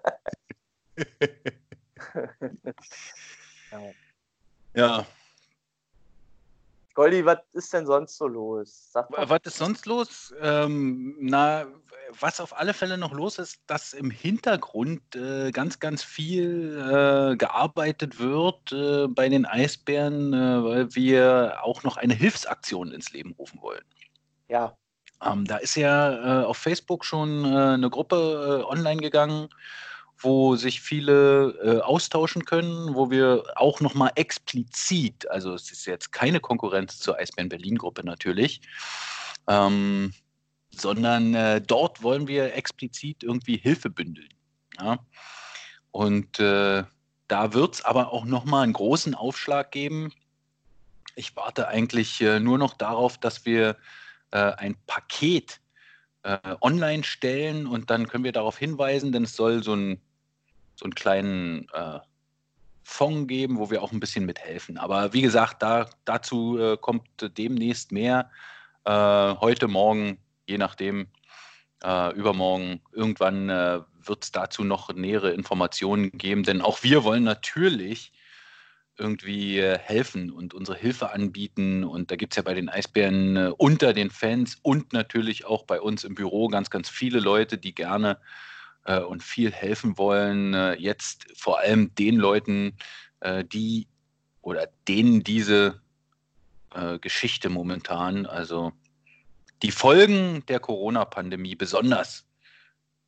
ja. 3.72 3.82
ja. 4.74 5.06
Goldi, 6.94 7.26
was 7.26 7.40
ist 7.54 7.74
denn 7.74 7.86
sonst 7.86 8.18
so 8.18 8.28
los? 8.28 8.92
was 8.94 9.42
ist 9.46 9.58
sonst 9.58 9.86
los? 9.86 10.34
Ähm, 10.42 11.16
na, 11.20 11.66
was 12.20 12.40
auf 12.40 12.58
alle 12.58 12.74
Fälle 12.74 12.98
noch 12.98 13.14
los 13.14 13.40
ist, 13.40 13.62
dass 13.68 13.94
im 13.94 14.12
Hintergrund 14.12 15.16
äh, 15.16 15.52
ganz, 15.52 15.80
ganz 15.80 16.04
viel 16.04 16.78
äh, 16.78 17.36
gearbeitet 17.36 18.20
wird 18.20 18.72
äh, 18.72 19.08
bei 19.08 19.30
den 19.30 19.46
Eisbären, 19.46 20.34
äh, 20.34 20.64
weil 20.64 20.96
wir 20.96 21.58
auch 21.64 21.84
noch 21.84 21.98
eine 21.98 22.14
Hilfsaktion 22.14 22.92
ins 22.92 23.12
Leben 23.12 23.34
rufen 23.40 23.62
wollen. 23.62 23.84
Ja. 24.48 24.78
Ähm, 25.24 25.46
da 25.46 25.58
ist 25.58 25.76
ja 25.76 26.42
äh, 26.42 26.46
auf 26.46 26.58
Facebook 26.58 27.06
schon 27.06 27.46
äh, 27.46 27.58
eine 27.74 27.90
Gruppe 27.90 28.66
online 28.68 29.02
gegangen 29.02 29.50
wo 30.24 30.56
sich 30.56 30.82
viele 30.82 31.50
äh, 31.64 31.82
austauschen 31.82 32.46
können, 32.46 32.96
wo 32.96 33.12
wir 33.12 33.44
auch 33.56 33.82
nochmal 33.82 34.12
explizit, 34.16 35.30
also 35.30 35.54
es 35.54 35.72
ist 35.72 35.86
jetzt 35.86 36.12
keine 36.12 36.40
Konkurrenz 36.40 37.00
zur 37.00 37.18
Eisbären 37.18 37.50
Berlin-Gruppe 37.50 38.06
natürlich, 38.06 38.62
ähm, 39.48 40.14
sondern 40.72 41.34
äh, 41.36 41.62
dort 41.62 42.02
wollen 42.02 42.28
wir 42.28 42.56
explizit 42.56 43.24
irgendwie 43.24 43.58
Hilfe 43.58 43.90
bündeln. 43.90 44.30
Ja? 44.80 45.00
Und 45.92 46.40
äh, 46.40 46.84
da 47.28 47.54
wird 47.54 47.76
es 47.76 47.86
aber 47.86 48.12
auch 48.12 48.26
nochmal 48.26 48.64
einen 48.64 48.74
großen 48.74 49.16
Aufschlag 49.16 49.72
geben. 49.72 50.12
Ich 51.16 51.36
warte 51.36 51.68
eigentlich 51.68 52.22
äh, 52.22 52.40
nur 52.40 52.58
noch 52.58 52.74
darauf, 52.74 53.18
dass 53.18 53.46
wir 53.46 53.78
äh, 54.32 54.38
ein 54.38 54.76
Paket 54.88 55.60
äh, 56.24 56.38
online 56.62 57.04
stellen 57.04 57.68
und 57.68 57.90
dann 57.90 58.08
können 58.08 58.24
wir 58.24 58.32
darauf 58.32 58.58
hinweisen, 58.58 59.12
denn 59.12 59.24
es 59.24 59.36
soll 59.36 59.62
so 59.64 59.76
ein 59.76 60.02
einen 60.84 60.96
kleinen 60.96 61.68
äh, 61.74 62.00
Fonds 62.84 63.28
geben, 63.28 63.58
wo 63.58 63.70
wir 63.70 63.82
auch 63.82 63.92
ein 63.92 64.00
bisschen 64.00 64.26
mithelfen. 64.26 64.78
Aber 64.78 65.14
wie 65.14 65.22
gesagt, 65.22 65.62
da, 65.62 65.90
dazu 66.06 66.60
äh, 66.60 66.78
kommt 66.78 67.08
demnächst 67.38 67.92
mehr. 67.92 68.30
Äh, 68.86 68.92
heute, 68.92 69.68
morgen, 69.68 70.18
je 70.46 70.58
nachdem, 70.58 71.08
äh, 71.84 72.14
übermorgen, 72.14 72.82
irgendwann 72.92 73.50
äh, 73.50 73.80
wird 74.02 74.24
es 74.24 74.32
dazu 74.32 74.64
noch 74.64 74.94
nähere 74.94 75.32
Informationen 75.32 76.12
geben, 76.12 76.44
denn 76.44 76.62
auch 76.62 76.84
wir 76.84 77.04
wollen 77.04 77.24
natürlich 77.24 78.12
irgendwie 78.98 79.60
äh, 79.60 79.78
helfen 79.78 80.32
und 80.32 80.54
unsere 80.54 80.78
Hilfe 80.78 81.12
anbieten. 81.12 81.84
Und 81.84 82.12
da 82.12 82.16
gibt 82.16 82.34
es 82.34 82.38
ja 82.38 82.44
bei 82.44 82.54
den 82.54 82.70
Eisbären 82.70 83.54
unter 83.54 83.94
den 83.94 84.12
Fans 84.12 84.58
und 84.62 84.94
natürlich 84.94 85.46
auch 85.46 85.64
bei 85.64 85.82
uns 85.82 86.04
im 86.04 86.16
Büro 86.16 86.48
ganz, 86.48 86.70
ganz 86.70 86.90
viele 86.90 87.20
Leute, 87.20 87.58
die 87.58 87.74
gerne 87.74 88.20
äh, 88.86 89.00
und 89.00 89.24
viel 89.24 89.52
helfen 89.52 89.98
wollen. 89.98 90.54
Äh, 90.54 90.74
jetzt 90.76 91.26
vor 91.36 91.60
allem 91.60 91.94
den 91.96 92.18
Leuten, 92.18 92.78
äh, 93.22 93.44
die 93.44 93.88
oder 94.42 94.68
denen 94.88 95.24
diese 95.24 95.82
äh, 96.74 97.00
Geschichte 97.00 97.50
momentan, 97.50 98.26
also 98.26 98.74
die 99.62 99.72
Folgen 99.72 100.46
der 100.48 100.60
Corona-Pandemie 100.60 101.56
besonders 101.56 102.26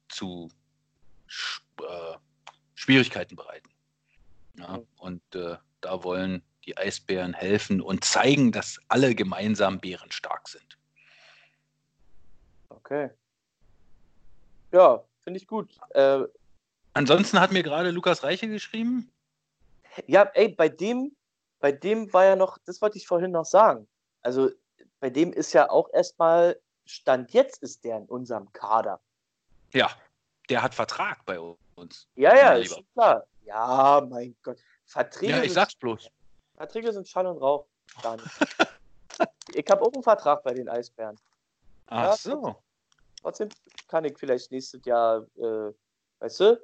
zu 0.07 0.49
äh, 1.81 2.17
Schwierigkeiten 2.75 3.35
bereiten. 3.35 3.69
Ja, 4.57 4.79
und 4.99 5.21
da 5.81 6.03
wollen 6.03 6.41
die 6.65 6.77
Eisbären 6.77 7.33
helfen 7.33 7.81
und 7.81 8.05
zeigen, 8.05 8.53
dass 8.53 8.79
alle 8.87 9.13
gemeinsam 9.15 9.81
bärenstark 9.81 10.47
sind. 10.47 10.77
Okay. 12.69 13.09
Ja, 14.71 15.03
finde 15.25 15.39
ich 15.39 15.47
gut. 15.47 15.77
Äh, 15.89 16.23
Ansonsten 16.93 17.41
hat 17.41 17.51
mir 17.51 17.63
gerade 17.63 17.91
Lukas 17.91 18.23
Reiche 18.23 18.47
geschrieben. 18.47 19.11
Ja, 20.07 20.23
ey, 20.33 20.49
bei 20.49 20.69
dem, 20.69 21.13
bei 21.59 21.73
dem 21.73 22.13
war 22.13 22.23
ja 22.25 22.35
noch, 22.37 22.57
das 22.65 22.81
wollte 22.81 22.97
ich 22.97 23.07
vorhin 23.07 23.31
noch 23.31 23.43
sagen. 23.43 23.87
Also 24.21 24.49
bei 25.01 25.09
dem 25.09 25.33
ist 25.33 25.51
ja 25.51 25.69
auch 25.69 25.89
erstmal, 25.91 26.57
Stand 26.85 27.33
jetzt 27.33 27.61
ist 27.63 27.83
der 27.83 27.97
in 27.97 28.05
unserem 28.05 28.51
Kader. 28.53 29.01
Ja, 29.73 29.91
der 30.49 30.61
hat 30.61 30.73
Vertrag 30.73 31.25
bei 31.25 31.39
uns. 31.75 32.07
Ja, 32.15 32.35
ja, 32.35 32.53
ist 32.53 32.79
klar. 32.93 33.25
Ja, 33.45 34.05
mein 34.09 34.35
Gott. 34.43 34.57
Verträge. 34.85 35.33
Ja, 35.33 35.43
ich 35.43 35.53
sag's 35.53 35.75
bloß. 35.75 36.09
Verträge 36.55 36.93
sind 36.93 37.07
Schall 37.07 37.27
und 37.27 37.39
Rauch. 37.39 37.65
ich 39.53 39.65
habe 39.69 39.81
auch 39.81 39.93
einen 39.93 40.03
Vertrag 40.03 40.43
bei 40.43 40.53
den 40.53 40.69
Eisbären. 40.69 41.17
Ach 41.87 42.03
ja, 42.03 42.15
so. 42.15 42.55
Trotzdem 43.25 43.49
kann 43.87 44.05
ich 44.05 44.15
vielleicht 44.19 44.51
nächstes 44.51 44.85
Jahr, 44.85 45.25
äh, 45.37 45.73
weißt 46.19 46.41
du, 46.41 46.61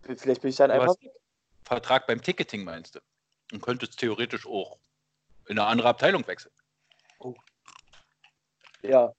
vielleicht 0.00 0.40
bin 0.40 0.48
ich 0.48 0.56
dann 0.56 0.70
du 0.70 0.80
einfach 0.80 0.98
weg. 1.02 1.12
Vertrag 1.64 2.06
beim 2.06 2.22
Ticketing 2.22 2.64
meinst 2.64 2.94
du? 2.94 3.00
Und 3.52 3.60
könntest 3.60 3.98
theoretisch 3.98 4.46
auch 4.46 4.78
in 5.48 5.58
eine 5.58 5.68
andere 5.68 5.88
Abteilung 5.88 6.26
wechseln. 6.26 6.54
Oh. 7.18 7.34
Ja, 8.80 9.12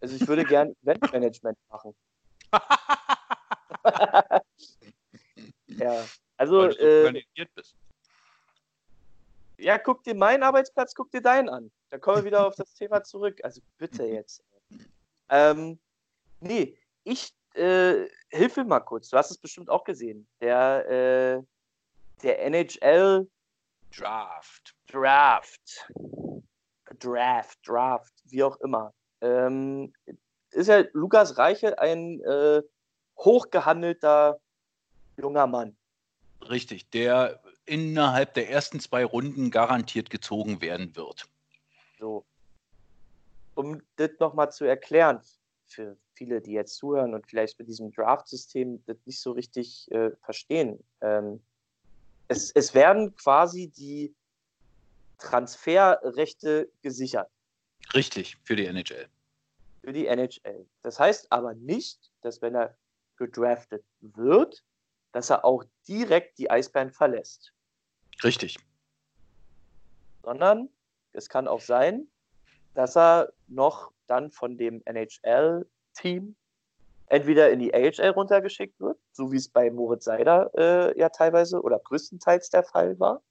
also 0.00 0.14
ich 0.14 0.28
würde 0.28 0.44
gern 0.44 0.76
Eventmanagement 0.84 1.58
machen. 1.68 1.96
ja, 5.66 6.06
also. 6.36 6.58
Weil 6.60 6.74
du 6.74 6.84
äh, 6.84 7.00
organisiert 7.00 7.52
bist. 7.56 7.74
Ja, 9.58 9.76
guck 9.76 10.04
dir 10.04 10.14
meinen 10.14 10.44
Arbeitsplatz, 10.44 10.94
guck 10.94 11.10
dir 11.10 11.20
deinen 11.20 11.48
an. 11.48 11.72
Da 11.90 11.98
kommen 11.98 12.18
wir 12.18 12.26
wieder 12.26 12.46
auf 12.46 12.54
das 12.54 12.72
Thema 12.74 13.02
zurück. 13.02 13.40
Also 13.42 13.60
bitte 13.76 14.04
jetzt. 14.04 14.44
Ähm, 15.30 15.78
nee, 16.40 16.76
ich 17.04 17.32
äh, 17.54 18.06
hilfe 18.28 18.64
mal 18.64 18.80
kurz. 18.80 19.08
Du 19.08 19.16
hast 19.16 19.30
es 19.30 19.38
bestimmt 19.38 19.70
auch 19.70 19.84
gesehen. 19.84 20.26
Der, 20.40 20.88
äh, 20.88 21.42
der 22.22 22.44
NHL 22.44 23.28
Draft. 23.96 24.74
Draft. 24.88 25.90
Draft, 26.98 27.58
Draft, 27.66 28.12
wie 28.24 28.42
auch 28.42 28.56
immer. 28.60 28.92
Ähm, 29.20 29.92
ist 30.50 30.68
ja 30.68 30.84
Lukas 30.92 31.38
Reiche 31.38 31.78
ein 31.78 32.20
äh, 32.20 32.62
hochgehandelter 33.18 34.40
junger 35.16 35.46
Mann. 35.46 35.76
Richtig, 36.48 36.90
der 36.90 37.40
innerhalb 37.66 38.34
der 38.34 38.50
ersten 38.50 38.80
zwei 38.80 39.04
Runden 39.04 39.50
garantiert 39.50 40.10
gezogen 40.10 40.60
werden 40.60 40.96
wird. 40.96 41.28
So 41.98 42.24
um 43.54 43.82
das 43.96 44.10
nochmal 44.18 44.52
zu 44.52 44.64
erklären, 44.64 45.20
für 45.66 45.96
viele, 46.14 46.40
die 46.40 46.52
jetzt 46.52 46.76
zuhören 46.76 47.14
und 47.14 47.26
vielleicht 47.26 47.58
mit 47.58 47.68
diesem 47.68 47.92
Draft-System 47.92 48.84
das 48.86 48.96
nicht 49.06 49.20
so 49.20 49.32
richtig 49.32 49.90
äh, 49.90 50.10
verstehen. 50.22 50.82
Ähm, 51.00 51.40
es, 52.28 52.50
es 52.52 52.74
werden 52.74 53.14
quasi 53.16 53.68
die 53.68 54.14
Transferrechte 55.18 56.70
gesichert. 56.82 57.30
Richtig, 57.94 58.36
für 58.44 58.56
die 58.56 58.66
NHL. 58.66 59.08
Für 59.82 59.92
die 59.92 60.06
NHL. 60.06 60.66
Das 60.82 60.98
heißt 60.98 61.30
aber 61.32 61.54
nicht, 61.54 62.10
dass 62.22 62.42
wenn 62.42 62.54
er 62.54 62.76
gedraftet 63.16 63.84
wird, 64.00 64.62
dass 65.12 65.30
er 65.30 65.44
auch 65.44 65.64
direkt 65.88 66.38
die 66.38 66.50
Eisbären 66.50 66.90
verlässt. 66.90 67.52
Richtig. 68.22 68.58
Sondern 70.22 70.68
es 71.12 71.28
kann 71.28 71.48
auch 71.48 71.60
sein, 71.60 72.08
dass 72.74 72.96
er 72.96 73.32
noch 73.48 73.92
dann 74.06 74.30
von 74.30 74.56
dem 74.56 74.82
NHL-Team 74.84 76.34
entweder 77.06 77.50
in 77.50 77.58
die 77.58 77.74
AHL 77.74 78.10
runtergeschickt 78.10 78.78
wird, 78.80 78.98
so 79.12 79.32
wie 79.32 79.36
es 79.36 79.48
bei 79.48 79.70
Moritz 79.70 80.04
Seider 80.04 80.50
äh, 80.54 80.98
ja 80.98 81.08
teilweise 81.08 81.60
oder 81.60 81.78
größtenteils 81.78 82.50
der 82.50 82.62
Fall 82.62 82.98
war. 82.98 83.22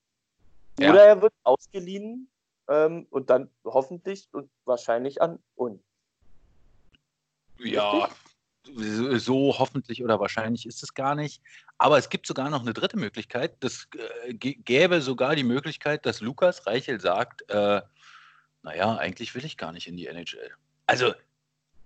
Ja. 0.80 0.92
Oder 0.92 1.04
er 1.04 1.22
wird 1.22 1.34
ausgeliehen 1.44 2.30
ähm, 2.68 3.08
und 3.10 3.30
dann 3.30 3.50
hoffentlich 3.66 4.28
und 4.32 4.50
wahrscheinlich 4.66 5.22
an 5.22 5.40
uns. 5.56 5.82
Ja, 7.58 8.10
so 8.64 9.58
hoffentlich 9.58 10.04
oder 10.04 10.20
wahrscheinlich 10.20 10.66
ist 10.66 10.84
es 10.84 10.94
gar 10.94 11.16
nicht. 11.16 11.42
Aber 11.78 11.98
es 11.98 12.10
gibt 12.10 12.28
sogar 12.28 12.50
noch 12.50 12.62
eine 12.62 12.74
dritte 12.74 12.98
Möglichkeit. 12.98 13.56
Das 13.62 13.88
äh, 14.26 14.34
gäbe 14.34 15.02
sogar 15.02 15.36
die 15.36 15.44
Möglichkeit, 15.44 16.06
dass 16.06 16.22
Lukas 16.22 16.66
Reichel 16.68 17.00
sagt, 17.00 17.50
äh, 17.50 17.82
naja, 18.62 18.98
eigentlich 18.98 19.36
will 19.36 19.46
ich 19.46 19.58
gar 19.58 19.72
nicht 19.72 19.88
in 19.88 19.98
die 19.98 20.08
NHL. 20.08 20.52
Also, 20.86 21.14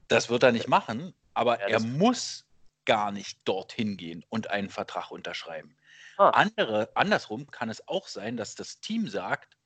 das 0.07 0.29
wird 0.29 0.43
er 0.43 0.51
nicht 0.51 0.67
machen, 0.67 1.13
aber 1.33 1.59
ja, 1.59 1.67
er 1.67 1.79
muss 1.79 2.45
gar 2.85 3.11
nicht 3.11 3.39
dorthin 3.45 3.97
gehen 3.97 4.23
und 4.29 4.49
einen 4.49 4.69
Vertrag 4.69 5.11
unterschreiben. 5.11 5.75
Ah. 6.17 6.29
Andere, 6.29 6.89
andersrum 6.95 7.49
kann 7.49 7.69
es 7.69 7.87
auch 7.87 8.07
sein, 8.07 8.37
dass 8.37 8.55
das 8.55 8.79
Team 8.79 9.07
sagt, 9.07 9.57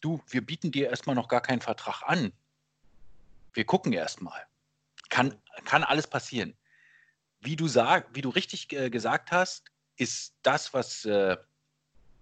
du, 0.00 0.22
wir 0.28 0.44
bieten 0.44 0.70
dir 0.70 0.90
erstmal 0.90 1.16
noch 1.16 1.28
gar 1.28 1.40
keinen 1.40 1.60
Vertrag 1.60 2.02
an. 2.02 2.32
Wir 3.52 3.64
gucken 3.64 3.92
erstmal. 3.92 4.46
Kann, 5.08 5.40
kann 5.64 5.84
alles 5.84 6.06
passieren. 6.06 6.56
Wie 7.40 7.56
du, 7.56 7.68
sag, 7.68 8.14
wie 8.14 8.22
du 8.22 8.30
richtig 8.30 8.72
äh, 8.72 8.90
gesagt 8.90 9.30
hast, 9.30 9.70
ist 9.96 10.34
das, 10.42 10.74
was 10.74 11.04
äh, 11.04 11.36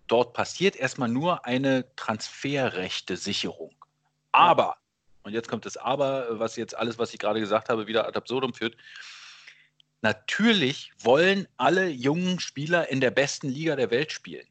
dort 0.06 0.34
passiert 0.34 0.76
erstmal 0.76 1.08
nur 1.08 1.44
eine 1.46 1.94
Transferrechte-Sicherung. 1.96 3.74
Aber, 4.32 4.76
und 5.22 5.32
jetzt 5.32 5.48
kommt 5.48 5.66
das 5.66 5.76
Aber, 5.76 6.38
was 6.38 6.56
jetzt 6.56 6.76
alles, 6.76 6.98
was 6.98 7.12
ich 7.12 7.20
gerade 7.20 7.40
gesagt 7.40 7.68
habe, 7.68 7.86
wieder 7.86 8.06
ad 8.06 8.16
absurdum 8.16 8.54
führt. 8.54 8.76
Natürlich 10.00 10.90
wollen 10.98 11.46
alle 11.56 11.88
jungen 11.88 12.40
Spieler 12.40 12.88
in 12.88 13.00
der 13.00 13.12
besten 13.12 13.48
Liga 13.48 13.76
der 13.76 13.90
Welt 13.90 14.10
spielen. 14.10 14.46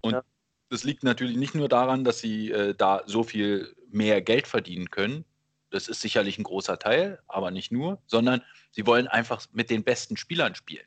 Und 0.00 0.14
Ja. 0.14 0.24
das 0.70 0.82
liegt 0.82 1.04
natürlich 1.04 1.36
nicht 1.36 1.54
nur 1.54 1.68
daran, 1.68 2.02
dass 2.02 2.18
sie 2.18 2.50
äh, 2.50 2.74
da 2.74 3.02
so 3.06 3.22
viel 3.22 3.76
mehr 3.90 4.20
Geld 4.20 4.48
verdienen 4.48 4.90
können. 4.90 5.24
Das 5.70 5.86
ist 5.86 6.00
sicherlich 6.00 6.38
ein 6.38 6.44
großer 6.44 6.78
Teil, 6.78 7.22
aber 7.28 7.50
nicht 7.50 7.70
nur, 7.70 8.02
sondern 8.06 8.42
sie 8.72 8.86
wollen 8.86 9.06
einfach 9.06 9.46
mit 9.52 9.70
den 9.70 9.84
besten 9.84 10.16
Spielern 10.16 10.54
spielen. 10.54 10.86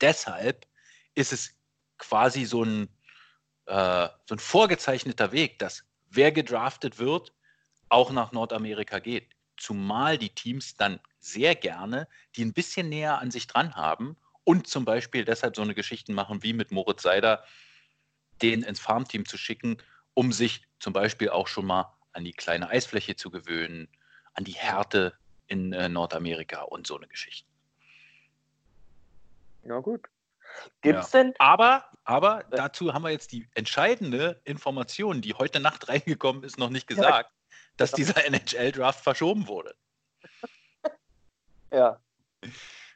Deshalb 0.00 0.66
ist 1.14 1.32
es 1.32 1.54
quasi 1.98 2.44
so 2.44 2.64
ein, 2.64 2.88
äh, 3.66 4.08
so 4.26 4.34
ein 4.34 4.38
vorgezeichneter 4.38 5.30
Weg, 5.30 5.58
dass 5.58 5.84
wer 6.10 6.32
gedraftet 6.32 6.98
wird, 6.98 7.32
auch 7.88 8.10
nach 8.12 8.32
Nordamerika 8.32 8.98
geht. 8.98 9.28
Zumal 9.56 10.18
die 10.18 10.30
Teams 10.30 10.74
dann 10.74 11.00
sehr 11.18 11.54
gerne 11.54 12.08
die 12.36 12.44
ein 12.44 12.52
bisschen 12.52 12.88
näher 12.88 13.18
an 13.18 13.30
sich 13.30 13.46
dran 13.46 13.74
haben 13.74 14.16
und 14.44 14.66
zum 14.66 14.84
Beispiel 14.84 15.24
deshalb 15.24 15.56
so 15.56 15.62
eine 15.62 15.74
Geschichten 15.74 16.14
machen 16.14 16.42
wie 16.42 16.52
mit 16.52 16.72
Moritz 16.72 17.02
Seider, 17.02 17.44
den 18.42 18.62
ins 18.62 18.80
Farmteam 18.80 19.26
zu 19.26 19.36
schicken, 19.36 19.76
um 20.14 20.32
sich 20.32 20.66
zum 20.78 20.92
Beispiel 20.92 21.30
auch 21.30 21.46
schon 21.46 21.66
mal 21.66 21.94
an 22.12 22.24
die 22.24 22.32
kleine 22.32 22.68
Eisfläche 22.68 23.16
zu 23.16 23.30
gewöhnen, 23.30 23.88
an 24.34 24.44
die 24.44 24.52
Härte 24.52 25.14
in 25.46 25.72
äh, 25.72 25.88
Nordamerika 25.88 26.62
und 26.62 26.86
so 26.86 26.96
eine 26.96 27.06
Geschichte. 27.06 27.48
Na 29.62 29.78
gut. 29.80 30.08
Gibt's 30.82 31.10
denn? 31.10 31.34
Aber, 31.38 31.84
aber 32.04 32.44
dazu 32.50 32.92
haben 32.92 33.02
wir 33.02 33.10
jetzt 33.10 33.32
die 33.32 33.48
entscheidende 33.54 34.40
Information, 34.44 35.20
die 35.20 35.34
heute 35.34 35.60
Nacht 35.60 35.88
reingekommen 35.88 36.42
ist, 36.44 36.58
noch 36.58 36.70
nicht 36.70 36.86
gesagt, 36.86 37.30
dass 37.76 37.92
dieser 37.92 38.24
NHL-Draft 38.24 39.02
verschoben 39.02 39.46
wurde. 39.48 39.74
Ja. 41.72 42.00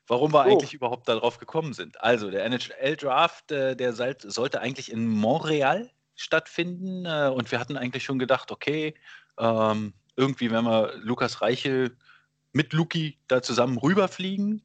Warum 0.09 0.32
wir 0.32 0.40
Oh. 0.40 0.50
eigentlich 0.50 0.74
überhaupt 0.74 1.09
darauf 1.09 1.38
gekommen 1.38 1.74
sind. 1.74 2.00
Also 2.00 2.28
der 2.28 2.44
NHL-Draft, 2.44 3.52
äh, 3.52 3.76
der 3.76 3.92
sollte 3.92 4.61
eigentlich 4.61 4.90
in 4.90 5.07
Montreal 5.07 5.92
stattfinden 6.16 7.07
äh, 7.07 7.30
und 7.32 7.52
wir 7.52 7.61
hatten 7.61 7.76
eigentlich 7.76 8.02
schon 8.02 8.18
gedacht, 8.18 8.50
okay, 8.50 8.94
ähm, 9.38 9.94
irgendwie 10.16 10.50
werden 10.50 10.66
wir 10.66 10.94
Lukas 10.96 11.40
Reichel 11.40 11.96
mit 12.52 12.72
Luki 12.72 13.18
da 13.28 13.42
zusammen 13.42 13.78
rüberfliegen 13.78 14.62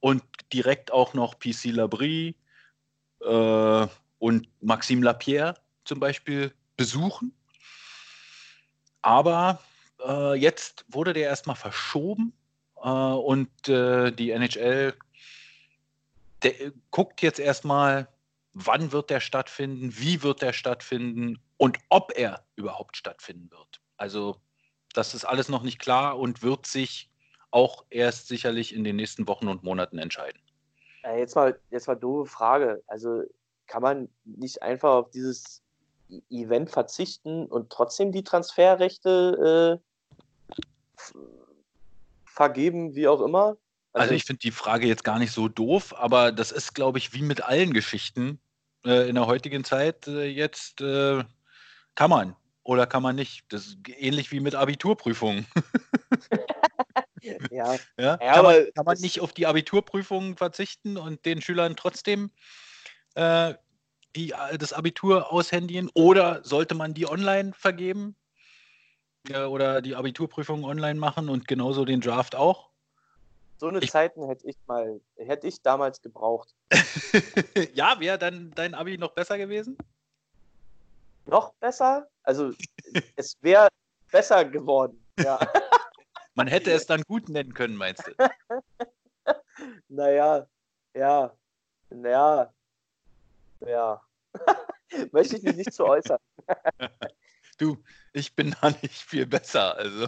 und 0.00 0.22
direkt 0.52 0.92
auch 0.92 1.14
noch 1.14 1.38
PC 1.38 1.66
Labrie 1.66 2.34
äh, 3.20 3.86
und 4.18 4.48
Maxime 4.60 5.04
Lapierre 5.04 5.54
zum 5.84 6.00
Beispiel 6.00 6.52
besuchen. 6.76 7.32
Aber 9.02 9.60
äh, 10.06 10.34
jetzt 10.34 10.84
wurde 10.88 11.12
der 11.12 11.28
erstmal 11.28 11.56
verschoben 11.56 12.32
äh, 12.76 12.88
und 12.88 13.68
äh, 13.68 14.10
die 14.12 14.30
NHL 14.30 14.94
der, 16.42 16.60
äh, 16.60 16.72
guckt 16.90 17.22
jetzt 17.22 17.40
erstmal, 17.40 18.08
wann 18.52 18.92
wird 18.92 19.10
der 19.10 19.20
stattfinden, 19.20 19.96
wie 19.98 20.22
wird 20.22 20.42
der 20.42 20.52
stattfinden 20.52 21.38
und 21.56 21.78
ob 21.88 22.12
er 22.16 22.44
überhaupt 22.56 22.96
stattfinden 22.96 23.50
wird. 23.50 23.80
Also 23.96 24.40
das 24.94 25.14
ist 25.14 25.24
alles 25.24 25.48
noch 25.48 25.62
nicht 25.62 25.78
klar 25.78 26.18
und 26.18 26.42
wird 26.42 26.66
sich 26.66 27.10
auch 27.50 27.84
erst 27.90 28.28
sicherlich 28.28 28.74
in 28.74 28.84
den 28.84 28.96
nächsten 28.96 29.26
Wochen 29.28 29.48
und 29.48 29.62
Monaten 29.62 29.98
entscheiden. 29.98 30.40
Jetzt 31.04 31.34
mal, 31.36 31.58
jetzt 31.70 31.86
mal 31.86 31.94
doofe 31.94 32.30
Frage. 32.30 32.82
Also 32.86 33.22
kann 33.66 33.82
man 33.82 34.08
nicht 34.24 34.62
einfach 34.62 34.90
auf 34.90 35.10
dieses 35.10 35.62
E- 36.10 36.20
Event 36.30 36.70
verzichten 36.70 37.46
und 37.46 37.70
trotzdem 37.70 38.12
die 38.12 38.24
Transferrechte 38.24 39.80
äh, 39.80 41.12
vergeben, 42.26 42.94
wie 42.94 43.08
auch 43.08 43.20
immer? 43.20 43.56
Also 43.92 44.14
ich 44.14 44.24
finde 44.24 44.40
die 44.40 44.52
Frage 44.52 44.86
jetzt 44.86 45.04
gar 45.04 45.18
nicht 45.18 45.32
so 45.32 45.48
doof, 45.48 45.94
aber 45.96 46.30
das 46.30 46.52
ist, 46.52 46.74
glaube 46.74 46.98
ich, 46.98 47.12
wie 47.12 47.22
mit 47.22 47.42
allen 47.42 47.72
Geschichten 47.72 48.38
äh, 48.84 49.08
in 49.08 49.14
der 49.16 49.26
heutigen 49.26 49.64
Zeit 49.64 50.06
äh, 50.06 50.26
jetzt 50.26 50.80
äh, 50.80 51.24
kann 51.94 52.10
man 52.10 52.36
oder 52.62 52.86
kann 52.86 53.02
man 53.02 53.16
nicht. 53.16 53.44
Das 53.48 53.66
ist 53.66 53.78
ähnlich 53.88 54.30
wie 54.30 54.40
mit 54.40 54.54
Abiturprüfungen. 54.54 55.46
ja, 57.50 57.76
Ja? 57.98 58.16
Kann, 58.16 58.28
aber 58.38 58.52
man, 58.52 58.72
kann 58.74 58.84
man 58.84 58.98
nicht 58.98 59.20
auf 59.20 59.32
die 59.32 59.46
Abiturprüfungen 59.46 60.36
verzichten 60.36 60.96
und 60.96 61.24
den 61.24 61.40
Schülern 61.42 61.76
trotzdem 61.76 62.30
äh, 63.14 63.54
die, 64.16 64.34
das 64.58 64.72
Abitur 64.72 65.32
aushändigen 65.32 65.90
oder 65.94 66.42
sollte 66.44 66.74
man 66.74 66.94
die 66.94 67.06
online 67.08 67.52
vergeben 67.54 68.16
äh, 69.28 69.44
oder 69.44 69.82
die 69.82 69.94
Abiturprüfungen 69.94 70.64
online 70.64 70.98
machen 70.98 71.28
und 71.28 71.46
genauso 71.46 71.84
den 71.84 72.00
Draft 72.00 72.34
auch? 72.34 72.70
so 73.60 73.66
eine 73.66 73.80
Ich- 73.82 73.90
Zeiten 73.90 74.24
hätte 74.26 74.46
ich 74.46 74.56
mal, 74.66 75.00
hätte 75.16 75.48
ich 75.48 75.60
damals 75.62 76.00
gebraucht. 76.00 76.54
ja, 77.74 77.98
wäre 77.98 78.18
dann 78.18 78.52
dein 78.52 78.74
Abi 78.74 78.98
noch 78.98 79.12
besser 79.14 79.36
gewesen? 79.36 79.76
Noch 81.26 81.52
besser? 81.54 82.08
Also 82.22 82.52
es 83.16 83.34
wäre 83.40 83.68
besser 84.10 84.44
geworden. 84.44 85.04
Ja. 85.18 85.38
Man 86.38 86.46
hätte 86.46 86.70
es 86.70 86.86
dann 86.86 87.02
gut 87.02 87.28
nennen 87.28 87.52
können, 87.52 87.74
meinst 87.74 88.06
du? 88.06 88.12
Naja, 89.88 90.46
ja, 90.94 91.36
ja, 91.90 92.54
ja. 93.66 94.02
Möchte 95.12 95.36
ich 95.36 95.42
mich 95.42 95.56
nicht 95.56 95.72
zu 95.72 95.84
äußern. 95.84 96.18
Du, 97.58 97.82
ich 98.12 98.36
bin 98.36 98.54
da 98.60 98.70
nicht 98.70 99.02
viel 99.02 99.26
besser. 99.26 99.76
Also 99.76 100.06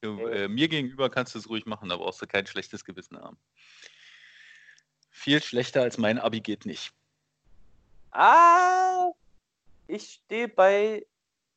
du, 0.00 0.18
äh, 0.26 0.48
mir 0.48 0.66
gegenüber 0.66 1.08
kannst 1.10 1.36
du 1.36 1.38
es 1.38 1.48
ruhig 1.48 1.64
machen, 1.64 1.88
da 1.88 1.96
brauchst 1.96 2.20
du 2.20 2.26
kein 2.26 2.44
schlechtes 2.44 2.84
Gewissen 2.84 3.18
haben. 3.18 3.38
Viel 5.10 5.40
schlechter 5.40 5.82
als 5.82 5.96
mein 5.96 6.18
Abi 6.18 6.40
geht 6.40 6.66
nicht. 6.66 6.92
Ah, 8.10 9.12
ich 9.86 10.14
stehe 10.24 10.48
bei, 10.48 11.06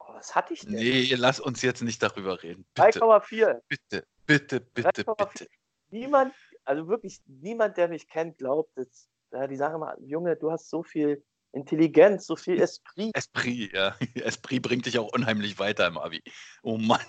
oh, 0.07 0.13
was 0.13 0.35
hatte 0.35 0.53
ich 0.53 0.61
denn? 0.61 0.73
Nee, 0.73 1.13
lass 1.15 1.39
uns 1.39 1.61
jetzt 1.61 1.81
nicht 1.81 2.01
darüber 2.01 2.41
reden. 2.41 2.65
Bitte, 2.73 2.99
3,4. 2.99 3.61
bitte, 3.67 4.07
bitte, 4.25 4.59
bitte, 4.61 5.03
3,4. 5.03 5.29
bitte. 5.29 5.47
Niemand, 5.89 6.33
also 6.63 6.87
wirklich 6.87 7.21
niemand, 7.25 7.77
der 7.77 7.87
mich 7.87 8.07
kennt, 8.07 8.37
glaubt, 8.37 8.75
dass, 8.77 9.07
ja, 9.31 9.47
die 9.47 9.55
sagen 9.55 9.75
immer, 9.75 9.95
Junge, 10.01 10.35
du 10.35 10.51
hast 10.51 10.69
so 10.69 10.83
viel 10.83 11.23
Intelligenz, 11.51 12.27
so 12.27 12.35
viel 12.35 12.59
Esprit. 12.61 13.15
Esprit, 13.15 13.73
ja. 13.73 13.95
Esprit 14.15 14.61
bringt 14.61 14.85
dich 14.85 14.99
auch 14.99 15.13
unheimlich 15.13 15.57
weiter 15.57 15.87
im 15.87 15.97
Abi. 15.97 16.21
Oh 16.63 16.77
Mann. 16.77 17.01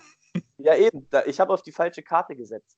Ja, 0.58 0.76
eben, 0.76 1.08
da, 1.10 1.24
ich 1.24 1.40
habe 1.40 1.52
auf 1.52 1.62
die 1.62 1.72
falsche 1.72 2.02
Karte 2.02 2.36
gesetzt. 2.36 2.76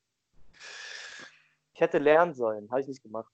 Ich 1.74 1.80
hätte 1.80 1.98
lernen 1.98 2.34
sollen, 2.34 2.70
habe 2.70 2.80
ich 2.80 2.88
nicht 2.88 3.02
gemacht. 3.02 3.32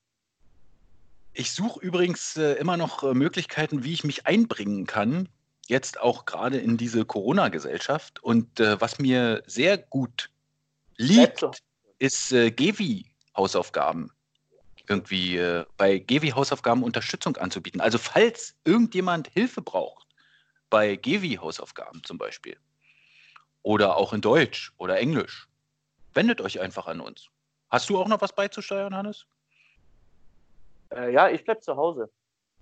Ich 1.32 1.52
suche 1.52 1.80
übrigens 1.80 2.36
äh, 2.36 2.52
immer 2.54 2.76
noch 2.76 3.02
äh, 3.02 3.14
Möglichkeiten, 3.14 3.84
wie 3.84 3.92
ich 3.92 4.04
mich 4.04 4.26
einbringen 4.26 4.86
kann. 4.86 5.28
Jetzt 5.66 6.00
auch 6.00 6.24
gerade 6.24 6.58
in 6.58 6.76
diese 6.76 7.04
Corona-Gesellschaft. 7.04 8.22
Und 8.22 8.60
äh, 8.60 8.80
was 8.80 8.98
mir 8.98 9.42
sehr 9.46 9.78
gut 9.78 10.30
liegt, 10.96 11.40
Bleib 11.40 11.56
ist 11.98 12.32
äh, 12.32 12.50
Gewi-Hausaufgaben. 12.50 14.10
Irgendwie 14.88 15.38
äh, 15.38 15.64
bei 15.78 15.98
Gewi-Hausaufgaben 15.98 16.82
Unterstützung 16.82 17.36
anzubieten. 17.38 17.80
Also 17.80 17.98
falls 17.98 18.54
irgendjemand 18.64 19.28
Hilfe 19.28 19.62
braucht, 19.62 20.06
bei 20.68 20.96
Gewi-Hausaufgaben 20.96 22.02
zum 22.04 22.18
Beispiel, 22.18 22.56
oder 23.62 23.96
auch 23.96 24.12
in 24.12 24.20
Deutsch 24.20 24.72
oder 24.76 24.98
Englisch, 24.98 25.48
wendet 26.12 26.40
euch 26.40 26.60
einfach 26.60 26.86
an 26.86 27.00
uns. 27.00 27.28
Hast 27.70 27.88
du 27.88 27.98
auch 27.98 28.08
noch 28.08 28.20
was 28.20 28.34
beizusteuern, 28.34 28.94
Hannes? 28.94 29.26
Äh, 30.92 31.12
ja, 31.12 31.30
ich 31.30 31.42
bleib 31.44 31.62
zu 31.62 31.74
Hause. 31.76 32.10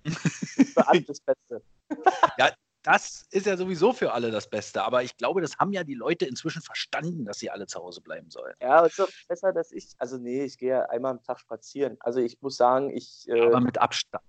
Für 0.05 0.87
alles 0.87 1.07
das 1.07 1.21
Beste. 1.21 1.63
Das 2.83 3.27
ist 3.31 3.47
ja 3.47 3.57
sowieso 3.57 3.93
für 3.93 4.13
alle 4.13 4.33
das 4.33 4.51
Beste, 4.51 4.83
aber 4.83 5.05
ich 5.05 5.17
glaube, 5.17 5.41
das 5.41 5.59
haben 5.59 5.73
ja 5.73 5.85
die 5.85 5.95
Leute 5.95 6.27
inzwischen 6.27 6.63
verstanden, 6.63 7.25
dass 7.25 7.39
sie 7.39 7.49
alle 7.49 7.67
zu 7.67 7.79
Hause 7.79 8.01
bleiben 8.01 8.29
sollen. 8.29 8.55
Ja, 8.61 8.85
es 8.85 8.93
ist 8.93 8.99
doch 8.99 9.09
besser, 9.29 9.53
dass 9.53 9.71
ich, 9.71 9.91
also 9.99 10.19
nee, 10.19 10.43
ich 10.45 10.59
gehe 10.59 10.71
ja 10.71 10.83
einmal 10.87 11.13
am 11.13 11.23
Tag 11.23 11.39
spazieren. 11.39 11.97
Also 12.01 12.19
ich 12.19 12.43
muss 12.43 12.57
sagen, 12.57 12.91
ich, 12.91 13.29
äh, 13.29 13.41
Aber 13.41 13.61
mit 13.61 13.79
Abstand. 13.79 14.25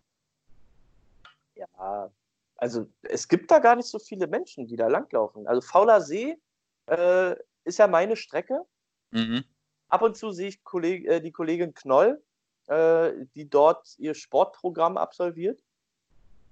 ja, 1.55 2.11
also 2.57 2.87
es 3.01 3.27
gibt 3.27 3.49
da 3.49 3.57
gar 3.57 3.75
nicht 3.75 3.87
so 3.87 3.97
viele 3.97 4.27
Menschen, 4.27 4.67
die 4.67 4.75
da 4.75 4.87
langlaufen. 4.87 5.47
Also 5.47 5.61
Fauler 5.61 6.01
See 6.01 6.37
äh, 6.85 7.35
ist 7.63 7.79
ja 7.79 7.87
meine 7.87 8.15
Strecke. 8.15 8.61
Mhm. 9.09 9.43
Ab 9.89 10.03
und 10.03 10.15
zu 10.15 10.31
sehe 10.31 10.49
ich 10.49 10.63
Kolleg 10.63 11.07
äh, 11.07 11.19
die 11.21 11.31
Kollegin 11.31 11.73
Knoll, 11.73 12.21
äh, 12.67 13.13
die 13.33 13.49
dort 13.49 13.95
ihr 13.97 14.13
Sportprogramm 14.13 14.97
absolviert. 14.97 15.59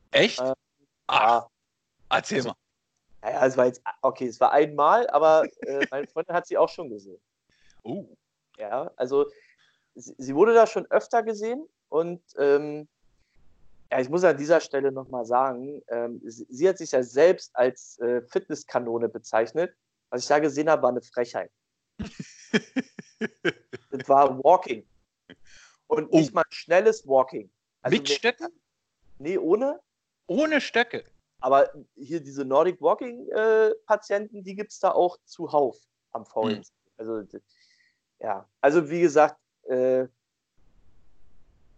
Echt? 0.10 0.42
Äh, 0.42 0.54
Ach, 1.08 1.44
Ja, 1.44 1.50
erzähl 2.18 2.38
also- 2.40 2.50
mal. 2.50 2.56
naja, 3.22 3.46
es 3.46 3.58
war 3.58 3.66
jetzt, 3.68 3.82
okay, 4.02 4.28
es 4.28 4.40
war 4.40 4.52
einmal, 4.52 5.08
aber 5.10 5.46
äh, 5.62 5.86
meine 5.92 6.08
Freundin 6.08 6.36
hat 6.36 6.48
sie 6.48 6.58
auch 6.58 6.70
schon 6.70 6.90
gesehen. 6.90 7.22
Oh. 7.84 8.06
Ja, 8.58 8.92
also 8.96 9.26
sie, 9.96 10.14
sie 10.18 10.36
wurde 10.36 10.54
da 10.54 10.68
schon 10.68 10.86
öfter 10.92 11.24
gesehen 11.24 11.68
und 11.90 12.22
ähm, 12.38 12.88
Ja, 13.92 14.00
ich 14.00 14.10
muss 14.10 14.24
an 14.24 14.38
dieser 14.38 14.60
Stelle 14.62 14.92
nochmal 14.92 15.26
sagen, 15.26 15.82
ähm, 15.90 16.22
sie, 16.26 16.46
sie 16.50 16.70
hat 16.70 16.78
sich 16.78 16.92
ja 16.92 17.04
selbst 17.04 17.56
als 17.56 18.00
äh, 18.00 18.22
Fitnesskanone 18.22 19.10
bezeichnet. 19.10 19.74
Was 20.10 20.22
ich 20.24 20.28
da 20.28 20.40
gesehen 20.40 20.70
habe, 20.70 20.82
war 20.84 20.90
eine 20.92 21.02
Frechheit. 21.02 21.52
das 23.92 24.08
war 24.10 24.44
Walking. 24.44 24.86
Und 25.88 26.08
Oh. 26.12 26.18
nicht 26.20 26.34
mal 26.34 26.44
schnelles 26.50 27.06
Walking. 27.08 27.50
Also 27.82 27.98
Mit 27.98 28.10
Stöcken? 28.10 28.48
Nee, 29.20 29.38
ohne. 29.38 29.80
Ohne 30.28 30.62
Stöcke. 30.62 31.04
Aber 31.42 31.70
hier 31.96 32.22
diese 32.22 32.46
Nordic 32.46 32.80
Walking 32.82 33.28
äh, 33.30 33.72
die 34.32 34.56
gibt 34.56 34.72
es 34.72 34.80
da 34.80 34.92
auch 34.92 35.18
zuhauf 35.26 35.78
am 36.12 36.26
VNC. 36.26 36.68
Also 36.98 37.24
d- 37.24 37.42
ja, 38.20 38.48
also 38.62 38.90
wie 38.90 39.02
gesagt, 39.02 39.40
äh, 39.64 40.08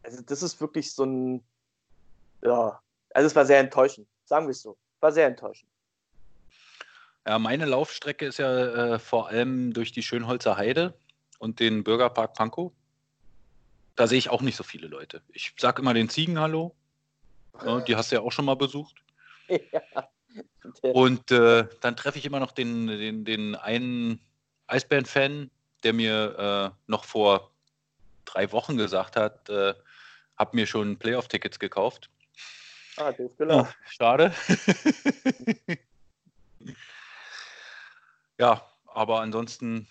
also 0.04 0.22
das 0.22 0.44
ist 0.44 0.60
wirklich 0.60 0.94
so 0.94 1.06
ein, 1.06 1.48
ja, 2.42 2.82
also 3.12 3.28
es 3.28 3.36
war 3.36 3.46
sehr 3.46 3.60
enttäuschend, 3.60 4.08
sagen 4.26 4.48
wir 4.48 4.52
es 4.52 4.62
so, 4.62 4.78
war 5.00 5.14
sehr 5.14 5.28
enttäuschend. 5.28 5.72
Ja, 7.26 7.40
meine 7.40 7.66
Laufstrecke 7.66 8.26
ist 8.26 8.40
ja 8.40 8.96
äh, 8.96 9.00
vor 9.00 9.30
allem 9.30 9.74
durch 9.74 9.94
die 9.94 10.04
Schönholzer 10.04 10.58
Heide 10.58 10.94
und 11.40 11.62
den 11.62 11.86
Bürgerpark 11.86 12.34
Pankow. 12.34 12.74
Da 13.96 14.08
sehe 14.08 14.18
ich 14.18 14.30
auch 14.30 14.42
nicht 14.42 14.58
so 14.58 14.64
viele 14.64 14.88
Leute. 14.88 15.22
Ich 15.30 15.54
sage 15.58 15.82
immer 15.82 15.94
den 15.94 16.10
Ziegen 16.10 16.38
Hallo. 16.40 16.76
Ja, 17.64 17.80
die 17.80 17.96
hast 17.96 18.12
du 18.12 18.16
ja 18.16 18.22
auch 18.22 18.32
schon 18.32 18.46
mal 18.46 18.56
besucht. 18.56 18.96
Ja. 19.48 20.10
Und 20.82 21.32
äh, 21.32 21.68
dann 21.82 21.96
treffe 21.96 22.18
ich 22.18 22.26
immer 22.26 22.40
noch 22.40 22.52
den, 22.52 22.88
den, 22.88 23.26
den 23.26 23.56
einen 23.56 24.20
Eisbären-Fan, 24.68 25.52
der 25.84 25.94
mir 25.94 26.74
äh, 26.76 26.82
noch 26.88 27.06
vor 27.06 27.52
drei 28.26 28.52
Wochen 28.52 28.78
gesagt 28.78 29.16
hat, 29.16 29.50
äh, 29.50 29.74
hab 30.38 30.54
mir 30.54 30.66
schon 30.66 30.98
Playoff-Tickets 30.98 31.60
gekauft. 31.60 32.10
ah, 32.98 33.12
doof 33.12 33.36
gelaufen. 33.38 33.70
Ja, 33.70 33.90
schade. 33.90 34.34
ja, 38.40 38.66
aber 38.88 39.22
ansonsten 39.22 39.88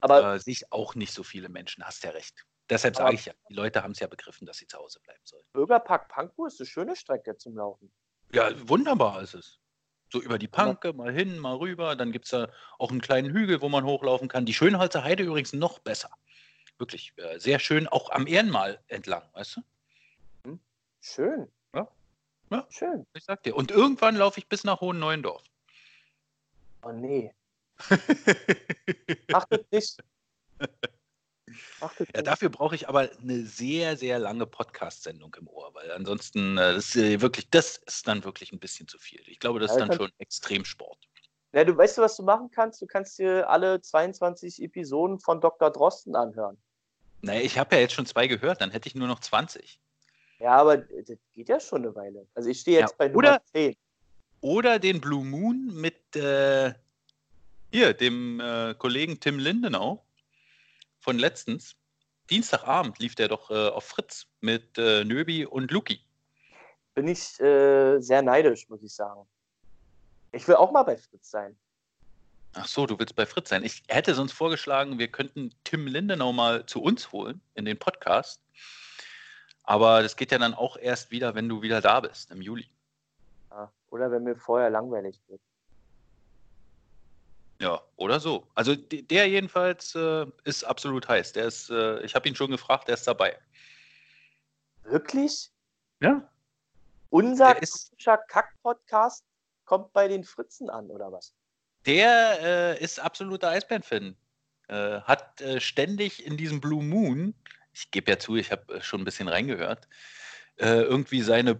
Aber 0.00 0.34
äh, 0.34 0.40
sehe 0.40 0.52
ich 0.52 0.72
auch 0.72 0.94
nicht 0.94 1.12
so 1.12 1.22
viele 1.22 1.48
Menschen, 1.48 1.84
hast 1.84 2.04
ja 2.04 2.10
recht. 2.10 2.46
Deshalb 2.70 2.94
sage 2.94 3.16
ich 3.16 3.26
ja, 3.26 3.32
die 3.48 3.54
Leute 3.54 3.82
haben 3.82 3.90
es 3.90 3.98
ja 3.98 4.06
begriffen, 4.06 4.46
dass 4.46 4.58
sie 4.58 4.66
zu 4.66 4.78
Hause 4.78 5.00
bleiben 5.00 5.20
sollen. 5.24 5.44
Bürgerpark 5.52 6.08
Pankow 6.08 6.46
ist 6.46 6.60
eine 6.60 6.68
schöne 6.68 6.94
Strecke 6.94 7.36
zum 7.36 7.56
Laufen. 7.56 7.90
Ja, 8.32 8.50
wunderbar 8.68 9.22
ist 9.22 9.34
es. 9.34 9.58
So 10.12 10.20
über 10.20 10.38
die 10.38 10.48
Panke, 10.48 10.92
mal 10.92 11.12
hin, 11.12 11.38
mal 11.38 11.56
rüber. 11.56 11.94
Dann 11.94 12.12
gibt 12.12 12.24
es 12.24 12.32
da 12.32 12.48
auch 12.78 12.90
einen 12.90 13.00
kleinen 13.00 13.32
Hügel, 13.32 13.60
wo 13.60 13.68
man 13.68 13.84
hochlaufen 13.84 14.28
kann. 14.28 14.44
Die 14.44 14.54
Schönholzer 14.54 15.04
Heide 15.04 15.22
übrigens 15.22 15.52
noch 15.52 15.78
besser. 15.78 16.10
Wirklich 16.78 17.12
äh, 17.16 17.38
sehr 17.38 17.58
schön, 17.58 17.86
auch 17.86 18.10
am 18.10 18.26
Ehrenmal 18.26 18.80
entlang, 18.88 19.22
weißt 19.34 19.56
du? 19.56 20.58
Schön. 21.00 21.48
Ja. 21.74 21.88
Ja. 22.50 22.66
Schön. 22.70 23.06
Ich 23.14 23.24
sag 23.24 23.42
dir. 23.42 23.56
Und 23.56 23.70
irgendwann 23.70 24.16
laufe 24.16 24.40
ich 24.40 24.48
bis 24.48 24.64
nach 24.64 24.80
Hohen 24.80 24.98
Neuendorf. 24.98 25.42
Oh 26.82 26.92
nee. 26.92 27.32
Macht 29.30 29.48
das 29.50 29.60
nicht. 29.70 30.02
Das 31.80 31.90
Ja, 32.14 32.22
dafür 32.22 32.48
brauche 32.50 32.74
ich 32.74 32.88
aber 32.88 33.08
eine 33.22 33.42
sehr, 33.44 33.96
sehr 33.96 34.18
lange 34.18 34.46
Podcast-Sendung 34.46 35.34
im 35.38 35.48
Ohr, 35.48 35.74
weil 35.74 35.90
ansonsten, 35.92 36.58
äh, 36.58 36.74
das, 36.74 36.88
ist, 36.88 36.96
äh, 36.96 37.20
wirklich, 37.20 37.48
das 37.50 37.78
ist 37.78 38.06
dann 38.06 38.22
wirklich 38.24 38.52
ein 38.52 38.58
bisschen 38.58 38.86
zu 38.88 38.98
viel. 38.98 39.22
Ich 39.26 39.38
glaube, 39.38 39.60
das 39.60 39.70
ist 39.70 39.76
Ja, 39.78 39.86
dann 39.86 39.88
kann- 39.96 40.08
schon 40.08 40.12
Extremsport. 40.18 40.98
Ja, 41.52 41.64
du 41.64 41.76
weißt 41.76 41.98
du, 41.98 42.02
was 42.02 42.16
du 42.16 42.22
machen 42.22 42.50
kannst? 42.50 42.80
Du 42.80 42.86
kannst 42.86 43.18
dir 43.18 43.48
alle 43.48 43.80
22 43.80 44.62
Episoden 44.62 45.18
von 45.18 45.40
Dr. 45.40 45.70
Drosten 45.70 46.14
anhören. 46.14 46.56
Naja, 47.22 47.40
ich 47.40 47.58
habe 47.58 47.74
ja 47.74 47.82
jetzt 47.82 47.94
schon 47.94 48.06
zwei 48.06 48.26
gehört, 48.28 48.60
dann 48.60 48.70
hätte 48.70 48.88
ich 48.88 48.94
nur 48.94 49.08
noch 49.08 49.20
20. 49.20 49.80
Ja, 50.38 50.52
aber 50.52 50.78
das 50.78 51.18
geht 51.34 51.48
ja 51.48 51.58
schon 51.60 51.82
eine 51.82 51.94
Weile. 51.94 52.26
Also 52.34 52.48
ich 52.48 52.60
stehe 52.60 52.78
jetzt 52.80 52.90
Ja, 52.92 52.96
bei 52.98 53.08
Nummer 53.08 53.18
oder- 53.18 53.42
10. 53.52 53.76
Oder 54.42 54.78
den 54.78 55.00
Blue 55.02 55.22
Moon 55.24 55.66
mit 55.74 56.16
äh, 56.16 56.72
hier, 57.70 57.92
dem 57.92 58.40
äh, 58.40 58.74
Kollegen 58.78 59.20
Tim 59.20 59.38
Lindenau 59.38 60.02
von 61.00 61.18
letztens. 61.18 61.76
Dienstagabend 62.30 62.98
lief 62.98 63.14
der 63.16 63.28
doch 63.28 63.50
äh, 63.50 63.68
auf 63.68 63.84
Fritz 63.84 64.26
mit 64.40 64.78
äh, 64.78 65.04
Nöbi 65.04 65.44
und 65.44 65.70
Luki. 65.70 66.00
Bin 66.94 67.08
ich 67.08 67.40
äh, 67.40 67.98
sehr 68.00 68.22
neidisch, 68.22 68.68
muss 68.68 68.82
ich 68.82 68.94
sagen. 68.94 69.26
Ich 70.32 70.46
will 70.46 70.54
auch 70.54 70.70
mal 70.70 70.84
bei 70.84 70.96
Fritz 70.96 71.30
sein. 71.30 71.58
Ach 72.54 72.66
so, 72.66 72.86
du 72.86 72.98
willst 72.98 73.14
bei 73.14 73.26
Fritz 73.26 73.48
sein. 73.48 73.64
Ich 73.64 73.82
hätte 73.88 74.14
sonst 74.14 74.32
vorgeschlagen, 74.32 74.98
wir 74.98 75.08
könnten 75.08 75.52
Tim 75.64 75.86
Lindenau 75.86 76.32
mal 76.32 76.66
zu 76.66 76.82
uns 76.82 77.12
holen 77.12 77.40
in 77.54 77.64
den 77.64 77.78
Podcast. 77.78 78.40
Aber 79.62 80.02
das 80.02 80.16
geht 80.16 80.32
ja 80.32 80.38
dann 80.38 80.54
auch 80.54 80.76
erst 80.76 81.10
wieder, 81.10 81.34
wenn 81.34 81.48
du 81.48 81.62
wieder 81.62 81.80
da 81.80 82.00
bist, 82.00 82.30
im 82.30 82.42
Juli. 82.42 82.68
Ja. 83.50 83.70
Oder 83.90 84.10
wenn 84.10 84.24
mir 84.24 84.36
vorher 84.36 84.70
langweilig 84.70 85.20
wird. 85.28 85.40
Ja, 87.60 87.78
oder 87.96 88.18
so. 88.20 88.46
Also 88.54 88.74
de- 88.74 89.02
der 89.02 89.28
jedenfalls 89.28 89.94
äh, 89.94 90.24
ist 90.44 90.64
absolut 90.64 91.06
heiß. 91.06 91.32
Der 91.32 91.44
ist, 91.44 91.68
äh, 91.68 92.00
ich 92.00 92.14
habe 92.14 92.26
ihn 92.26 92.34
schon 92.34 92.50
gefragt, 92.50 92.88
der 92.88 92.94
ist 92.94 93.06
dabei. 93.06 93.38
Wirklich? 94.84 95.50
Ja. 96.00 96.26
Unser 97.10 97.54
komischer 97.54 98.16
Kack-Podcast 98.16 99.24
kommt 99.66 99.92
bei 99.92 100.08
den 100.08 100.24
Fritzen 100.24 100.70
an, 100.70 100.90
oder 100.90 101.12
was? 101.12 101.34
Der 101.84 102.38
äh, 102.78 102.82
ist 102.82 102.98
absoluter 102.98 103.50
Eisbären-Fan. 103.50 104.16
Äh, 104.68 105.00
hat 105.02 105.40
äh, 105.42 105.60
ständig 105.60 106.24
in 106.24 106.38
diesem 106.38 106.62
Blue 106.62 106.82
Moon, 106.82 107.34
ich 107.74 107.90
gebe 107.90 108.10
ja 108.10 108.18
zu, 108.18 108.36
ich 108.36 108.50
habe 108.50 108.76
äh, 108.76 108.80
schon 108.82 109.02
ein 109.02 109.04
bisschen 109.04 109.28
reingehört, 109.28 109.86
irgendwie 110.56 111.22
seine 111.22 111.58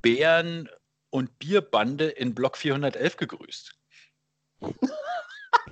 Bären- 0.00 0.70
und 1.10 1.38
Bierbande 1.38 2.08
in 2.08 2.34
Block 2.34 2.56
411 2.56 3.18
gegrüßt. 3.18 3.77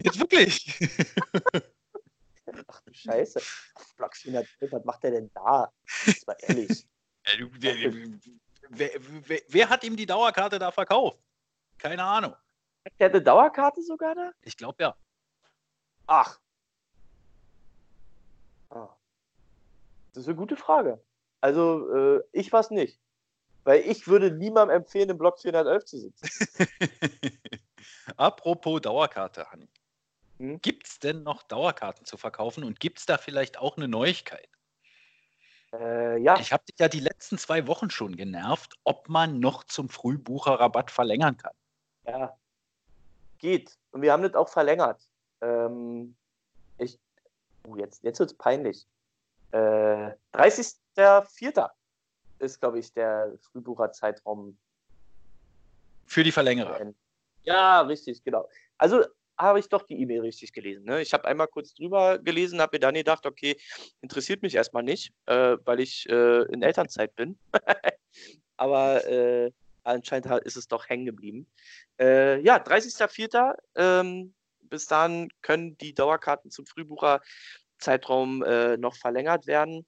Jetzt 0.00 0.18
wirklich. 0.20 0.78
Ach 2.68 2.80
du 2.82 2.92
Scheiße. 2.92 3.40
Block 3.96 4.16
412, 4.16 4.72
was 4.72 4.84
macht 4.84 5.02
der 5.02 5.10
denn 5.12 5.30
da? 5.34 5.72
Jetzt 6.06 6.26
mal 6.26 6.36
ehrlich. 6.40 6.86
Wer, 7.58 7.82
wer, 8.68 8.90
wer, 9.00 9.40
wer 9.48 9.68
hat 9.68 9.82
ihm 9.82 9.96
die 9.96 10.06
Dauerkarte 10.06 10.60
da 10.60 10.70
verkauft? 10.70 11.18
Keine 11.76 12.04
Ahnung. 12.04 12.36
Der 13.00 13.06
hat 13.06 13.14
eine 13.14 13.22
Dauerkarte 13.22 13.82
sogar 13.82 14.14
da? 14.14 14.30
Ich 14.42 14.56
glaube 14.56 14.80
ja. 14.80 14.96
Ach. 16.06 16.38
Ah. 18.70 18.96
Das 20.12 20.22
ist 20.22 20.28
eine 20.28 20.36
gute 20.36 20.56
Frage. 20.56 21.02
Also, 21.40 21.92
äh, 21.94 22.22
ich 22.30 22.52
weiß 22.52 22.70
nicht. 22.70 23.00
Weil 23.64 23.80
ich 23.80 24.06
würde 24.06 24.30
niemandem 24.30 24.76
empfehlen, 24.76 25.10
im 25.10 25.18
Block 25.18 25.40
411 25.40 25.84
zu 25.84 25.98
sitzen. 25.98 26.28
Apropos 28.16 28.80
Dauerkarte, 28.80 29.50
Hanni. 29.50 29.68
Hm? 30.38 30.60
Gibt 30.60 30.86
es 30.86 30.98
denn 30.98 31.22
noch 31.22 31.42
Dauerkarten 31.42 32.04
zu 32.04 32.16
verkaufen 32.16 32.64
und 32.64 32.80
gibt 32.80 32.98
es 32.98 33.06
da 33.06 33.18
vielleicht 33.18 33.58
auch 33.58 33.76
eine 33.76 33.88
Neuigkeit? 33.88 34.48
Äh, 35.72 36.18
ja, 36.18 36.38
Ich 36.38 36.52
habe 36.52 36.64
dich 36.64 36.78
ja 36.78 36.88
die 36.88 37.00
letzten 37.00 37.38
zwei 37.38 37.66
Wochen 37.66 37.90
schon 37.90 38.16
genervt, 38.16 38.74
ob 38.84 39.08
man 39.08 39.40
noch 39.40 39.64
zum 39.64 39.88
Frühbucherrabatt 39.88 40.90
verlängern 40.90 41.36
kann. 41.36 41.54
ja. 42.06 42.36
Geht. 43.38 43.76
Und 43.90 44.00
wir 44.00 44.12
haben 44.12 44.22
das 44.22 44.34
auch 44.34 44.48
verlängert. 44.48 45.02
Ähm, 45.42 46.16
ich, 46.78 46.98
oh, 47.68 47.76
jetzt 47.76 48.02
jetzt 48.02 48.18
wird 48.18 48.30
es 48.30 48.36
peinlich. 48.38 48.86
Äh, 49.50 50.12
30.04. 50.32 51.70
ist, 52.38 52.60
glaube 52.60 52.78
ich, 52.78 52.94
der 52.94 53.34
Frühbucherzeitraum 53.42 54.56
Für 56.06 56.24
die 56.24 56.32
Verlängerer. 56.32 56.94
Ja, 57.46 57.80
richtig, 57.82 58.22
genau. 58.24 58.48
Also 58.76 59.04
habe 59.38 59.60
ich 59.60 59.68
doch 59.68 59.82
die 59.82 60.00
E-Mail 60.00 60.20
richtig 60.22 60.52
gelesen. 60.52 60.84
Ne? 60.84 61.02
Ich 61.02 61.12
habe 61.12 61.26
einmal 61.26 61.46
kurz 61.46 61.74
drüber 61.74 62.18
gelesen, 62.18 62.60
habe 62.60 62.76
mir 62.76 62.80
dann 62.80 62.94
gedacht, 62.94 63.26
okay, 63.26 63.56
interessiert 64.00 64.42
mich 64.42 64.54
erstmal 64.54 64.82
nicht, 64.82 65.12
äh, 65.26 65.56
weil 65.64 65.80
ich 65.80 66.08
äh, 66.08 66.42
in 66.52 66.62
Elternzeit 66.62 67.14
bin. 67.14 67.38
Aber 68.56 69.06
äh, 69.06 69.52
anscheinend 69.84 70.26
ist 70.44 70.56
es 70.56 70.68
doch 70.68 70.88
hängen 70.88 71.06
geblieben. 71.06 71.46
Äh, 72.00 72.40
ja, 72.40 72.56
30.04. 72.56 73.54
Ähm, 73.76 74.34
bis 74.62 74.86
dahin 74.86 75.28
können 75.42 75.76
die 75.78 75.94
Dauerkarten 75.94 76.50
zum 76.50 76.66
Frühbucherzeitraum 76.66 78.42
äh, 78.42 78.76
noch 78.78 78.96
verlängert 78.96 79.46
werden. 79.46 79.86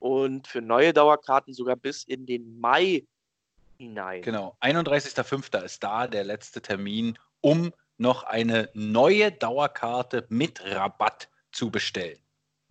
Und 0.00 0.46
für 0.48 0.60
neue 0.60 0.92
Dauerkarten 0.92 1.54
sogar 1.54 1.76
bis 1.76 2.04
in 2.04 2.26
den 2.26 2.60
Mai 2.60 3.06
hinein. 3.78 4.22
Genau. 4.22 4.56
31.05. 4.60 5.62
ist 5.62 5.82
da 5.82 6.06
der 6.06 6.24
letzte 6.24 6.60
Termin, 6.60 7.18
um 7.40 7.72
noch 7.98 8.24
eine 8.24 8.68
neue 8.74 9.32
Dauerkarte 9.32 10.26
mit 10.28 10.62
Rabatt 10.64 11.28
zu 11.52 11.70
bestellen. 11.70 12.18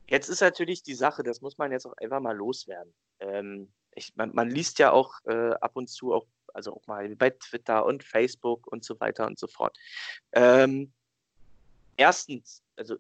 Jetzt 0.07 0.29
ist 0.29 0.41
natürlich 0.41 0.83
die 0.83 0.93
Sache, 0.93 1.23
das 1.23 1.41
muss 1.41 1.57
man 1.57 1.71
jetzt 1.71 1.85
auch 1.87 1.97
einfach 1.97 2.19
mal 2.19 2.35
loswerden. 2.35 2.93
Ähm, 3.19 3.73
ich, 3.95 4.15
man, 4.15 4.33
man 4.35 4.49
liest 4.49 4.77
ja 4.77 4.91
auch 4.91 5.13
äh, 5.25 5.53
ab 5.61 5.71
und 5.75 5.89
zu 5.89 6.13
auch, 6.13 6.27
also 6.53 6.75
auch 6.75 6.85
mal 6.85 7.15
bei 7.15 7.31
Twitter 7.31 7.85
und 7.85 8.03
Facebook 8.03 8.67
und 8.67 8.83
so 8.83 8.99
weiter 8.99 9.25
und 9.25 9.39
so 9.39 9.47
fort. 9.47 9.77
Ähm, 10.33 10.93
erstens, 11.97 12.61
also 12.75 12.97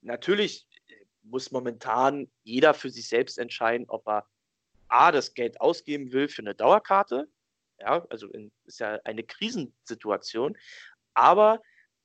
natürlich 0.00 0.68
muss 1.22 1.50
momentan 1.50 2.30
jeder 2.44 2.72
für 2.72 2.90
sich 2.90 3.08
selbst 3.08 3.38
entscheiden, 3.38 3.86
ob 3.88 4.06
er 4.06 4.26
A, 4.88 5.12
das 5.12 5.34
Geld 5.34 5.60
ausgeben 5.60 6.12
will 6.12 6.28
für 6.28 6.42
eine 6.42 6.54
Dauerkarte. 6.54 7.28
Ja, 7.78 8.06
also 8.10 8.28
in, 8.28 8.52
ist 8.64 8.80
ja 8.80 8.98
eine 9.04 9.22
Krisensituation. 9.22 10.56
Aber 11.14 11.62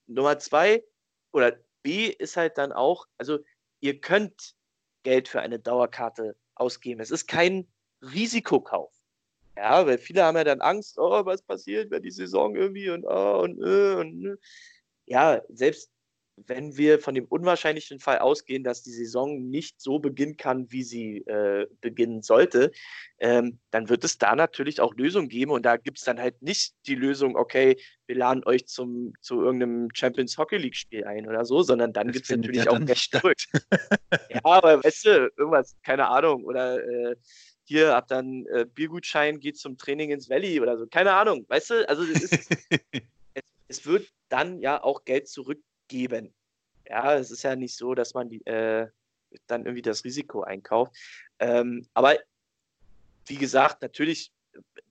Nummer 0.08 0.40
zwei 0.40 0.84
oder 1.32 1.58
B 1.82 2.08
ist 2.08 2.38
halt 2.38 2.58
dann 2.58 2.72
auch, 2.72 3.06
also 3.18 3.40
ihr 3.80 4.00
könnt 4.00 4.56
Geld 5.04 5.28
für 5.28 5.42
eine 5.42 5.60
Dauerkarte 5.60 6.36
ausgeben. 6.56 7.02
Es 7.02 7.12
ist 7.12 7.28
kein 7.28 7.68
Risikokauf. 8.02 8.94
Ja, 9.56 9.86
weil 9.86 9.98
viele 9.98 10.24
haben 10.24 10.38
ja 10.38 10.44
dann 10.44 10.62
Angst, 10.62 10.98
oh, 10.98 11.26
was 11.26 11.44
passiert, 11.44 11.92
wenn 11.92 12.02
die 12.02 12.12
Saison 12.12 12.56
irgendwie 12.56 12.90
und 12.90 13.06
oh, 13.06 13.42
und, 13.44 13.62
äh, 13.62 13.96
und 13.96 14.26
äh. 14.26 14.38
ja, 15.06 15.42
selbst 15.50 15.93
wenn 16.48 16.78
wir 16.78 17.00
von 17.00 17.16
dem 17.16 17.26
unwahrscheinlichen 17.26 18.00
Fall 18.00 18.20
ausgehen, 18.20 18.64
dass 18.64 18.84
die 18.84 18.92
Saison 18.92 19.50
nicht 19.50 19.82
so 19.82 20.00
beginnen 20.00 20.38
kann, 20.38 20.72
wie 20.72 20.84
sie 20.84 21.18
äh, 21.20 21.68
beginnen 21.82 22.22
sollte, 22.22 22.72
ähm, 23.20 23.60
dann 23.72 23.90
wird 23.90 24.04
es 24.04 24.18
da 24.18 24.36
natürlich 24.36 24.82
auch 24.82 24.94
Lösungen 24.96 25.30
geben. 25.30 25.52
Und 25.52 25.66
da 25.66 25.78
gibt 25.78 25.98
es 25.98 26.04
dann 26.04 26.20
halt 26.20 26.42
nicht 26.42 26.76
die 26.88 26.96
Lösung, 26.96 27.36
okay, 27.36 27.78
wir 28.08 28.16
laden 28.16 28.44
euch 28.46 28.68
zum, 28.68 29.14
zu 29.22 29.42
irgendeinem 29.42 29.90
Champions 29.94 30.38
Hockey 30.38 30.58
League 30.58 30.76
Spiel 30.76 31.06
ein 31.06 31.28
oder 31.28 31.46
so, 31.46 31.62
sondern 31.62 31.94
dann 31.94 32.12
gibt 32.12 32.26
es 32.26 32.36
natürlich 32.36 32.66
ja 32.66 32.72
auch 32.72 32.80
nicht 32.80 33.12
zurück. 33.12 33.38
ja, 34.30 34.40
aber 34.44 34.84
weißt 34.84 35.06
du, 35.06 35.32
irgendwas, 35.38 35.76
keine 35.84 36.08
Ahnung, 36.08 36.44
oder 36.44 36.84
äh, 36.84 37.16
hier 37.64 37.94
habt 37.94 38.12
dann 38.12 38.46
äh, 38.48 38.66
Biergutschein, 38.66 39.40
geht 39.40 39.58
zum 39.58 39.78
Training 39.78 40.12
ins 40.12 40.30
Valley 40.30 40.60
oder 40.60 40.78
so, 40.78 40.86
keine 40.88 41.14
Ahnung, 41.14 41.46
weißt 41.48 41.70
du, 41.70 41.90
also 41.90 42.04
es, 42.04 42.24
ist, 42.24 42.52
es, 43.34 43.44
es 43.68 43.86
wird 43.86 44.12
dann 44.30 44.60
ja 44.60 44.84
auch 44.84 45.06
Geld 45.06 45.28
zurückgeben. 45.94 46.34
Ja, 46.88 47.16
es 47.16 47.32
ist 47.32 47.44
ja 47.44 47.56
nicht 47.56 47.78
so, 47.78 47.96
dass 47.96 48.14
man 48.14 48.30
die, 48.30 48.46
äh, 48.46 48.88
dann 49.48 49.66
irgendwie 49.66 49.82
das 49.82 50.04
Risiko 50.04 50.42
einkauft. 50.42 50.96
Ähm, 51.40 51.88
aber 51.94 52.18
wie 53.28 53.38
gesagt, 53.38 53.82
natürlich 53.82 54.34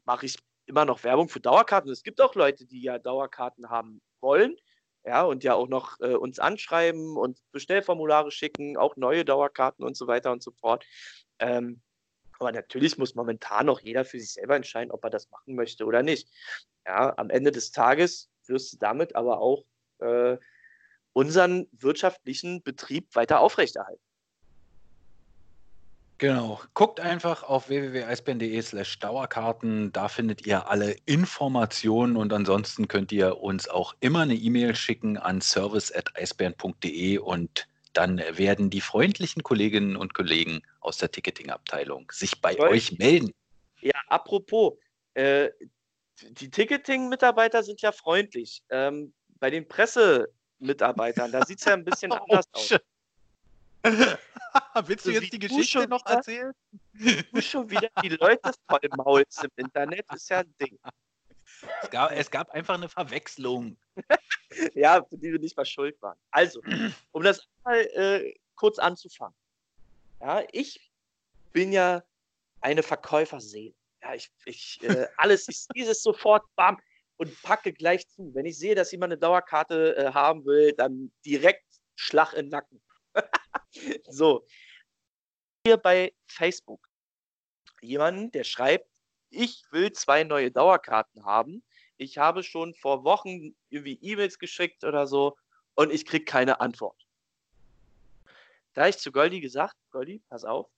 mache 0.04 0.26
ich 0.26 0.38
immer 0.66 0.84
noch 0.84 1.04
Werbung 1.04 1.28
für 1.28 1.40
Dauerkarten. 1.40 1.90
Es 1.90 2.02
gibt 2.02 2.20
auch 2.20 2.34
Leute, 2.34 2.64
die 2.64 2.82
ja 2.82 2.98
Dauerkarten 2.98 3.68
haben 3.68 4.00
wollen. 4.20 4.56
Ja, 5.04 5.22
und 5.24 5.42
ja 5.42 5.54
auch 5.54 5.68
noch 5.68 5.98
äh, 6.00 6.14
uns 6.14 6.38
anschreiben 6.38 7.16
und 7.16 7.40
Bestellformulare 7.50 8.30
schicken, 8.30 8.76
auch 8.76 8.96
neue 8.96 9.24
Dauerkarten 9.24 9.84
und 9.84 9.96
so 9.96 10.06
weiter 10.06 10.30
und 10.30 10.44
so 10.44 10.52
fort. 10.52 10.86
Ähm, 11.40 11.82
aber 12.38 12.52
natürlich 12.52 12.98
muss 12.98 13.16
momentan 13.16 13.66
noch 13.66 13.80
jeder 13.80 14.04
für 14.04 14.20
sich 14.20 14.34
selber 14.34 14.54
entscheiden, 14.54 14.92
ob 14.92 15.02
er 15.02 15.10
das 15.10 15.28
machen 15.30 15.56
möchte 15.56 15.84
oder 15.86 16.04
nicht. 16.04 16.28
Ja, 16.86 17.14
am 17.18 17.30
Ende 17.30 17.50
des 17.50 17.72
Tages 17.72 18.30
wirst 18.46 18.72
du 18.72 18.76
damit 18.78 19.16
aber 19.16 19.40
auch 19.40 19.64
äh, 19.98 20.38
unseren 21.12 21.66
wirtschaftlichen 21.72 22.62
Betrieb 22.62 23.14
weiter 23.14 23.40
aufrechterhalten. 23.40 24.02
Genau. 26.22 26.60
Guckt 26.74 27.00
einfach 27.00 27.42
auf 27.42 27.68
www.eisbären.de 27.68 28.62
slash 28.62 29.00
Dauerkarten. 29.00 29.90
Da 29.92 30.06
findet 30.06 30.46
ihr 30.46 30.68
alle 30.68 30.96
Informationen 31.04 32.16
und 32.16 32.32
ansonsten 32.32 32.86
könnt 32.86 33.10
ihr 33.10 33.38
uns 33.38 33.68
auch 33.68 33.96
immer 33.98 34.20
eine 34.20 34.36
E-Mail 34.36 34.76
schicken 34.76 35.18
an 35.18 35.40
service.eisbären.de 35.40 37.18
und 37.18 37.66
dann 37.92 38.18
werden 38.18 38.70
die 38.70 38.80
freundlichen 38.80 39.42
Kolleginnen 39.42 39.96
und 39.96 40.14
Kollegen 40.14 40.62
aus 40.78 40.98
der 40.98 41.10
Ticketing-Abteilung 41.10 42.10
sich 42.12 42.40
bei 42.40 42.54
Toll. 42.54 42.68
euch 42.68 42.98
melden. 42.98 43.32
Ja, 43.80 44.00
apropos, 44.06 44.74
äh, 45.14 45.50
die 46.20 46.50
Ticketing-Mitarbeiter 46.50 47.64
sind 47.64 47.82
ja 47.82 47.90
freundlich. 47.90 48.62
Ähm, 48.70 49.12
bei 49.40 49.50
den 49.50 49.66
Pressemitarbeitern, 50.62 51.32
da 51.32 51.44
sieht 51.44 51.58
es 51.58 51.64
ja 51.64 51.74
ein 51.74 51.84
bisschen 51.84 52.12
anders 52.30 52.46
aus. 52.52 52.74
Willst 54.86 55.06
du 55.06 55.10
jetzt 55.10 55.32
die 55.32 55.38
Geschichte 55.38 55.64
schon 55.80 55.88
noch 55.90 56.04
wieder- 56.04 56.14
erzählen? 56.14 56.52
Du 57.32 57.42
schon 57.42 57.68
wieder 57.68 57.88
die 58.02 58.10
Leute 58.10 58.52
voll 58.68 58.80
Mauls 58.96 59.42
im 59.42 59.50
Internet, 59.56 60.06
ist 60.14 60.28
ja 60.30 60.38
ein 60.40 60.54
Ding. 60.60 60.78
Es 61.82 61.90
gab, 61.90 62.12
es 62.12 62.30
gab 62.30 62.50
einfach 62.50 62.74
eine 62.74 62.88
Verwechslung. 62.88 63.76
Ja, 64.74 65.02
für 65.02 65.16
die 65.16 65.32
wir 65.32 65.38
nicht 65.38 65.56
mal 65.56 65.64
schuld 65.64 65.96
waren. 66.02 66.18
Also, 66.30 66.60
um 67.12 67.22
das 67.22 67.48
mal 67.64 67.78
äh, 67.94 68.34
kurz 68.54 68.78
anzufangen. 68.78 69.34
Ja, 70.20 70.42
ich 70.52 70.92
bin 71.54 71.72
ja 71.72 72.02
eine 72.60 72.82
Verkäuferseele. 72.82 73.72
Ja, 74.02 74.12
ich, 74.14 74.30
ich 74.44 74.78
äh, 74.82 75.08
alles, 75.16 75.48
ich 75.48 75.58
sehe 75.74 75.88
es 75.90 76.02
sofort, 76.02 76.44
bam, 76.54 76.78
und 77.22 77.40
packe 77.42 77.72
gleich 77.72 78.08
zu. 78.08 78.34
Wenn 78.34 78.46
ich 78.46 78.58
sehe, 78.58 78.74
dass 78.74 78.90
jemand 78.90 79.12
eine 79.12 79.20
Dauerkarte 79.20 79.96
äh, 79.96 80.12
haben 80.12 80.44
will, 80.44 80.72
dann 80.72 81.12
direkt 81.24 81.64
Schlag 81.94 82.32
in 82.32 82.46
den 82.46 82.48
Nacken. 82.50 82.82
so. 84.08 84.44
Hier 85.64 85.76
bei 85.76 86.12
Facebook 86.26 86.88
jemanden, 87.80 88.32
der 88.32 88.42
schreibt, 88.42 88.88
ich 89.30 89.62
will 89.70 89.92
zwei 89.92 90.24
neue 90.24 90.50
Dauerkarten 90.50 91.24
haben. 91.24 91.62
Ich 91.96 92.18
habe 92.18 92.42
schon 92.42 92.74
vor 92.74 93.04
Wochen 93.04 93.54
irgendwie 93.70 94.00
E-Mails 94.02 94.40
geschickt 94.40 94.82
oder 94.82 95.06
so 95.06 95.36
und 95.76 95.92
ich 95.92 96.04
kriege 96.04 96.24
keine 96.24 96.60
Antwort. 96.60 97.06
Da 98.74 98.82
habe 98.82 98.90
ich 98.90 98.98
zu 98.98 99.12
Goldi 99.12 99.40
gesagt, 99.40 99.76
Goldi, 99.92 100.20
pass 100.28 100.44
auf, 100.44 100.68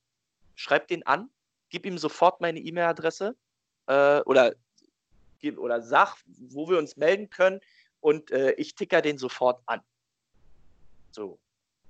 schreib 0.56 0.88
den 0.88 1.06
an, 1.06 1.30
gib 1.70 1.86
ihm 1.86 1.96
sofort 1.96 2.42
meine 2.42 2.60
E-Mail-Adresse 2.60 3.34
äh, 3.86 4.20
oder, 4.20 4.54
gib- 5.44 5.58
oder 5.58 5.82
sag, 5.82 6.16
wo 6.26 6.70
wir 6.70 6.78
uns 6.78 6.96
melden 6.96 7.28
können 7.28 7.60
und 8.00 8.30
äh, 8.30 8.52
ich 8.52 8.74
ticker 8.74 9.02
den 9.02 9.18
sofort 9.18 9.62
an. 9.66 9.82
So, 11.10 11.38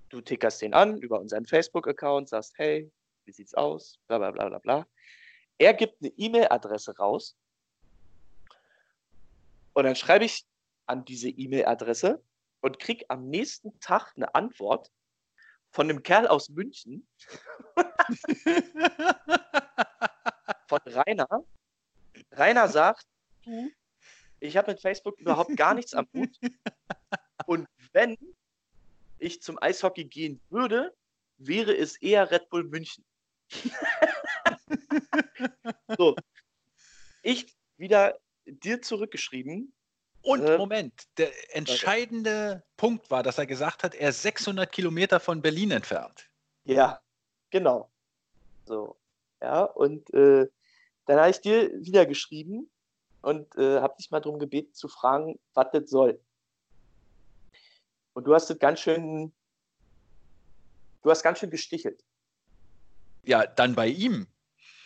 du 0.09 0.21
tickerst 0.21 0.61
den 0.61 0.75
an 0.75 0.99
über 0.99 1.21
unseren 1.21 1.47
Facebook-Account, 1.47 2.29
sagst, 2.29 2.59
hey, 2.59 2.91
wie 3.25 3.33
sieht's 3.33 3.55
aus, 3.55 4.01
bla 4.09 4.19
bla 4.19 4.33
bla 4.33 4.49
bla 4.49 4.59
bla. 4.59 4.87
Er 5.59 5.73
gibt 5.73 6.03
eine 6.03 6.11
E-Mail-Adresse 6.17 6.97
raus 6.97 7.37
und 9.73 9.85
dann 9.85 9.95
schreibe 9.95 10.25
ich 10.25 10.45
an 10.87 11.05
diese 11.05 11.29
E-Mail-Adresse 11.29 12.21
und 12.61 12.81
krieg 12.81 13.05
am 13.09 13.29
nächsten 13.29 13.79
Tag 13.79 14.15
eine 14.17 14.35
Antwort 14.35 14.91
von 15.71 15.89
einem 15.89 16.03
Kerl 16.03 16.27
aus 16.27 16.49
München, 16.49 17.07
von 20.69 20.81
Rainer. 20.87 21.45
Rainer 22.33 22.69
sagt, 22.69 23.07
du, 23.45 23.71
ich 24.41 24.57
habe 24.57 24.73
mit 24.73 24.81
Facebook 24.81 25.19
überhaupt 25.19 25.57
gar 25.57 25.75
nichts 25.75 25.95
am 25.95 26.07
Hut. 26.13 26.31
Und 27.47 27.67
wenn 27.93 28.17
ich 29.19 29.43
zum 29.43 29.61
Eishockey 29.63 30.05
gehen 30.05 30.41
würde, 30.51 30.95
wäre 31.39 31.77
es 31.77 31.97
eher 31.97 32.31
Red 32.31 32.49
Bull 32.51 32.65
München. 32.65 33.05
so, 35.99 36.17
ich 37.23 37.47
wieder 37.77 38.19
dir 38.47 38.83
zurückgeschrieben. 38.83 39.73
Und 40.23 40.43
Äh, 40.43 40.57
Moment, 40.57 41.07
der 41.19 41.31
entscheidende 41.55 42.63
Punkt 42.77 43.11
war, 43.11 43.23
dass 43.23 43.39
er 43.39 43.47
gesagt 43.47 43.83
hat, 43.83 43.95
er 43.95 44.11
ist 44.11 44.23
600 44.23 44.71
Kilometer 44.71 45.21
von 45.21 45.43
Berlin 45.43 45.71
entfernt. 45.71 46.31
Ja, 46.65 47.01
genau. 47.51 47.91
So, 48.65 48.97
ja, 49.43 49.65
und 49.65 50.13
äh, 50.15 50.49
dann 51.07 51.19
habe 51.19 51.31
ich 51.31 51.41
dir 51.41 51.71
wieder 51.85 52.07
geschrieben 52.07 52.71
und 53.25 53.57
äh, 53.57 53.81
habe 53.81 53.97
dich 53.99 54.11
mal 54.11 54.20
darum 54.20 54.39
gebeten 54.39 54.75
zu 54.75 54.89
fragen, 54.89 55.39
was 55.55 55.68
das 55.72 55.91
soll. 55.91 56.20
Und 58.12 58.25
du 58.25 58.35
hast 58.35 58.49
das 58.51 58.59
ganz 58.59 58.81
schön, 58.81 59.33
du 61.03 61.11
hast 61.11 61.22
ganz 61.22 61.39
schön 61.39 61.51
gestichelt. 61.51 62.05
Ja, 63.25 63.47
dann 63.47 63.75
bei 63.75 63.89
ihm. 63.89 64.27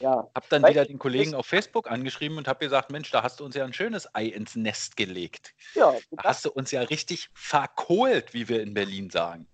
Ja, 0.00 0.30
Hab 0.32 0.48
dann 0.48 0.62
Weil 0.62 0.70
wieder 0.70 0.86
den 0.86 0.98
Kollegen 0.98 1.34
auf 1.34 1.46
Facebook 1.46 1.90
angeschrieben 1.90 2.38
und 2.38 2.46
habe 2.46 2.60
gesagt, 2.60 2.92
Mensch, 2.92 3.10
da 3.10 3.24
hast 3.24 3.40
du 3.40 3.44
uns 3.44 3.56
ja 3.56 3.64
ein 3.64 3.72
schönes 3.72 4.14
Ei 4.14 4.26
ins 4.26 4.54
Nest 4.54 4.96
gelegt. 4.96 5.54
ja, 5.74 5.92
Da 6.12 6.22
hast 6.22 6.44
du 6.44 6.52
uns 6.52 6.70
ja 6.70 6.82
richtig 6.82 7.28
verkohlt, 7.34 8.32
wie 8.32 8.48
wir 8.48 8.62
in 8.62 8.74
Berlin 8.74 9.10
sagen. 9.10 9.48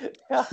ja. 0.30 0.46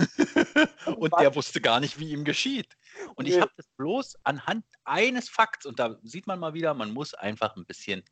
Und 0.96 1.12
der 1.20 1.34
wusste 1.36 1.60
gar 1.60 1.78
nicht, 1.78 2.00
wie 2.00 2.10
ihm 2.10 2.24
geschieht. 2.24 2.76
Und 3.14 3.26
ich 3.26 3.40
habe 3.40 3.50
das 3.56 3.66
bloß 3.76 4.16
anhand 4.24 4.64
eines 4.84 5.28
Fakts, 5.28 5.66
und 5.66 5.78
da 5.78 5.98
sieht 6.02 6.26
man 6.26 6.38
mal 6.38 6.54
wieder, 6.54 6.74
man 6.74 6.92
muss 6.92 7.14
einfach 7.14 7.56
ein 7.56 7.64
bisschen 7.64 8.04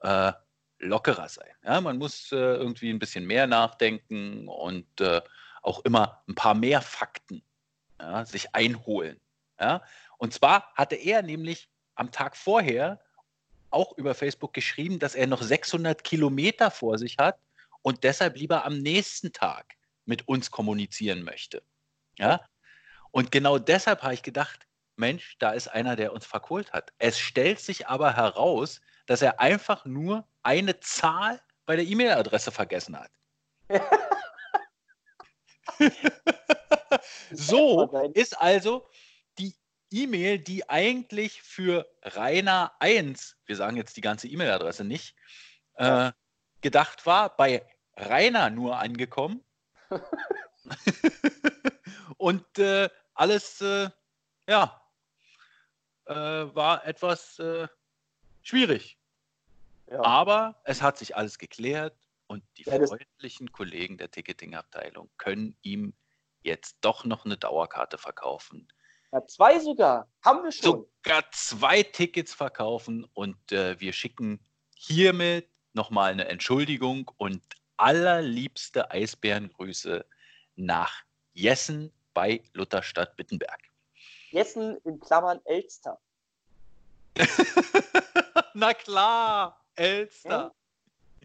äh, 0.00 0.32
lockerer 0.78 1.28
sein. 1.28 1.54
Ja? 1.64 1.80
Man 1.80 1.98
muss 1.98 2.32
äh, 2.32 2.36
irgendwie 2.36 2.90
ein 2.90 2.98
bisschen 2.98 3.26
mehr 3.26 3.46
nachdenken 3.46 4.48
und 4.48 5.00
äh, 5.00 5.22
auch 5.62 5.84
immer 5.84 6.22
ein 6.28 6.34
paar 6.34 6.54
mehr 6.54 6.82
Fakten 6.82 7.42
ja, 8.00 8.24
sich 8.24 8.54
einholen. 8.54 9.20
Ja? 9.60 9.82
Und 10.18 10.34
zwar 10.34 10.72
hatte 10.74 10.96
er 10.96 11.22
nämlich 11.22 11.68
am 11.94 12.10
Tag 12.10 12.36
vorher 12.36 13.00
auch 13.70 13.96
über 13.96 14.14
Facebook 14.14 14.52
geschrieben, 14.52 14.98
dass 14.98 15.14
er 15.14 15.26
noch 15.26 15.42
600 15.42 16.04
Kilometer 16.04 16.70
vor 16.70 16.98
sich 16.98 17.16
hat 17.18 17.38
und 17.80 18.04
deshalb 18.04 18.36
lieber 18.36 18.64
am 18.64 18.78
nächsten 18.78 19.32
Tag 19.32 19.74
mit 20.04 20.28
uns 20.28 20.50
kommunizieren 20.50 21.22
möchte. 21.22 21.62
Ja? 22.18 22.40
Und 23.12 23.30
genau 23.30 23.58
deshalb 23.58 24.02
habe 24.02 24.14
ich 24.14 24.22
gedacht, 24.22 24.66
Mensch, 24.96 25.36
da 25.38 25.52
ist 25.52 25.68
einer, 25.68 25.96
der 25.96 26.12
uns 26.12 26.26
verkohlt 26.26 26.72
hat. 26.72 26.92
Es 26.98 27.18
stellt 27.18 27.60
sich 27.60 27.86
aber 27.86 28.16
heraus, 28.16 28.80
dass 29.06 29.22
er 29.22 29.40
einfach 29.40 29.84
nur 29.84 30.26
eine 30.42 30.80
Zahl 30.80 31.40
bei 31.66 31.76
der 31.76 31.84
E-Mail-Adresse 31.84 32.50
vergessen 32.50 32.98
hat. 32.98 33.10
so 37.30 38.10
ist 38.14 38.40
also 38.40 38.88
die 39.38 39.54
E-Mail, 39.90 40.38
die 40.38 40.68
eigentlich 40.68 41.42
für 41.42 41.86
Rainer 42.02 42.72
1, 42.80 43.36
wir 43.46 43.56
sagen 43.56 43.76
jetzt 43.76 43.96
die 43.96 44.02
ganze 44.02 44.28
E-Mail-Adresse 44.28 44.84
nicht, 44.84 45.16
äh, 45.74 46.12
gedacht 46.60 47.06
war, 47.06 47.36
bei 47.36 47.64
Rainer 47.96 48.50
nur 48.50 48.78
angekommen. 48.78 49.42
Und 52.16 52.58
äh, 52.58 52.88
alles, 53.22 53.60
äh, 53.60 53.88
ja, 54.48 54.82
äh, 56.06 56.14
war 56.14 56.84
etwas 56.84 57.38
äh, 57.38 57.68
schwierig. 58.42 58.98
Ja. 59.88 60.02
Aber 60.04 60.60
es 60.64 60.82
hat 60.82 60.98
sich 60.98 61.16
alles 61.16 61.38
geklärt 61.38 61.96
und 62.26 62.42
die 62.56 62.64
Ja, 62.64 62.84
freundlichen 62.84 63.52
Kollegen 63.52 63.96
der 63.98 64.10
Ticketing-Abteilung 64.10 65.10
können 65.18 65.56
ihm 65.62 65.94
jetzt 66.42 66.78
doch 66.80 67.04
noch 67.04 67.24
eine 67.24 67.36
Dauerkarte 67.36 67.98
verkaufen. 67.98 68.66
ja, 69.12 69.24
zwei 69.26 69.58
sogar. 69.60 70.08
Haben 70.24 70.42
wir 70.42 70.50
schon. 70.52 70.86
Sogar 71.04 71.30
zwei 71.30 71.82
Tickets 71.84 72.34
verkaufen 72.34 73.04
und 73.14 73.52
äh, 73.52 73.78
wir 73.78 73.92
schicken 73.92 74.40
hiermit 74.74 75.48
nochmal 75.74 76.10
eine 76.12 76.26
Entschuldigung 76.26 77.10
und 77.18 77.42
allerliebste 77.76 78.90
Eisbärengrüße 78.90 80.04
nach 80.56 81.04
Jessen 81.34 81.92
bei 82.14 82.42
Lutherstadt 82.52 83.16
Bittenberg. 83.16 83.60
Jessen 84.30 84.78
in 84.84 84.98
Klammern 85.00 85.40
Elster. 85.44 85.98
Na 88.54 88.74
klar, 88.74 89.60
Elster. 89.76 90.54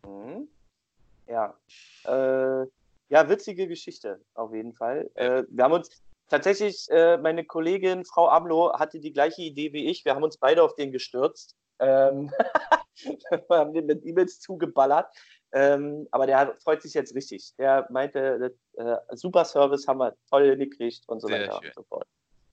Mhm. 0.06 0.48
Ja. 1.28 1.58
Äh, 2.06 2.68
ja, 3.10 3.30
witzige 3.30 3.68
Geschichte, 3.68 4.22
auf 4.34 4.54
jeden 4.54 4.74
Fall. 4.74 5.10
Äh, 5.16 5.44
wir 5.50 5.64
haben 5.64 5.74
uns 5.74 5.90
tatsächlich, 6.28 6.88
äh, 6.90 7.18
meine 7.18 7.46
Kollegin 7.46 8.04
Frau 8.04 8.30
Amlo 8.30 8.74
hatte 8.78 9.00
die 9.00 9.14
gleiche 9.14 9.44
Idee 9.44 9.72
wie 9.74 9.90
ich. 9.90 10.04
Wir 10.04 10.16
haben 10.16 10.24
uns 10.24 10.38
beide 10.38 10.64
auf 10.64 10.76
den 10.76 10.92
gestürzt. 10.92 11.56
Ähm, 11.80 12.32
wir 13.48 13.58
haben 13.58 13.74
den 13.74 13.86
mit 13.86 14.06
E-Mails 14.06 14.40
zugeballert. 14.40 15.08
Ähm, 15.58 16.08
aber 16.12 16.28
der 16.28 16.38
hat- 16.40 16.62
freut 16.62 16.84
sich 16.84 16.94
jetzt 16.94 17.16
richtig. 17.16 17.56
Der 17.58 17.88
meinte, 17.90 18.54
äh, 18.76 18.98
super 19.16 19.44
Service 19.44 19.88
haben 19.88 19.98
wir 20.00 20.16
toll 20.30 20.52
hingekriegt 20.52 21.10
und 21.10 21.20
so 21.20 21.28
Sehr 21.28 21.42
weiter 21.42 21.54
schön. 21.60 21.70
und 21.70 21.74
so 21.74 21.84
fort. 21.84 22.08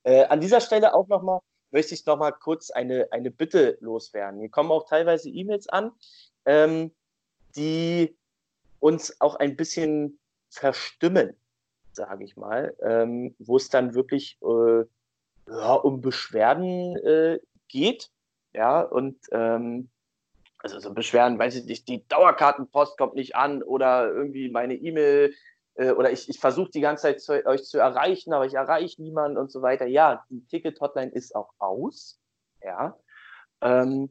Äh, 0.04 0.24
an 0.24 0.40
dieser 0.40 0.60
Stelle 0.60 0.94
auch 0.94 1.06
nochmal, 1.08 1.40
möchte 1.70 1.92
ich 1.92 2.06
nochmal 2.06 2.32
kurz 2.32 2.70
eine, 2.70 3.08
eine 3.10 3.30
Bitte 3.30 3.76
loswerden. 3.80 4.40
Hier 4.40 4.48
kommen 4.48 4.70
auch 4.70 4.86
teilweise 4.88 5.28
E-Mails 5.28 5.68
an, 5.68 5.92
ähm, 6.46 6.94
die 7.56 8.16
uns 8.80 9.20
auch 9.20 9.34
ein 9.36 9.54
bisschen 9.54 10.18
verstimmen, 10.48 11.36
sage 11.92 12.24
ich 12.24 12.36
mal, 12.36 12.74
ähm, 12.80 13.34
wo 13.38 13.56
es 13.58 13.68
dann 13.68 13.94
wirklich 13.94 14.38
äh, 14.42 14.84
ja, 15.50 15.74
um 15.74 16.00
Beschwerden 16.00 16.96
äh, 16.98 17.38
geht. 17.68 18.10
Ja, 18.54 18.80
und 18.80 19.18
ähm, 19.32 19.90
also 20.64 20.80
so 20.80 20.94
Beschwerden, 20.94 21.38
weiß 21.38 21.56
ich 21.56 21.66
nicht, 21.66 21.88
die 21.88 22.08
Dauerkartenpost 22.08 22.96
kommt 22.96 23.14
nicht 23.14 23.36
an 23.36 23.62
oder 23.62 24.08
irgendwie 24.10 24.48
meine 24.48 24.74
E-Mail 24.74 25.34
äh, 25.74 25.90
oder 25.90 26.10
ich, 26.10 26.26
ich 26.30 26.40
versuche 26.40 26.70
die 26.70 26.80
ganze 26.80 27.02
Zeit 27.02 27.20
zu, 27.20 27.44
euch 27.44 27.64
zu 27.64 27.78
erreichen, 27.78 28.32
aber 28.32 28.46
ich 28.46 28.54
erreiche 28.54 29.02
niemanden 29.02 29.36
und 29.36 29.52
so 29.52 29.60
weiter. 29.60 29.84
Ja, 29.84 30.24
die 30.30 30.42
Ticket-Hotline 30.46 31.12
ist 31.12 31.36
auch 31.36 31.52
aus. 31.58 32.18
Ja. 32.62 32.98
Ähm, 33.60 34.10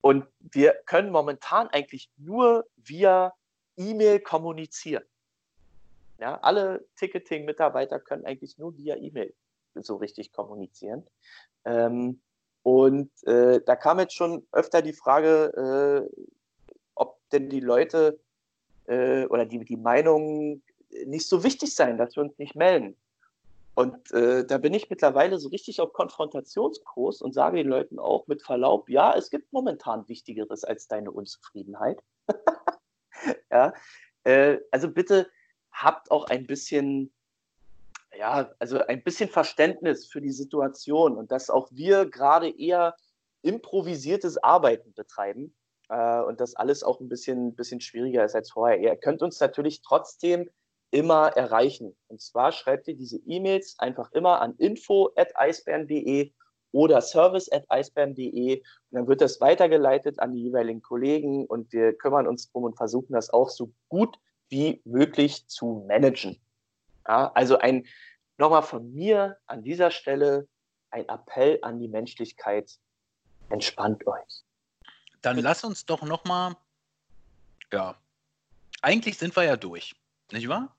und 0.00 0.26
wir 0.38 0.74
können 0.86 1.10
momentan 1.10 1.66
eigentlich 1.68 2.08
nur 2.16 2.64
via 2.76 3.34
E-Mail 3.76 4.20
kommunizieren. 4.20 5.02
Ja, 6.20 6.38
alle 6.40 6.86
Ticketing-Mitarbeiter 6.98 7.98
können 7.98 8.24
eigentlich 8.24 8.58
nur 8.58 8.76
via 8.76 8.94
E-Mail 8.94 9.34
so 9.74 9.96
richtig 9.96 10.32
kommunizieren. 10.32 11.04
Ähm, 11.64 12.20
und 12.62 13.10
äh, 13.24 13.60
da 13.64 13.76
kam 13.76 13.98
jetzt 13.98 14.14
schon 14.14 14.46
öfter 14.52 14.82
die 14.82 14.92
Frage, 14.92 16.08
äh, 16.12 16.30
ob 16.94 17.18
denn 17.30 17.48
die 17.48 17.60
Leute 17.60 18.18
äh, 18.86 19.26
oder 19.26 19.46
die, 19.46 19.64
die 19.64 19.76
Meinungen 19.76 20.62
nicht 21.06 21.28
so 21.28 21.44
wichtig 21.44 21.74
seien, 21.74 21.98
dass 21.98 22.16
wir 22.16 22.22
uns 22.22 22.38
nicht 22.38 22.54
melden. 22.54 22.96
Und 23.74 24.10
äh, 24.10 24.44
da 24.44 24.58
bin 24.58 24.74
ich 24.74 24.90
mittlerweile 24.90 25.38
so 25.38 25.50
richtig 25.50 25.80
auf 25.80 25.92
Konfrontationskurs 25.92 27.22
und 27.22 27.32
sage 27.32 27.58
den 27.58 27.68
Leuten 27.68 28.00
auch 28.00 28.26
mit 28.26 28.42
Verlaub, 28.42 28.90
ja, 28.90 29.14
es 29.16 29.30
gibt 29.30 29.52
momentan 29.52 30.08
Wichtigeres 30.08 30.64
als 30.64 30.88
deine 30.88 31.12
Unzufriedenheit. 31.12 32.02
ja, 33.52 33.72
äh, 34.24 34.58
also 34.72 34.90
bitte 34.90 35.30
habt 35.70 36.10
auch 36.10 36.24
ein 36.24 36.44
bisschen, 36.46 37.12
ja, 38.18 38.50
also 38.58 38.78
ein 38.80 39.02
bisschen 39.04 39.28
Verständnis 39.28 40.06
für 40.06 40.20
die 40.20 40.32
Situation 40.32 41.16
und 41.16 41.30
dass 41.30 41.50
auch 41.50 41.68
wir 41.70 42.06
gerade 42.06 42.50
eher 42.50 42.96
improvisiertes 43.42 44.42
Arbeiten 44.42 44.92
betreiben 44.92 45.54
äh, 45.88 46.20
und 46.22 46.40
das 46.40 46.56
alles 46.56 46.82
auch 46.82 46.98
ein 47.00 47.08
bisschen, 47.08 47.54
bisschen 47.54 47.80
schwieriger 47.80 48.24
ist 48.24 48.34
als 48.34 48.50
vorher. 48.50 48.80
Ihr 48.80 48.96
könnt 48.96 49.22
uns 49.22 49.38
natürlich 49.38 49.82
trotzdem 49.82 50.50
immer 50.90 51.28
erreichen. 51.28 51.96
Und 52.08 52.20
zwar 52.20 52.50
schreibt 52.50 52.88
ihr 52.88 52.96
diese 52.96 53.18
E-Mails 53.18 53.76
einfach 53.78 54.10
immer 54.10 54.40
an 54.40 54.56
info.eisbären.de 54.56 56.32
oder 56.72 57.00
service.eisbären.de 57.00 58.58
und 58.58 58.64
dann 58.90 59.06
wird 59.06 59.20
das 59.20 59.40
weitergeleitet 59.40 60.18
an 60.18 60.32
die 60.32 60.42
jeweiligen 60.42 60.82
Kollegen 60.82 61.46
und 61.46 61.72
wir 61.72 61.96
kümmern 61.96 62.26
uns 62.26 62.50
drum 62.50 62.64
und 62.64 62.76
versuchen 62.76 63.12
das 63.12 63.30
auch 63.30 63.48
so 63.48 63.72
gut 63.88 64.18
wie 64.48 64.82
möglich 64.84 65.46
zu 65.46 65.84
managen. 65.86 66.40
Ja, 67.08 67.32
also 67.32 67.58
ein, 67.58 67.86
nochmal 68.36 68.62
von 68.62 68.92
mir 68.92 69.38
an 69.46 69.62
dieser 69.62 69.90
Stelle 69.90 70.46
ein 70.90 71.08
Appell 71.08 71.58
an 71.62 71.80
die 71.80 71.88
Menschlichkeit. 71.88 72.70
Entspannt 73.48 74.06
euch. 74.06 74.44
Dann 75.22 75.38
lass 75.38 75.64
uns 75.64 75.86
doch 75.86 76.02
noch 76.02 76.24
mal, 76.24 76.54
ja, 77.72 77.98
eigentlich 78.82 79.16
sind 79.16 79.34
wir 79.34 79.44
ja 79.44 79.56
durch, 79.56 79.94
nicht 80.30 80.48
wahr? 80.48 80.76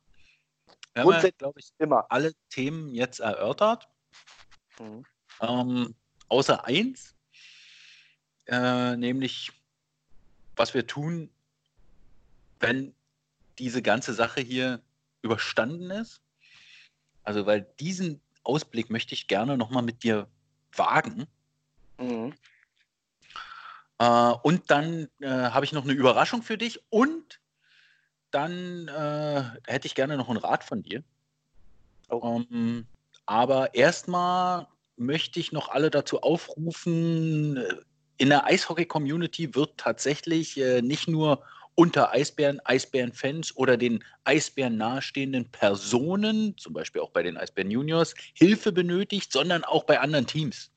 Wir 0.93 1.03
haben 1.03 1.11
ja, 1.11 1.31
glaube 1.31 1.59
ich, 1.59 1.71
Immer. 1.79 2.05
alle 2.09 2.33
Themen 2.49 2.93
jetzt 2.93 3.19
erörtert, 3.19 3.89
Mhm. 4.79 5.05
ähm, 5.41 5.95
außer 6.29 6.63
eins, 6.65 7.15
äh, 8.45 8.95
nämlich 8.95 9.51
was 10.55 10.73
wir 10.73 10.85
tun, 10.85 11.31
wenn 12.59 12.95
diese 13.57 13.81
ganze 13.81 14.13
Sache 14.13 14.41
hier 14.41 14.81
überstanden 15.21 15.91
ist. 15.91 16.21
Also, 17.23 17.45
weil 17.45 17.67
diesen 17.79 18.21
Ausblick 18.43 18.89
möchte 18.89 19.13
ich 19.13 19.27
gerne 19.27 19.57
noch 19.57 19.69
mal 19.69 19.81
mit 19.81 20.03
dir 20.03 20.27
wagen. 20.75 21.27
Mhm. 21.99 22.33
Äh, 23.99 24.33
und 24.43 24.71
dann 24.71 25.09
äh, 25.19 25.27
habe 25.27 25.65
ich 25.65 25.73
noch 25.73 25.83
eine 25.83 25.93
Überraschung 25.93 26.41
für 26.41 26.57
dich 26.57 26.81
und 26.89 27.39
dann 28.31 28.87
äh, 28.87 29.43
hätte 29.67 29.87
ich 29.87 29.95
gerne 29.95 30.17
noch 30.17 30.29
einen 30.29 30.37
Rat 30.37 30.63
von 30.63 30.83
dir. 30.83 31.03
Oh. 32.09 32.41
Ähm, 32.51 32.85
aber 33.25 33.75
erstmal 33.75 34.67
möchte 34.95 35.39
ich 35.39 35.51
noch 35.51 35.69
alle 35.69 35.89
dazu 35.89 36.21
aufrufen, 36.21 37.57
äh, 37.57 37.75
in 38.17 38.29
der 38.29 38.45
Eishockey-Community 38.45 39.55
wird 39.55 39.77
tatsächlich 39.77 40.59
äh, 40.59 40.81
nicht 40.81 41.07
nur 41.07 41.41
unter 41.79 42.11
Eisbären, 42.11 42.59
Eisbären-Fans 42.65 43.55
oder 43.55 43.77
den 43.77 44.03
Eisbären 44.25 44.75
nahestehenden 44.75 45.49
Personen, 45.49 46.57
zum 46.57 46.73
Beispiel 46.73 47.01
auch 47.01 47.11
bei 47.11 47.23
den 47.23 47.37
Eisbären 47.37 47.71
Juniors, 47.71 48.15
Hilfe 48.33 48.73
benötigt, 48.73 49.31
sondern 49.31 49.63
auch 49.63 49.85
bei 49.85 49.97
anderen 50.01 50.27
Teams. 50.27 50.73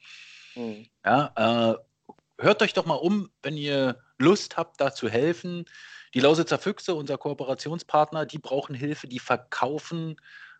Mhm. 0.55 0.87
Ja, 1.05 1.33
äh, 1.35 2.45
hört 2.45 2.63
euch 2.63 2.73
doch 2.73 2.87
mal 2.87 2.95
um, 2.95 3.31
wenn 3.43 3.57
ihr 3.57 3.99
Lust 4.19 4.57
habt, 4.57 4.81
da 4.81 4.95
zu 4.95 5.09
helfen. 5.09 5.65
Die 6.15 6.21
Lausitzer 6.21 6.61
Füchse, 6.61 6.95
unser 6.95 7.19
Kooperationspartner, 7.19 8.25
die 8.25 8.39
brauchen 8.39 8.77
Hilfe, 8.77 9.09
die 9.09 9.19
verkaufen 9.19 10.15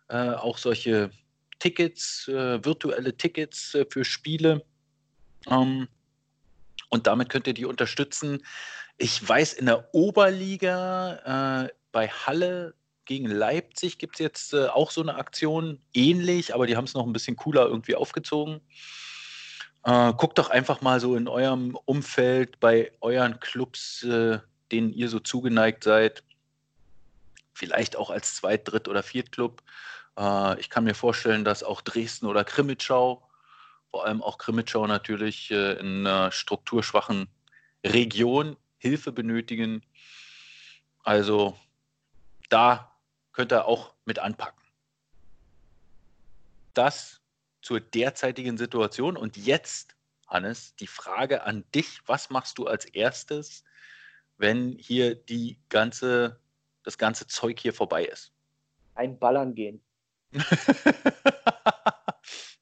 äh, 0.09 0.31
auch 0.31 0.57
solche 0.57 1.11
Tickets, 1.59 2.27
äh, 2.27 2.65
virtuelle 2.65 3.15
Tickets 3.15 3.75
äh, 3.75 3.85
für 3.89 4.03
Spiele. 4.03 4.65
Ähm, 5.49 5.87
und 6.89 7.07
damit 7.07 7.29
könnt 7.29 7.47
ihr 7.47 7.53
die 7.53 7.65
unterstützen. 7.65 8.43
Ich 8.97 9.27
weiß, 9.27 9.53
in 9.53 9.65
der 9.65 9.93
Oberliga 9.93 11.65
äh, 11.65 11.73
bei 11.91 12.07
Halle 12.07 12.75
gegen 13.05 13.25
Leipzig 13.25 13.97
gibt 13.97 14.15
es 14.15 14.19
jetzt 14.19 14.53
äh, 14.53 14.67
auch 14.67 14.91
so 14.91 15.01
eine 15.01 15.15
Aktion, 15.15 15.79
ähnlich, 15.93 16.53
aber 16.53 16.67
die 16.67 16.77
haben 16.77 16.85
es 16.85 16.93
noch 16.93 17.05
ein 17.05 17.13
bisschen 17.13 17.35
cooler 17.35 17.65
irgendwie 17.65 17.95
aufgezogen. 17.95 18.61
Äh, 19.83 20.13
guckt 20.13 20.37
doch 20.37 20.49
einfach 20.49 20.81
mal 20.81 20.99
so 20.99 21.15
in 21.15 21.27
eurem 21.27 21.77
Umfeld, 21.85 22.59
bei 22.59 22.91
euren 23.01 23.39
Clubs, 23.39 24.03
äh, 24.03 24.39
denen 24.71 24.93
ihr 24.93 25.09
so 25.09 25.19
zugeneigt 25.19 25.83
seid. 25.83 26.23
Vielleicht 27.53 27.95
auch 27.95 28.09
als 28.09 28.35
Zweit-, 28.35 28.67
Dritt- 28.67 28.87
oder 28.87 29.03
Viertclub. 29.03 29.61
Äh, 30.17 30.59
ich 30.59 30.69
kann 30.69 30.85
mir 30.85 30.95
vorstellen, 30.95 31.43
dass 31.43 31.63
auch 31.63 31.81
Dresden 31.81 32.27
oder 32.27 32.45
Krimitschau, 32.45 33.27
vor 33.91 34.05
allem 34.05 34.23
auch 34.23 34.37
Krimitschau 34.37 34.87
natürlich 34.87 35.51
äh, 35.51 35.73
in 35.73 36.07
einer 36.07 36.31
strukturschwachen 36.31 37.27
Region 37.85 38.55
Hilfe 38.83 39.13
benötigen. 39.13 39.81
Also 41.03 41.57
da 42.49 42.93
könnt 43.31 43.53
ihr 43.53 43.65
auch 43.65 43.93
mit 44.03 44.19
anpacken. 44.19 44.61
Das 46.73 47.21
zur 47.61 47.79
derzeitigen 47.79 48.57
Situation. 48.57 49.15
Und 49.15 49.37
jetzt, 49.37 49.95
Hannes, 50.27 50.75
die 50.75 50.87
Frage 50.87 51.43
an 51.43 51.63
dich: 51.73 52.01
Was 52.07 52.29
machst 52.29 52.57
du 52.57 52.67
als 52.67 52.83
erstes, 52.83 53.63
wenn 54.37 54.73
hier 54.77 55.15
die 55.15 55.57
ganze, 55.69 56.41
das 56.83 56.97
ganze 56.97 57.25
Zeug 57.27 57.61
hier 57.61 57.73
vorbei 57.73 58.03
ist? 58.03 58.33
Ein 58.95 59.17
Ballern 59.17 59.55
gehen. 59.55 59.81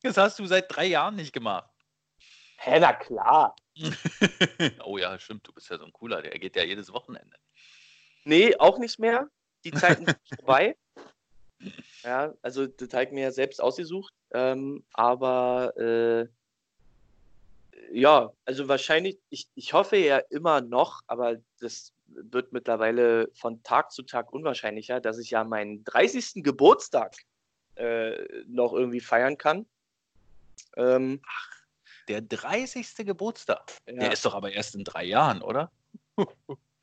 das 0.03 0.17
hast 0.17 0.37
du 0.37 0.45
seit 0.45 0.73
drei 0.73 0.85
Jahren 0.85 1.15
nicht 1.15 1.33
gemacht. 1.33 1.71
Hä, 2.57 2.79
na 2.79 2.93
klar. 2.93 3.55
oh 4.83 4.97
ja, 4.97 5.17
stimmt, 5.19 5.47
du 5.47 5.53
bist 5.53 5.69
ja 5.69 5.77
so 5.77 5.85
ein 5.85 5.93
cooler, 5.93 6.21
der 6.21 6.37
geht 6.39 6.55
ja 6.55 6.63
jedes 6.63 6.91
Wochenende. 6.91 7.37
Nee, 8.25 8.55
auch 8.57 8.77
nicht 8.77 8.99
mehr. 8.99 9.29
Die 9.63 9.71
Zeiten 9.71 10.05
sind 10.05 10.17
vorbei. 10.35 10.75
Ja, 12.03 12.33
also 12.41 12.67
das 12.67 12.93
habe 12.93 13.05
ich 13.05 13.11
mir 13.11 13.23
ja 13.23 13.31
selbst 13.31 13.61
ausgesucht. 13.61 14.13
Ähm, 14.31 14.83
aber 14.93 15.73
äh, 15.77 16.27
ja, 17.93 18.31
also 18.45 18.67
wahrscheinlich, 18.67 19.19
ich, 19.29 19.49
ich 19.55 19.73
hoffe 19.73 19.97
ja 19.97 20.17
immer 20.17 20.61
noch, 20.61 21.01
aber 21.07 21.37
das 21.59 21.93
wird 22.07 22.51
mittlerweile 22.53 23.29
von 23.33 23.63
Tag 23.63 23.91
zu 23.91 24.03
Tag 24.03 24.33
unwahrscheinlicher, 24.33 24.99
dass 24.99 25.17
ich 25.17 25.31
ja 25.31 25.43
meinen 25.43 25.83
30. 25.83 26.43
Geburtstag 26.43 27.15
äh, 27.75 28.43
noch 28.47 28.73
irgendwie 28.73 28.99
feiern 28.99 29.37
kann. 29.37 29.65
Ähm, 30.77 31.21
Ach, 31.25 31.60
der 32.07 32.21
30. 32.21 32.95
Geburtstag. 32.97 33.71
Ja. 33.87 33.93
Der 33.93 34.11
ist 34.11 34.25
doch 34.25 34.33
aber 34.33 34.51
erst 34.51 34.75
in 34.75 34.83
drei 34.83 35.03
Jahren, 35.03 35.41
oder? 35.41 35.71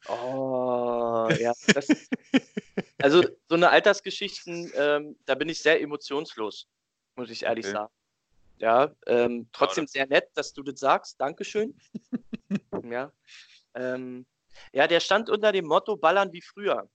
Oh, 0.07 1.29
ja. 1.39 1.53
Das, 1.75 1.89
also 3.03 3.23
so 3.49 3.55
eine 3.55 3.71
Altersgeschichten, 3.71 4.73
ähm, 4.75 5.17
da 5.27 5.35
bin 5.35 5.49
ich 5.49 5.61
sehr 5.61 5.81
emotionslos, 5.81 6.69
muss 7.17 7.31
ich 7.31 7.43
ehrlich 7.43 7.67
okay. 7.67 7.75
sagen. 7.75 7.93
Ja, 8.59 8.93
ähm, 9.07 9.49
trotzdem 9.53 9.87
sehr 9.87 10.07
nett, 10.07 10.31
dass 10.35 10.53
du 10.53 10.63
das 10.63 10.81
sagst. 10.81 11.21
Dankeschön. 11.21 11.79
ja. 12.91 13.13
Ähm, 13.75 14.27
ja, 14.73 14.89
der 14.89 15.01
stand 15.01 15.31
unter 15.31 15.53
dem 15.53 15.67
Motto 15.67 15.97
Ballern 15.97 16.33
wie 16.33 16.43
früher. 16.43 16.89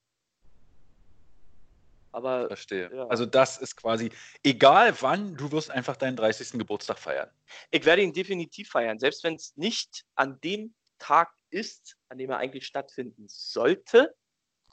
Aber, 2.13 2.47
Verstehe. 2.47 2.91
Ja. 2.93 3.07
Also 3.07 3.25
das 3.25 3.57
ist 3.57 3.75
quasi, 3.75 4.11
egal 4.43 4.95
wann, 5.01 5.35
du 5.35 5.51
wirst 5.51 5.71
einfach 5.71 5.97
deinen 5.97 6.15
30. 6.15 6.59
Geburtstag 6.59 6.99
feiern. 6.99 7.29
Ich 7.71 7.85
werde 7.85 8.03
ihn 8.03 8.13
definitiv 8.13 8.69
feiern, 8.69 8.99
selbst 8.99 9.23
wenn 9.23 9.35
es 9.35 9.57
nicht 9.57 10.05
an 10.15 10.39
dem 10.41 10.73
Tag 10.99 11.33
ist, 11.49 11.97
an 12.09 12.19
dem 12.19 12.29
er 12.29 12.37
eigentlich 12.37 12.67
stattfinden 12.67 13.25
sollte, 13.27 14.15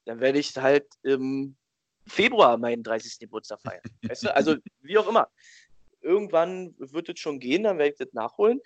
dann 0.05 0.21
werde 0.21 0.39
ich 0.39 0.55
halt 0.57 0.87
im 1.03 1.57
Februar 2.07 2.59
meinen 2.59 2.83
30. 2.83 3.19
Geburtstag 3.19 3.61
feiern. 3.63 3.83
weißt 4.03 4.25
du? 4.25 4.35
Also 4.35 4.57
wie 4.81 4.99
auch 4.99 5.09
immer. 5.09 5.31
Irgendwann 6.03 6.75
wird 6.79 7.09
es 7.09 7.19
schon 7.19 7.41
gehen, 7.41 7.65
dann 7.65 7.79
werde 7.79 7.93
ich 7.93 7.99
das 7.99 8.13
nachholen. 8.13 8.61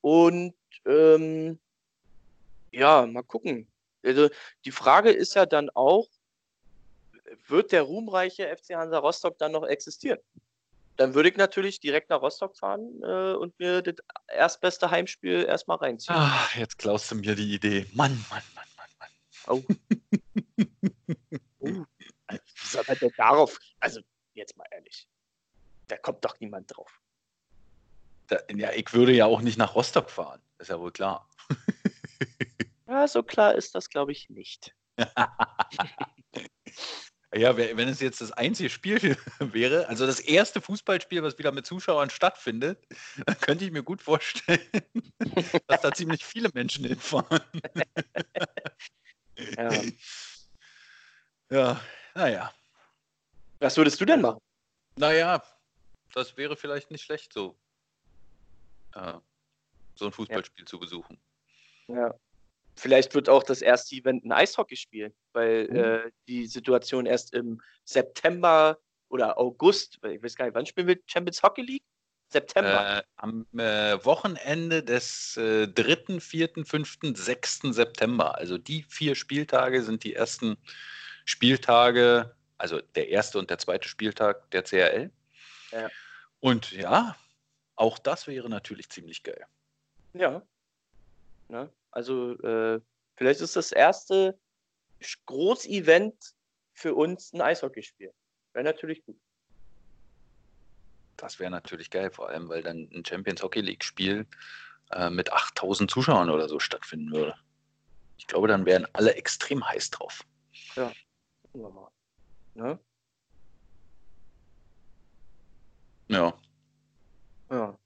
Und 0.00 0.54
ähm, 0.86 1.58
ja, 2.72 3.06
mal 3.06 3.22
gucken. 3.22 3.68
Also 4.04 4.28
die 4.64 4.70
Frage 4.70 5.10
ist 5.10 5.34
ja 5.34 5.46
dann 5.46 5.70
auch, 5.70 6.08
wird 7.48 7.72
der 7.72 7.82
ruhmreiche 7.82 8.54
FC 8.56 8.74
Hansa 8.74 8.98
Rostock 8.98 9.38
dann 9.38 9.52
noch 9.52 9.66
existieren? 9.66 10.18
Dann 10.98 11.14
würde 11.14 11.28
ich 11.28 11.36
natürlich 11.36 11.78
direkt 11.78 12.10
nach 12.10 12.20
Rostock 12.20 12.56
fahren 12.56 13.00
äh, 13.04 13.34
und 13.34 13.56
mir 13.60 13.82
das 13.82 13.94
erstbeste 14.26 14.90
Heimspiel 14.90 15.44
erstmal 15.44 15.76
reinziehen. 15.76 16.16
Ach, 16.18 16.56
jetzt 16.56 16.76
klaust 16.76 17.10
du 17.10 17.14
mir 17.14 17.36
die 17.36 17.54
Idee. 17.54 17.86
Mann, 17.94 18.12
Mann, 18.28 18.42
Mann, 18.54 18.66
Mann, 18.76 18.88
Mann. 18.98 19.10
Oh. 19.46 19.62
oh. 21.60 21.84
Also, 22.26 22.42
wie 22.54 22.66
soll 22.66 22.84
man 22.88 22.98
denn 22.98 23.12
darauf? 23.16 23.58
Also, 23.78 24.00
jetzt 24.34 24.56
mal 24.56 24.66
ehrlich. 24.72 25.08
Da 25.86 25.96
kommt 25.98 26.24
doch 26.24 26.38
niemand 26.40 26.76
drauf. 26.76 27.00
Da, 28.26 28.40
ja, 28.54 28.72
ich 28.72 28.92
würde 28.92 29.12
ja 29.12 29.26
auch 29.26 29.40
nicht 29.40 29.56
nach 29.56 29.76
Rostock 29.76 30.10
fahren. 30.10 30.42
Ist 30.58 30.68
ja 30.68 30.80
wohl 30.80 30.90
klar. 30.90 31.28
ja, 32.88 33.06
so 33.06 33.22
klar 33.22 33.54
ist 33.54 33.74
das, 33.76 33.88
glaube 33.88 34.10
ich, 34.10 34.28
nicht. 34.30 34.74
Ja, 37.34 37.58
wenn 37.58 37.88
es 37.88 38.00
jetzt 38.00 38.22
das 38.22 38.32
einzige 38.32 38.70
Spiel 38.70 39.16
wäre, 39.38 39.86
also 39.88 40.06
das 40.06 40.18
erste 40.18 40.62
Fußballspiel, 40.62 41.22
was 41.22 41.38
wieder 41.38 41.52
mit 41.52 41.66
Zuschauern 41.66 42.08
stattfindet, 42.08 42.86
dann 43.26 43.38
könnte 43.40 43.66
ich 43.66 43.70
mir 43.70 43.82
gut 43.82 44.00
vorstellen, 44.00 44.60
dass 45.66 45.82
da 45.82 45.92
ziemlich 45.92 46.24
viele 46.24 46.48
Menschen 46.54 46.86
hinfahren. 46.86 47.42
Ja. 49.56 49.82
ja, 51.50 51.80
naja. 52.14 52.54
Was 53.60 53.76
würdest 53.76 54.00
du 54.00 54.06
denn 54.06 54.22
machen? 54.22 54.40
Naja, 54.96 55.42
das 56.14 56.36
wäre 56.36 56.56
vielleicht 56.56 56.90
nicht 56.90 57.04
schlecht, 57.04 57.32
so, 57.34 57.58
äh, 58.94 59.14
so 59.96 60.06
ein 60.06 60.12
Fußballspiel 60.12 60.64
ja. 60.64 60.66
zu 60.66 60.78
besuchen. 60.78 61.20
Ja. 61.88 62.14
Vielleicht 62.78 63.14
wird 63.14 63.28
auch 63.28 63.42
das 63.42 63.60
erste 63.60 63.96
Event 63.96 64.24
ein 64.24 64.32
Eishockeyspiel, 64.32 65.12
weil 65.32 65.68
mhm. 65.68 65.76
äh, 65.76 66.10
die 66.28 66.46
Situation 66.46 67.06
erst 67.06 67.34
im 67.34 67.60
September 67.84 68.78
oder 69.08 69.38
August, 69.38 69.98
ich 70.04 70.22
weiß 70.22 70.36
gar 70.36 70.44
nicht, 70.44 70.54
wann 70.54 70.66
spielen 70.66 70.86
wir 70.86 70.98
Champions 71.06 71.42
Hockey 71.42 71.62
League? 71.62 71.84
September. 72.30 72.98
Äh, 72.98 73.02
am 73.16 73.46
äh, 73.56 74.04
Wochenende 74.04 74.82
des 74.82 75.36
äh, 75.38 75.66
3., 75.66 76.20
4., 76.20 76.50
5., 76.64 76.98
6. 77.14 77.60
September. 77.70 78.36
Also 78.36 78.58
die 78.58 78.82
vier 78.82 79.14
Spieltage 79.14 79.82
sind 79.82 80.04
die 80.04 80.14
ersten 80.14 80.58
Spieltage, 81.24 82.34
also 82.58 82.80
der 82.80 83.08
erste 83.08 83.38
und 83.38 83.50
der 83.50 83.58
zweite 83.58 83.88
Spieltag 83.88 84.50
der 84.50 84.62
CRL. 84.62 85.10
Ja. 85.72 85.88
Und 86.40 86.72
ja, 86.72 87.16
auch 87.76 87.98
das 87.98 88.26
wäre 88.26 88.48
natürlich 88.48 88.90
ziemlich 88.90 89.22
geil. 89.22 89.44
Ja. 90.12 90.42
Ne? 91.48 91.70
Also 91.90 92.38
äh, 92.40 92.80
vielleicht 93.16 93.40
ist 93.40 93.56
das 93.56 93.72
erste 93.72 94.38
Groß-Event 95.26 96.14
für 96.74 96.94
uns 96.94 97.32
ein 97.32 97.40
Eishockeyspiel. 97.40 98.12
Wäre 98.52 98.64
natürlich 98.64 99.04
gut. 99.04 99.18
Das 101.16 101.40
wäre 101.40 101.50
natürlich 101.50 101.90
geil, 101.90 102.10
vor 102.10 102.28
allem, 102.28 102.48
weil 102.48 102.62
dann 102.62 102.88
ein 102.92 103.04
Champions 103.04 103.42
Hockey 103.42 103.60
League-Spiel 103.60 104.26
äh, 104.92 105.10
mit 105.10 105.32
8000 105.32 105.90
Zuschauern 105.90 106.30
oder 106.30 106.48
so 106.48 106.58
stattfinden 106.60 107.12
würde. 107.12 107.34
Ich 108.18 108.26
glaube, 108.26 108.48
dann 108.48 108.66
wären 108.66 108.86
alle 108.92 109.14
extrem 109.14 109.66
heiß 109.66 109.90
drauf. 109.90 110.24
Ja, 110.76 110.92
gucken 111.42 111.62
wir 111.62 111.70
mal. 111.70 111.90
Ne? 112.54 112.78
Ja. 116.08 116.34
Ja. 117.50 117.78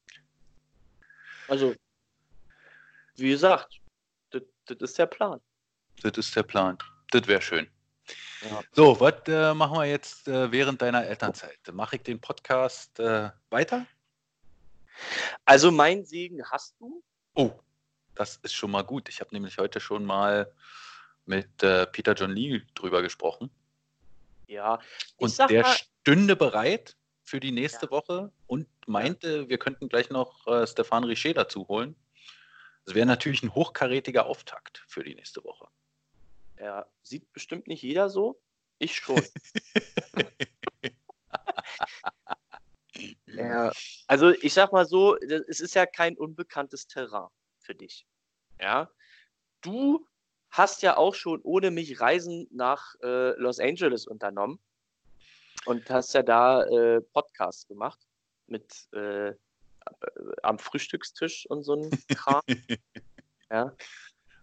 Also, 1.49 1.75
wie 3.17 3.31
gesagt, 3.31 3.82
das 4.67 4.79
ist 4.79 4.99
der 4.99 5.07
Plan. 5.07 5.41
Das 6.03 6.17
ist 6.17 6.35
der 6.35 6.43
Plan. 6.43 6.79
Das 7.11 7.27
wäre 7.27 7.43
schön. 7.43 7.69
Ja. 8.43 8.61
So, 8.73 8.99
was 8.99 9.15
äh, 9.29 9.55
machen 9.55 9.79
wir 9.79 9.87
jetzt 9.87 10.27
äh, 10.27 10.51
während 10.51 10.83
deiner 10.83 11.07
Elternzeit? 11.07 11.59
Mache 11.73 11.97
ich 11.97 12.03
den 12.03 12.21
Podcast 12.21 12.99
äh, 12.99 13.31
weiter? 13.51 13.87
Also 15.45 15.71
mein 15.71 16.05
Segen 16.05 16.43
hast 16.51 16.75
du. 16.81 17.03
Oh, 17.35 17.53
das 18.15 18.37
ist 18.37 18.55
schon 18.55 18.71
mal 18.71 18.83
gut. 18.83 19.09
Ich 19.09 19.21
habe 19.21 19.31
nämlich 19.33 19.59
heute 19.59 19.81
schon 19.81 20.05
mal 20.05 20.53
mit 21.25 21.63
äh, 21.63 21.87
Peter 21.87 22.15
John 22.15 22.33
Lee 22.33 22.63
drüber 22.75 23.03
gesprochen. 23.03 23.51
Ja. 24.49 24.81
Und 25.17 25.39
der 25.51 25.63
mal, 25.63 25.75
stünde 25.75 26.37
bereit 26.37 26.97
für 27.23 27.41
die 27.41 27.53
nächste 27.53 27.87
ja. 27.87 27.93
Woche 27.93 28.33
und 28.47 28.67
meinte, 28.87 29.49
wir 29.49 29.59
könnten 29.59 29.89
gleich 29.89 30.11
noch 30.11 30.47
äh, 30.47 30.67
Stefan 30.67 31.05
Richer 31.05 31.33
dazu 31.33 31.67
holen. 31.69 31.95
Das 32.85 32.95
wäre 32.95 33.07
natürlich 33.07 33.43
ein 33.43 33.55
hochkarätiger 33.55 34.27
Auftakt 34.27 34.85
für 34.89 35.05
die 35.05 35.15
nächste 35.15 35.45
Woche. 35.45 35.69
Ja, 36.59 36.87
sieht 37.03 37.33
bestimmt 37.33 37.67
nicht 37.67 37.83
jeder 37.83 38.09
so. 38.09 38.41
Ich 38.79 38.97
schon. 38.97 39.23
ja, 43.27 43.73
also 44.07 44.31
ich 44.31 44.53
sag 44.53 44.73
mal 44.73 44.87
so, 44.87 45.17
es 45.17 45.61
ist 45.61 45.75
ja 45.75 45.87
kein 45.87 46.17
unbekanntes 46.17 46.87
Terrain 46.87 47.29
für 47.59 47.75
dich. 47.75 48.07
Ja, 48.61 48.91
du 49.61 50.07
hast 50.51 50.83
ja 50.83 50.97
auch 50.97 51.15
schon 51.15 51.41
ohne 51.43 51.71
mich 51.71 52.01
Reisen 52.01 52.47
nach 52.51 52.95
äh, 53.03 53.31
Los 53.41 53.59
Angeles 53.59 54.07
unternommen 54.07 54.61
und 55.65 55.89
hast 55.91 56.15
ja 56.15 56.23
da 56.23 56.65
äh, 56.65 57.01
Podcasts 57.01 57.67
gemacht 57.67 58.07
mit 58.47 58.93
äh, 58.93 59.35
am 60.43 60.59
Frühstückstisch 60.59 61.47
und 61.49 61.63
so 61.63 61.75
ein 61.75 61.91
Kram. 62.09 62.43
ja. 63.51 63.75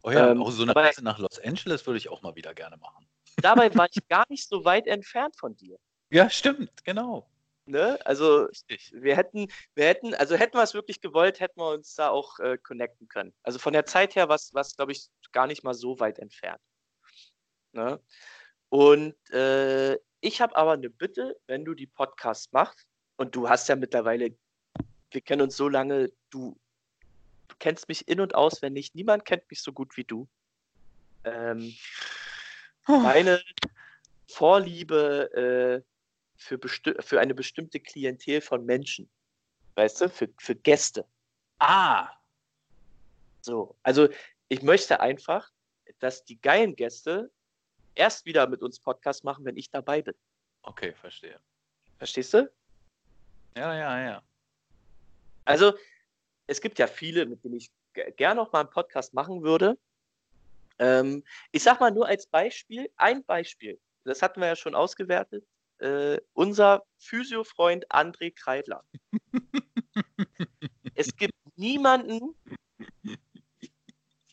Oh 0.03 0.11
ja, 0.11 0.31
ähm, 0.31 0.41
auch 0.41 0.51
so 0.51 0.63
eine 0.63 0.73
dabei, 0.73 0.87
Reise 0.87 1.03
nach 1.03 1.19
Los 1.19 1.39
Angeles 1.39 1.85
würde 1.85 1.97
ich 1.97 2.09
auch 2.09 2.21
mal 2.21 2.35
wieder 2.35 2.53
gerne 2.53 2.77
machen. 2.77 3.07
Dabei 3.37 3.73
war 3.75 3.87
ich 3.91 3.99
gar 4.09 4.25
nicht 4.29 4.47
so 4.47 4.63
weit 4.63 4.87
entfernt 4.87 5.35
von 5.37 5.55
dir. 5.55 5.77
Ja, 6.09 6.29
stimmt, 6.29 6.83
genau. 6.85 7.29
Ne? 7.65 7.99
Also 8.05 8.47
wir 8.91 9.15
hätten, 9.15 9.47
wir 9.75 9.85
hätten, 9.85 10.15
also 10.15 10.35
hätten 10.35 10.57
wir 10.57 10.63
es 10.63 10.73
wirklich 10.73 11.01
gewollt, 11.01 11.39
hätten 11.39 11.59
wir 11.59 11.71
uns 11.71 11.93
da 11.95 12.09
auch 12.09 12.39
äh, 12.39 12.57
connecten 12.57 13.07
können. 13.07 13.33
Also 13.43 13.59
von 13.59 13.73
der 13.73 13.85
Zeit 13.85 14.15
her 14.15 14.29
war 14.29 14.35
es, 14.35 14.75
glaube 14.75 14.91
ich, 14.91 15.09
gar 15.33 15.45
nicht 15.45 15.63
mal 15.63 15.75
so 15.75 15.99
weit 15.99 16.17
entfernt. 16.17 16.61
Ne? 17.73 18.01
Und 18.69 19.15
äh, 19.31 19.99
ich 20.21 20.41
habe 20.41 20.55
aber 20.55 20.71
eine 20.71 20.89
Bitte, 20.89 21.37
wenn 21.45 21.65
du 21.65 21.73
die 21.73 21.87
Podcasts 21.87 22.51
machst, 22.51 22.89
und 23.19 23.35
du 23.35 23.49
hast 23.49 23.67
ja 23.67 23.75
mittlerweile 23.75 24.33
wir 25.11 25.21
kennen 25.21 25.41
uns 25.43 25.57
so 25.57 25.67
lange, 25.69 26.11
du, 26.29 26.59
du 27.47 27.55
kennst 27.59 27.87
mich 27.87 28.07
in- 28.07 28.19
und 28.21 28.35
auswendig. 28.35 28.93
Niemand 28.93 29.25
kennt 29.25 29.49
mich 29.49 29.61
so 29.61 29.73
gut 29.73 29.97
wie 29.97 30.03
du. 30.03 30.27
Ähm, 31.23 31.75
meine 32.87 33.41
Vorliebe 34.27 35.83
äh, 35.83 35.83
für, 36.37 36.59
für 37.01 37.19
eine 37.19 37.33
bestimmte 37.35 37.79
Klientel 37.79 38.41
von 38.41 38.65
Menschen, 38.65 39.09
weißt 39.75 40.01
du, 40.01 40.09
für, 40.09 40.29
für 40.39 40.55
Gäste. 40.55 41.05
Ah, 41.59 42.09
So, 43.41 43.75
also 43.83 44.07
ich 44.47 44.61
möchte 44.61 44.99
einfach, 44.99 45.51
dass 45.99 46.23
die 46.23 46.39
geilen 46.39 46.75
Gäste 46.75 47.31
erst 47.95 48.25
wieder 48.25 48.47
mit 48.47 48.61
uns 48.61 48.79
Podcast 48.79 49.23
machen, 49.23 49.45
wenn 49.45 49.57
ich 49.57 49.69
dabei 49.69 50.01
bin. 50.01 50.15
okay, 50.63 50.93
verstehe. 50.93 51.39
Verstehst 51.97 52.33
du? 52.33 52.49
Ja, 53.55 53.75
ja, 53.75 53.99
ja. 54.01 54.23
Also, 55.49 55.73
es 56.45 56.61
gibt 56.61 56.77
ja 56.77 56.85
viele, 56.85 57.25
mit 57.25 57.43
denen 57.43 57.55
ich 57.55 57.71
ge- 57.93 58.11
gern 58.11 58.37
noch 58.37 58.51
mal 58.51 58.59
einen 58.59 58.69
Podcast 58.69 59.15
machen 59.15 59.41
würde. 59.41 59.79
Ähm, 60.77 61.23
ich 61.51 61.63
sag 61.63 61.79
mal 61.79 61.89
nur 61.89 62.07
als 62.07 62.27
Beispiel, 62.27 62.87
ein 62.97 63.23
Beispiel, 63.23 63.79
das 64.03 64.21
hatten 64.21 64.41
wir 64.41 64.47
ja 64.47 64.55
schon 64.55 64.75
ausgewertet, 64.75 65.43
äh, 65.79 66.19
unser 66.33 66.83
Physiofreund 66.99 67.89
André 67.91 68.31
Kreidler. 68.31 68.83
es 70.93 71.15
gibt 71.15 71.33
niemanden, 71.55 72.35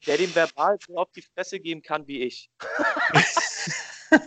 der 0.06 0.18
dem 0.18 0.34
verbal 0.34 0.76
so 0.86 0.98
auf 0.98 1.10
die 1.12 1.22
Fresse 1.22 1.58
geben 1.60 1.80
kann 1.80 2.06
wie 2.06 2.22
ich. 2.24 2.50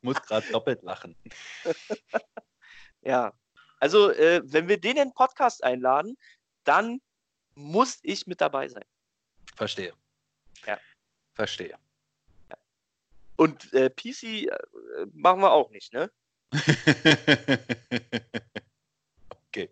Ich 0.00 0.04
muss 0.04 0.22
gerade 0.22 0.46
doppelt 0.52 0.82
lachen. 0.84 1.16
Ja. 3.02 3.32
Also, 3.80 4.10
äh, 4.10 4.40
wenn 4.44 4.68
wir 4.68 4.80
den 4.80 4.96
in 4.96 5.08
den 5.08 5.14
Podcast 5.14 5.62
einladen, 5.64 6.16
dann 6.64 7.00
muss 7.54 7.98
ich 8.02 8.26
mit 8.26 8.40
dabei 8.40 8.68
sein. 8.68 8.84
Verstehe. 9.54 9.92
Ja. 10.66 10.78
Verstehe. 11.34 11.76
Und 13.36 13.72
äh, 13.72 13.88
PC 13.90 14.22
äh, 14.46 14.50
machen 15.12 15.40
wir 15.40 15.52
auch 15.52 15.70
nicht, 15.70 15.92
ne? 15.92 16.10
okay. 19.30 19.70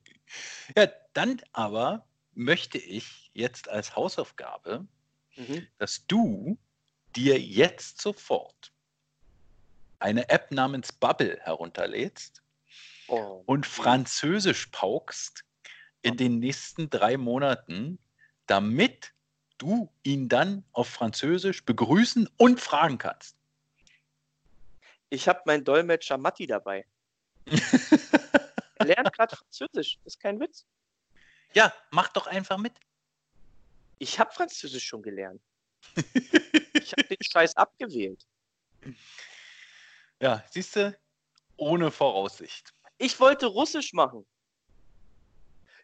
Ja, 0.76 0.86
dann 1.14 1.40
aber 1.52 2.06
möchte 2.34 2.78
ich 2.78 3.30
jetzt 3.34 3.68
als 3.68 3.96
Hausaufgabe, 3.96 4.86
Mhm. 5.36 5.66
dass 5.78 6.06
du 6.06 6.58
dir 7.14 7.38
jetzt 7.38 8.00
sofort 8.00 8.72
eine 9.98 10.28
App 10.28 10.50
namens 10.50 10.92
Bubble 10.92 11.38
herunterlädst 11.42 12.42
Oh. 13.08 13.42
und 13.46 13.66
Französisch 13.66 14.66
paukst 14.66 15.44
in 16.02 16.16
den 16.16 16.38
nächsten 16.38 16.90
drei 16.90 17.16
Monaten, 17.16 17.98
damit 18.46 19.12
du 19.58 19.92
ihn 20.02 20.28
dann 20.28 20.64
auf 20.72 20.88
Französisch 20.88 21.64
begrüßen 21.64 22.28
und 22.36 22.60
fragen 22.60 22.98
kannst. 22.98 23.36
Ich 25.08 25.28
habe 25.28 25.40
meinen 25.46 25.64
Dolmetscher 25.64 26.18
Matti 26.18 26.46
dabei. 26.46 26.84
Er 28.78 28.86
lernt 28.86 29.12
gerade 29.12 29.36
Französisch. 29.36 29.98
Das 30.04 30.14
ist 30.14 30.20
kein 30.20 30.38
Witz. 30.40 30.66
Ja, 31.54 31.72
mach 31.90 32.08
doch 32.08 32.26
einfach 32.26 32.58
mit. 32.58 32.74
Ich 33.98 34.18
habe 34.18 34.32
Französisch 34.32 34.84
schon 34.84 35.02
gelernt. 35.02 35.40
Ich 36.74 36.92
habe 36.92 37.04
den 37.04 37.22
Scheiß 37.22 37.56
abgewählt. 37.56 38.26
Ja, 40.20 40.44
siehst 40.50 40.76
du, 40.76 40.98
ohne 41.56 41.90
Voraussicht. 41.90 42.74
Ich 42.98 43.18
wollte 43.20 43.46
Russisch 43.46 43.92
machen. 43.92 44.26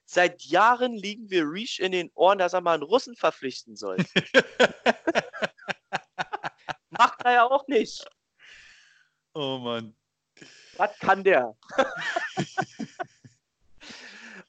Seit 0.05 0.43
Jahren 0.43 0.95
liegen 0.95 1.31
wir 1.31 1.45
Reach 1.45 1.79
in 1.79 1.93
den 1.93 2.11
Ohren, 2.15 2.39
dass 2.39 2.53
er 2.53 2.61
mal 2.61 2.75
einen 2.75 2.83
Russen 2.83 3.15
verpflichten 3.17 3.77
soll. 3.77 3.97
Macht 6.91 7.23
er 7.25 7.33
ja 7.33 7.45
auch 7.45 7.67
nicht. 7.69 8.05
Oh 9.35 9.59
Mann. 9.59 9.95
Was 10.77 10.99
kann 10.99 11.23
der? 11.25 11.57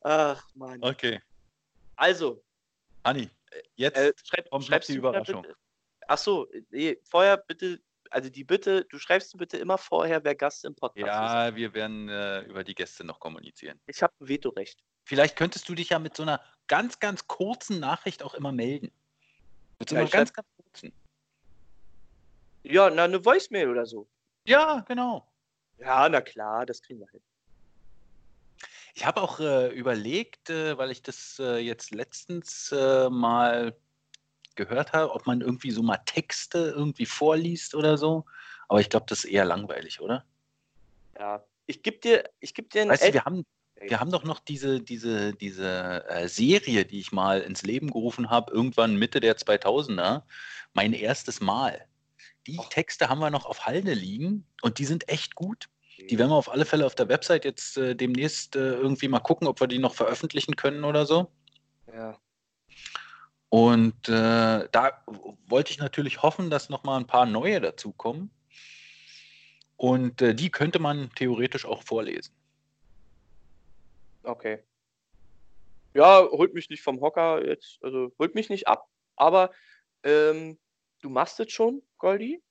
Ach, 0.02 0.46
Mann. 0.56 0.84
Okay. 0.84 1.22
Also, 1.96 2.44
Anni, 3.04 3.30
jetzt 3.76 3.98
äh, 3.98 4.14
schreib, 4.24 4.50
kommt 4.50 4.66
schreibst 4.66 4.90
die 4.90 4.96
Überraschung. 4.96 5.44
Bitte, 5.44 5.56
ach 6.08 6.18
so, 6.18 6.48
nee, 6.70 7.00
vorher 7.04 7.38
bitte, 7.38 7.80
also 8.14 8.30
die 8.30 8.44
Bitte, 8.44 8.86
du 8.86 9.00
schreibst 9.00 9.38
bitte 9.38 9.58
immer 9.58 9.78
vorher, 9.78 10.24
wer 10.24 10.36
Gast 10.36 10.66
im 10.66 10.76
Podcast 10.76 11.06
ist. 11.06 11.08
Ja, 11.08 11.56
wir 11.56 11.74
werden 11.74 12.10
äh, 12.10 12.42
über 12.42 12.64
die 12.64 12.76
Gäste 12.76 13.04
noch 13.04 13.20
kommunizieren. 13.20 13.80
Ich 13.88 14.02
habe 14.04 14.14
ein 14.20 14.28
Vetorecht. 14.28 14.84
Vielleicht 15.06 15.36
könntest 15.36 15.68
du 15.68 15.76
dich 15.76 15.90
ja 15.90 16.00
mit 16.00 16.16
so 16.16 16.24
einer 16.24 16.42
ganz, 16.68 17.00
ganz 17.00 17.28
kurzen 17.28 17.80
Nachricht 17.80 18.24
auch 18.24 18.36
immer 18.36 18.52
melden. 18.52 18.92
Mit 19.80 19.90
so 19.90 19.96
Ja, 19.96 20.02
einer 20.02 20.10
ganz, 20.10 20.32
ganz 20.32 20.48
kurzen. 20.56 20.94
Ja, 22.64 22.90
na, 22.90 23.06
eine 23.06 23.24
Voicemail 23.26 23.70
oder 23.70 23.86
so. 23.86 24.08
Ja, 24.46 24.82
genau. 24.88 25.28
Ja, 25.80 26.08
na 26.08 26.22
klar, 26.22 26.66
das 26.66 26.82
kriegen 26.82 27.00
wir 27.00 27.08
hin. 27.10 27.22
Ich 28.96 29.06
habe 29.06 29.22
auch 29.22 29.40
äh, 29.40 29.70
überlegt, 29.70 30.52
äh, 30.52 30.78
weil 30.78 30.92
ich 30.92 31.02
das 31.02 31.40
äh, 31.40 31.58
jetzt 31.58 31.92
letztens 31.92 32.72
äh, 32.72 33.10
mal 33.10 33.76
gehört 34.56 34.94
habe, 34.94 35.12
ob 35.14 35.26
man 35.26 35.42
irgendwie 35.42 35.72
so 35.72 35.82
mal 35.84 35.98
Texte 36.06 36.74
irgendwie 36.76 37.06
vorliest 37.06 37.76
oder 37.76 37.98
so. 37.98 38.26
Aber 38.68 38.80
ich 38.80 38.90
glaube, 38.90 39.06
das 39.08 39.20
ist 39.20 39.32
eher 39.32 39.46
langweilig, 39.46 40.02
oder? 40.02 40.26
Ja. 41.20 41.44
Ich 41.66 41.84
gebe 41.84 41.98
dir, 41.98 42.30
ich 42.40 42.54
geb 42.54 42.70
dir 42.72 42.82
ein 42.82 42.90
Weißt 42.90 43.08
du, 43.08 43.14
wir 43.14 43.26
haben, 43.26 43.46
wir 43.80 44.00
haben 44.00 44.12
doch 44.12 44.24
noch 44.24 44.40
diese, 44.40 44.82
diese, 44.82 45.34
diese 45.34 46.06
äh, 46.10 46.28
Serie, 46.28 46.86
die 46.86 47.00
ich 47.00 47.12
mal 47.12 47.42
ins 47.42 47.64
Leben 47.64 47.92
gerufen 47.92 48.30
habe, 48.30 48.52
irgendwann 48.52 48.98
Mitte 48.98 49.20
der 49.20 49.38
2000er, 49.38 50.24
mein 50.74 50.94
erstes 50.94 51.40
Mal. 51.40 51.86
Die 52.48 52.60
Och. 52.60 52.70
Texte 52.70 53.10
haben 53.10 53.20
wir 53.20 53.30
noch 53.30 53.46
auf 53.46 53.66
Halde 53.66 53.94
liegen 53.94 54.46
und 54.62 54.80
die 54.80 54.86
sind 54.86 55.08
echt 55.08 55.36
gut. 55.36 55.70
Die 56.10 56.18
werden 56.18 56.32
wir 56.32 56.36
auf 56.36 56.52
alle 56.52 56.66
Fälle 56.66 56.86
auf 56.86 56.96
der 56.96 57.08
Website 57.08 57.46
jetzt 57.46 57.78
äh, 57.78 57.96
demnächst 57.96 58.56
äh, 58.56 58.74
irgendwie 58.74 59.08
mal 59.08 59.20
gucken, 59.20 59.48
ob 59.48 59.62
wir 59.62 59.68
die 59.68 59.80
noch 59.80 59.94
veröffentlichen 59.94 60.56
können 60.56 60.84
oder 60.84 61.06
so. 61.06 61.32
Ja. 61.94 62.18
Und 63.54 64.10
äh, 64.10 64.68
da 64.72 65.04
wollte 65.46 65.70
ich 65.70 65.78
natürlich 65.78 66.24
hoffen, 66.24 66.50
dass 66.50 66.70
noch 66.70 66.84
mal 66.84 66.98
ein 66.98 67.06
paar 67.06 67.28
neue 67.28 67.62
dazukommen. 67.62 68.32
Und 69.78 70.24
äh, 70.24 70.34
die 70.34 70.50
könnte 70.50 70.80
man 70.80 71.12
theoretisch 71.12 71.64
auch 71.64 71.84
vorlesen. 71.84 72.34
Okay. 74.24 74.64
Ja, 75.94 76.28
holt 76.32 76.56
mich 76.56 76.72
nicht 76.72 76.82
vom 76.82 77.00
Hocker 77.00 77.46
jetzt, 77.46 77.78
also 77.84 78.12
holt 78.18 78.34
mich 78.34 78.50
nicht 78.50 78.68
ab, 78.68 78.88
aber 79.18 79.52
ähm, 80.02 80.58
du 81.04 81.10
machst 81.12 81.40
es 81.40 81.52
schon, 81.52 81.84
Goldi. 82.00 82.42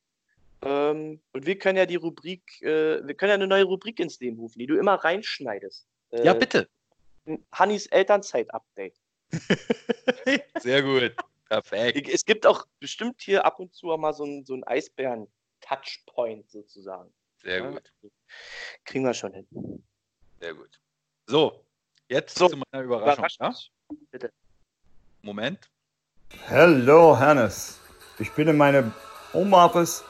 Ähm, 0.63 1.21
und 1.33 1.47
wir 1.47 1.59
können 1.59 1.79
ja 1.79 1.87
die 1.87 1.97
Rubrik, 1.97 2.63
äh, 2.63 3.05
wir 3.05 3.15
können 3.17 3.31
ja 3.31 3.35
eine 3.35 3.49
neue 3.49 3.65
Rubrik 3.65 3.99
ins 3.99 4.21
Leben 4.21 4.39
rufen, 4.39 4.61
die 4.61 4.67
du 4.67 4.79
immer 4.79 4.95
reinschneidest. 4.95 5.85
Äh, 6.13 6.25
Ja, 6.25 6.33
bitte. 6.33 6.69
Hannis 7.51 7.89
Elternzeit-Update. 7.89 9.02
Sehr 10.61 10.83
gut. 10.83 11.15
Perfekt. 11.49 12.09
Es 12.09 12.25
gibt 12.25 12.47
auch 12.47 12.67
bestimmt 12.81 13.21
hier 13.21 13.45
ab 13.45 13.59
und 13.59 13.75
zu 13.75 13.91
auch 13.91 13.99
mal 13.99 14.15
so 14.15 14.25
einen 14.25 14.45
so 14.45 14.55
einen 14.55 14.65
Eisbären-Touchpoint 14.65 16.51
sozusagen. 16.51 17.13
Sehr 17.43 17.59
Ja, 17.59 17.71
gut. 17.71 17.93
Kriegen 18.85 19.05
wir 19.05 19.15
schon 19.15 19.35
hin. 19.35 19.47
Sehr 20.41 20.55
gut. 20.55 20.81
So, 21.27 21.65
jetzt 22.09 22.39
So, 22.39 22.49
zu 22.49 22.57
meiner 22.57 22.85
Überraschung. 22.85 23.27
Ja? 23.41 23.55
Bitte. 24.11 24.33
Moment. 25.23 25.71
Hallo 26.49 27.19
Hannes, 27.19 27.79
ich 28.19 28.33
bin 28.33 28.49
in 28.49 28.57
meinem 28.57 28.93
Homeoffice 29.35 30.03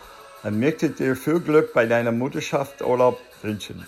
und 0.43 0.59
möchte 0.59 0.91
dir 0.91 1.17
viel 1.17 1.41
Glück 1.41 1.73
bei 1.73 1.87
deiner 1.87 2.13
Mutterschaftsurlaub 2.13 3.21
wünschen. 3.43 3.87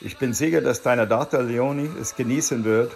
Ich 0.00 0.18
bin 0.18 0.34
sicher, 0.34 0.60
dass 0.60 0.82
deine 0.82 1.08
Tochter 1.08 1.42
Leonie 1.42 1.90
es 1.98 2.14
genießen 2.14 2.64
wird, 2.64 2.92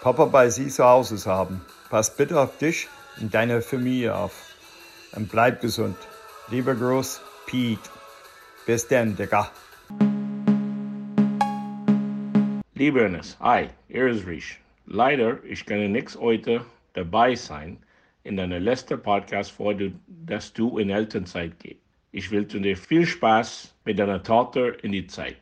Papa 0.00 0.24
bei 0.24 0.48
sie 0.48 0.68
zu 0.68 0.82
Hause 0.82 1.18
haben. 1.30 1.60
Pass 1.90 2.16
bitte 2.16 2.40
auf 2.40 2.56
dich 2.56 2.88
und 3.20 3.34
deine 3.34 3.60
Familie 3.60 4.16
auf. 4.16 4.56
Und 5.14 5.30
bleib 5.30 5.60
gesund. 5.60 5.96
Lieber 6.48 6.74
Gruß, 6.74 7.20
Pete. 7.44 7.90
Bis 8.64 8.88
dann, 8.88 9.14
Digga. 9.14 9.50
Liebe 12.74 13.02
Ernest, 13.02 13.38
hi, 13.40 13.68
hier 13.88 14.06
ist 14.06 14.26
Riesch. 14.26 14.58
Leider, 14.86 15.44
ich 15.44 15.66
kann 15.66 15.92
nix 15.92 16.16
heute 16.16 16.64
dabei 16.94 17.34
sein 17.34 17.76
in 18.24 18.38
deiner 18.38 18.58
letzten 18.58 19.02
Podcast, 19.02 19.50
vor 19.50 19.74
du, 19.74 19.92
dass 20.06 20.54
du 20.54 20.78
in 20.78 20.88
Elternzeit 20.88 21.58
gehst. 21.58 21.80
Ich 22.12 22.30
wünsche 22.30 22.58
dir 22.58 22.76
viel 22.76 23.04
Spaß 23.04 23.74
mit 23.84 23.98
deiner 23.98 24.22
Tochter 24.22 24.82
in 24.82 24.92
die 24.92 25.06
Zeit. 25.06 25.36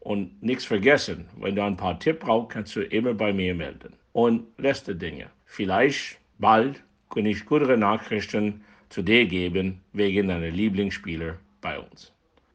Und 0.00 0.42
nichts 0.42 0.64
vergessen, 0.64 1.26
wenn 1.40 1.56
du 1.56 1.62
ein 1.62 1.76
paar 1.76 1.98
Tipps 1.98 2.24
brauchst, 2.24 2.50
kannst 2.50 2.76
du 2.76 2.82
immer 2.82 3.14
bei 3.14 3.32
mir 3.32 3.54
melden. 3.54 3.92
Und 4.12 4.46
letzte 4.58 4.94
Dinge. 4.94 5.26
Vielleicht 5.44 6.18
bald 6.38 6.82
kann 7.12 7.26
ich 7.26 7.44
gute 7.44 7.76
Nachrichten 7.76 8.64
zu 8.88 9.02
dir 9.02 9.26
geben 9.26 9.80
wegen 9.92 10.28
deiner 10.28 10.50
Lieblingsspieler 10.50 11.34
bei 11.60 11.78
uns. 11.78 12.12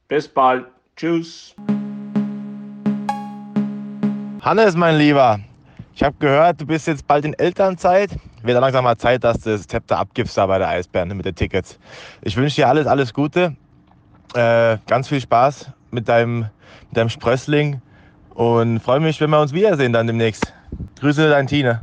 Bis 0.08 0.28
bald. 0.28 0.66
Tschüss. 0.96 1.56
Hannes, 4.42 4.76
mein 4.76 4.98
Lieber, 4.98 5.40
Ich 5.96 6.02
habe 6.02 6.16
gehört, 6.18 6.60
du 6.60 6.66
bist 6.66 6.88
jetzt 6.88 7.06
bald 7.08 7.24
in 7.24 7.34
Elternzeit. 7.36 8.10
Wird 8.42 8.60
langsam 8.60 8.84
mal 8.84 8.98
Zeit, 8.98 9.24
dass 9.24 9.40
du 9.40 9.52
das 9.52 9.68
Zepter 9.68 10.00
abgibst 10.00 10.36
da 10.38 10.48
bei 10.48 10.58
der 10.58 10.68
Eisbären 10.68 11.16
mit 11.16 11.26
den 11.26 11.36
Tickets. 11.36 11.80
Ich 12.22 12.36
wünsche 12.36 12.56
dir 12.56 12.68
alles, 12.68 12.88
alles 12.88 13.14
Gute. 13.14 13.56
Äh, 14.34 14.78
ganz 14.88 15.08
viel 15.08 15.22
Spaß 15.22 15.72
mit 15.92 16.10
deinem, 16.10 16.48
mit 16.90 16.98
deinem 16.98 17.10
Sprössling 17.10 17.82
und 18.34 18.80
freue 18.80 19.00
mich, 19.00 19.20
wenn 19.22 19.30
wir 19.30 19.42
uns 19.42 19.54
wiedersehen 19.54 19.94
dann 19.94 20.08
demnächst. 20.08 20.54
Grüße 21.00 21.30
dein 21.30 21.48
Tine. 21.48 21.82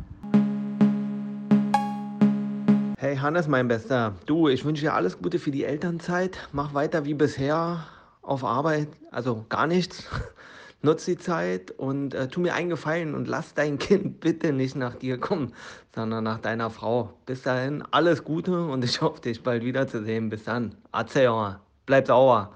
Hey 2.98 3.16
Hannes, 3.16 3.48
mein 3.48 3.68
Bester. 3.68 4.14
Du, 4.26 4.48
ich 4.48 4.64
wünsche 4.64 4.82
dir 4.82 4.94
alles 4.94 5.18
Gute 5.18 5.38
für 5.38 5.50
die 5.50 5.64
Elternzeit. 5.64 6.36
Mach 6.52 6.74
weiter 6.74 7.04
wie 7.04 7.14
bisher 7.14 7.86
auf 8.22 8.44
Arbeit, 8.44 8.88
also 9.10 9.46
gar 9.48 9.66
nichts. 9.66 10.06
Nutz 10.82 11.04
die 11.04 11.18
Zeit 11.18 11.72
und 11.72 12.14
äh, 12.14 12.28
tu 12.28 12.40
mir 12.40 12.54
einen 12.54 12.70
Gefallen 12.70 13.14
und 13.14 13.28
lass 13.28 13.54
dein 13.54 13.78
Kind 13.78 14.20
bitte 14.20 14.52
nicht 14.52 14.76
nach 14.76 14.94
dir 14.94 15.18
kommen, 15.18 15.52
sondern 15.94 16.24
nach 16.24 16.38
deiner 16.38 16.70
Frau. 16.70 17.12
Bis 17.26 17.42
dahin, 17.42 17.82
alles 17.90 18.24
Gute 18.24 18.66
und 18.66 18.84
ich 18.84 19.00
hoffe, 19.00 19.20
dich 19.20 19.42
bald 19.42 19.64
wiederzusehen. 19.64 20.30
Bis 20.30 20.44
dann. 20.44 20.74
Erzähl, 20.92 21.56
bleib 21.86 22.06
sauer. 22.06 22.54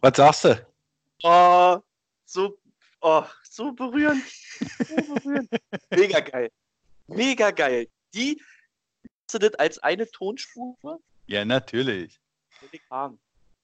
Was 0.00 0.16
sagst 0.16 0.44
du? 0.44 0.71
Oh, 1.22 1.78
so, 2.24 2.58
oh, 3.00 3.24
so 3.44 3.72
berührend. 3.72 4.24
So 4.84 5.14
berührend. 5.14 5.48
Mega 5.90 6.20
geil. 6.20 6.50
Mega 7.06 7.50
geil. 7.50 7.88
Die 8.14 8.42
hast 9.04 9.34
du 9.34 9.38
das 9.38 9.54
als 9.54 9.78
eine 9.78 10.10
Tonspur? 10.10 11.00
Ja, 11.26 11.44
natürlich. 11.44 12.20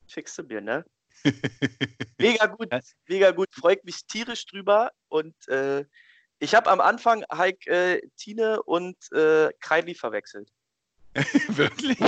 Schickst 0.06 0.38
du 0.38 0.42
mir, 0.44 0.60
ne? 0.60 0.84
mega 2.18 2.46
gut, 2.46 2.68
mega 3.08 3.32
gut. 3.32 3.48
Freut 3.52 3.84
mich 3.84 4.06
tierisch 4.06 4.46
drüber. 4.46 4.92
Und 5.08 5.34
äh, 5.48 5.84
ich 6.38 6.54
habe 6.54 6.70
am 6.70 6.80
Anfang 6.80 7.24
Heik 7.32 7.66
äh, 7.66 8.00
Tine 8.16 8.62
und 8.62 8.96
äh, 9.12 9.50
Kylie 9.60 9.94
verwechselt. 9.94 10.50
Wirklich? 11.48 11.98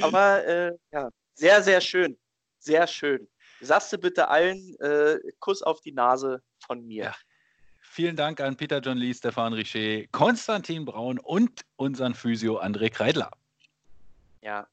Aber 0.00 0.44
äh, 0.46 0.72
ja, 0.92 1.10
sehr, 1.34 1.62
sehr 1.62 1.80
schön. 1.80 2.18
Sehr 2.58 2.86
schön. 2.86 3.28
Sagst 3.60 3.92
du 3.92 3.98
bitte 3.98 4.28
allen 4.28 4.74
äh, 4.80 5.18
Kuss 5.38 5.62
auf 5.62 5.80
die 5.80 5.92
Nase 5.92 6.42
von 6.66 6.84
mir. 6.86 7.04
Ja. 7.04 7.14
Vielen 7.82 8.16
Dank 8.16 8.40
an 8.40 8.56
Peter 8.56 8.80
John 8.80 8.96
Lee, 8.96 9.14
Stefan 9.14 9.52
Richer, 9.52 10.06
Konstantin 10.08 10.84
Braun 10.84 11.18
und 11.18 11.62
unseren 11.76 12.14
Physio 12.14 12.58
André 12.60 12.90
Kreidler. 12.90 13.30
Ja. 14.42 14.66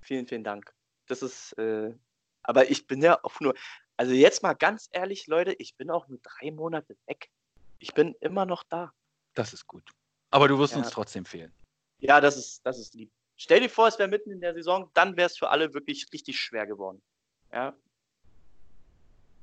Vielen, 0.00 0.26
vielen 0.26 0.42
Dank. 0.42 0.72
Das 1.06 1.22
ist, 1.22 1.52
äh, 1.58 1.94
aber 2.42 2.70
ich 2.70 2.86
bin 2.86 3.00
ja 3.02 3.22
auch 3.22 3.38
nur, 3.40 3.54
also 3.96 4.12
jetzt 4.12 4.42
mal 4.42 4.54
ganz 4.54 4.88
ehrlich, 4.92 5.26
Leute, 5.26 5.52
ich 5.58 5.76
bin 5.76 5.90
auch 5.90 6.08
nur 6.08 6.18
drei 6.22 6.50
Monate 6.50 6.96
weg. 7.06 7.30
Ich 7.78 7.94
bin 7.94 8.14
immer 8.20 8.44
noch 8.44 8.64
da. 8.64 8.92
Das 9.34 9.52
ist 9.52 9.66
gut. 9.66 9.88
Aber 10.30 10.48
du 10.48 10.58
wirst 10.58 10.72
Ja. 10.72 10.80
uns 10.80 10.90
trotzdem 10.90 11.24
fehlen. 11.24 11.52
Ja, 12.00 12.20
das 12.20 12.36
ist, 12.36 12.60
das 12.66 12.78
ist 12.78 12.94
lieb. 12.94 13.10
Stell 13.40 13.60
dir 13.60 13.70
vor, 13.70 13.86
es 13.86 13.98
wäre 13.98 14.08
mitten 14.08 14.32
in 14.32 14.40
der 14.40 14.52
Saison, 14.52 14.90
dann 14.94 15.16
wäre 15.16 15.26
es 15.26 15.38
für 15.38 15.48
alle 15.48 15.72
wirklich 15.72 16.12
richtig 16.12 16.38
schwer 16.40 16.66
geworden. 16.66 17.00
Ja. 17.52 17.74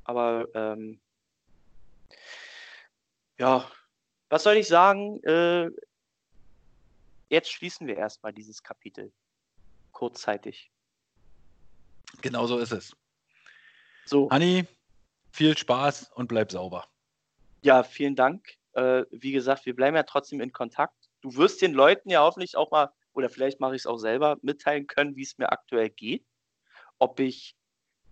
Aber 0.03 0.47
ähm, 0.53 0.99
ja, 3.39 3.72
was 4.30 4.43
soll 4.43 4.57
ich 4.57 4.67
sagen? 4.67 5.23
Äh, 5.23 5.69
jetzt 7.30 7.51
schließen 7.51 7.88
wir 7.88 7.95
erstmal 7.95 8.34
dieses 8.34 8.61
Kapitel. 8.61 9.13
Kurzzeitig. 9.93 10.72
Genau 12.22 12.47
so 12.47 12.59
ist 12.59 12.73
es. 12.73 12.95
So, 14.05 14.30
Hanni, 14.30 14.65
viel 15.31 15.57
Spaß 15.57 16.11
und 16.11 16.27
bleib 16.27 16.51
sauber. 16.51 16.85
ja, 17.61 17.81
vielen 17.84 18.15
Dank. 18.15 18.57
Äh, 18.73 19.05
wie 19.09 19.31
gesagt, 19.31 19.65
wir 19.65 19.76
bleiben 19.76 19.95
ja 19.95 20.03
trotzdem 20.03 20.41
in 20.41 20.51
Kontakt. 20.51 21.09
Du 21.22 21.35
wirst 21.38 21.61
den 21.61 21.73
Leuten 21.73 22.09
ja 22.09 22.22
hoffentlich 22.22 22.57
auch 22.57 22.72
mal, 22.72 22.93
oder 23.16 23.30
vielleicht 23.30 23.60
mache 23.60 23.76
ich 23.76 23.84
es 23.84 23.88
auch 23.88 23.98
selber, 23.98 24.38
mitteilen 24.42 24.88
können, 24.88 25.16
wie 25.16 25.24
es 25.24 25.38
mir 25.38 25.52
aktuell 25.52 25.90
geht. 25.90 26.26
Ob 27.00 27.20
ich 27.20 27.56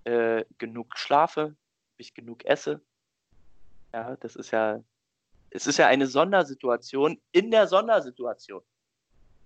äh, 0.06 0.46
genug 0.58 0.98
schlafe, 0.98 1.56
ob 1.94 2.00
ich 2.00 2.14
genug 2.14 2.46
esse. 2.46 2.82
Ja, 3.94 4.16
das 4.18 4.36
ist 4.36 4.52
ja, 4.52 4.84
es 5.52 5.68
ist 5.68 5.78
ja 5.78 5.88
eine 5.88 6.08
Sondersituation 6.08 7.22
in 7.32 7.52
der 7.52 7.68
Sondersituation. 7.68 8.62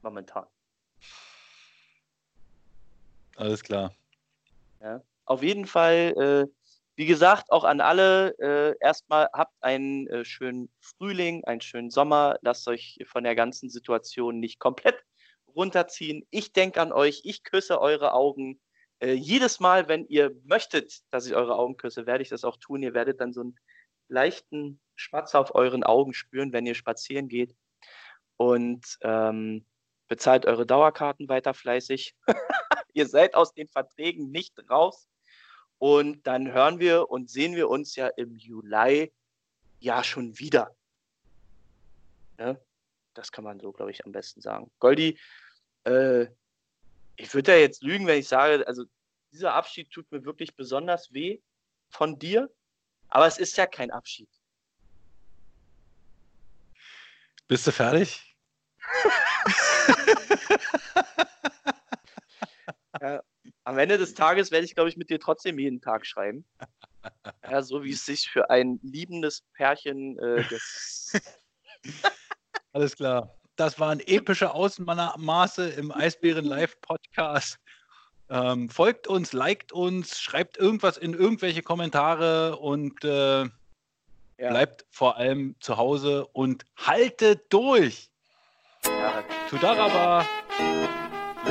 Momentan. 0.02 0.46
Alles 3.36 3.64
klar. 3.64 3.94
Ja. 4.80 5.02
Auf 5.26 5.44
jeden 5.44 5.66
Fall, 5.66 6.14
äh, 6.18 6.46
wie 6.96 7.06
gesagt, 7.06 7.52
auch 7.52 7.64
an 7.64 7.82
alle, 7.82 8.36
äh, 8.40 8.76
erstmal 8.80 9.28
habt 9.34 9.54
einen 9.62 10.08
äh, 10.08 10.24
schönen 10.24 10.70
Frühling, 10.80 11.44
einen 11.44 11.62
schönen 11.62 11.92
Sommer. 11.92 12.38
Lasst 12.42 12.68
euch 12.68 13.00
von 13.06 13.24
der 13.24 13.36
ganzen 13.36 13.70
Situation 13.70 14.40
nicht 14.40 14.60
komplett 14.60 15.04
runterziehen. 15.58 16.26
Ich 16.30 16.54
denke 16.54 16.80
an 16.82 16.94
euch, 16.94 17.22
ich 17.26 17.44
küsse 17.44 17.82
eure 17.82 18.14
Augen. 18.14 18.62
Äh, 19.00 19.14
jedes 19.14 19.60
Mal, 19.60 19.88
wenn 19.88 20.06
ihr 20.06 20.36
möchtet, 20.46 21.02
dass 21.12 21.26
ich 21.26 21.36
eure 21.36 21.56
Augen 21.58 21.76
küsse, 21.76 22.06
werde 22.06 22.22
ich 22.22 22.30
das 22.30 22.46
auch 22.46 22.58
tun. 22.58 22.84
Ihr 22.84 22.94
werdet 22.94 23.20
dann 23.20 23.34
so 23.34 23.42
einen 23.42 23.60
leichten 24.08 24.80
Schmatzer 24.96 25.40
auf 25.40 25.56
euren 25.56 25.84
Augen 25.84 26.14
spüren, 26.14 26.54
wenn 26.54 26.66
ihr 26.66 26.76
spazieren 26.76 27.28
geht. 27.28 27.56
Und 28.38 28.98
ähm, 29.02 29.66
bezahlt 30.08 30.46
eure 30.46 30.66
Dauerkarten 30.66 31.28
weiter 31.28 31.54
fleißig. 31.54 32.16
ihr 32.94 33.08
seid 33.08 33.36
aus 33.36 33.54
den 33.54 33.68
Verträgen 33.68 34.32
nicht 34.32 34.54
raus. 34.70 35.10
Und 35.80 36.26
dann 36.26 36.52
hören 36.52 36.80
wir 36.80 37.10
und 37.10 37.30
sehen 37.30 37.56
wir 37.56 37.70
uns 37.70 37.96
ja 37.96 38.08
im 38.08 38.36
Juli 38.36 39.12
ja 39.80 40.04
schon 40.04 40.38
wieder. 40.40 40.76
Ne? 42.38 42.60
Das 43.14 43.32
kann 43.32 43.44
man 43.44 43.60
so, 43.60 43.72
glaube 43.72 43.92
ich, 43.92 44.06
am 44.06 44.12
besten 44.12 44.42
sagen. 44.42 44.72
Goldi, 44.80 45.20
äh, 45.88 46.28
ich 47.16 47.34
würde 47.34 47.54
ja 47.54 47.58
jetzt 47.58 47.82
lügen, 47.82 48.08
wenn 48.08 48.20
ich 48.20 48.28
sage, 48.28 48.66
also 48.68 48.86
dieser 49.32 49.54
Abschied 49.54 49.92
tut 49.92 50.12
mir 50.12 50.24
wirklich 50.26 50.56
besonders 50.56 51.12
weh 51.14 51.42
von 51.90 52.20
dir, 52.20 52.50
aber 53.10 53.28
es 53.28 53.38
ist 53.38 53.58
ja 53.58 53.66
kein 53.66 53.92
Abschied. 53.92 54.30
Bist 57.48 57.66
du 57.68 57.72
fertig? 57.72 58.36
Ja, 63.00 63.22
am 63.64 63.78
Ende 63.78 64.00
des 64.00 64.16
Tages 64.16 64.50
werde 64.50 64.66
ich, 64.66 64.74
glaube 64.74 64.90
ich, 64.90 64.98
mit 64.98 65.12
dir 65.12 65.20
trotzdem 65.20 65.60
jeden 65.60 65.82
Tag 65.82 66.06
schreiben. 66.06 66.46
Ja, 67.44 67.62
so 67.62 67.84
wie 67.84 67.92
es 67.92 68.06
sich 68.06 68.28
für 68.30 68.50
ein 68.50 68.80
liebendes 68.84 69.44
Pärchen 69.54 70.18
äh. 70.20 70.44
Alles 72.74 72.96
klar. 72.96 73.34
Das 73.58 73.80
waren 73.80 74.00
epische 74.00 74.54
Ausmaße 74.54 75.68
im 75.70 75.92
Eisbären 75.92 76.46
Live 76.46 76.80
Podcast. 76.80 77.58
Ähm, 78.30 78.70
folgt 78.70 79.08
uns, 79.08 79.34
liked 79.34 79.72
uns, 79.72 80.20
schreibt 80.20 80.58
irgendwas 80.58 80.98
in 80.98 81.14
irgendwelche 81.16 81.64
Kommentare 81.64 82.58
und 82.58 83.04
äh, 83.04 83.42
Ja. 83.42 83.50
bleibt 84.38 84.86
vor 84.92 85.18
allem 85.18 85.56
zu 85.60 85.78
Hause 85.78 86.28
und 86.34 86.66
haltet 86.78 87.52
durch. 87.52 88.12
Ja, 88.86 89.24
Tudaraba. 89.50 90.24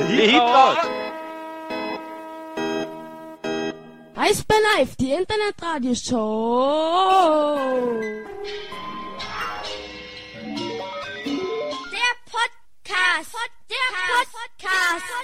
Liebhaut. 0.09 0.77
Eisbär 4.15 4.57
Live, 4.77 4.95
die 4.95 5.11
Internetradioshow. 5.11 7.59
Der 13.17 13.23
Podcast. 13.23 14.31
Der 14.61 14.69
Podcast. 14.69 15.17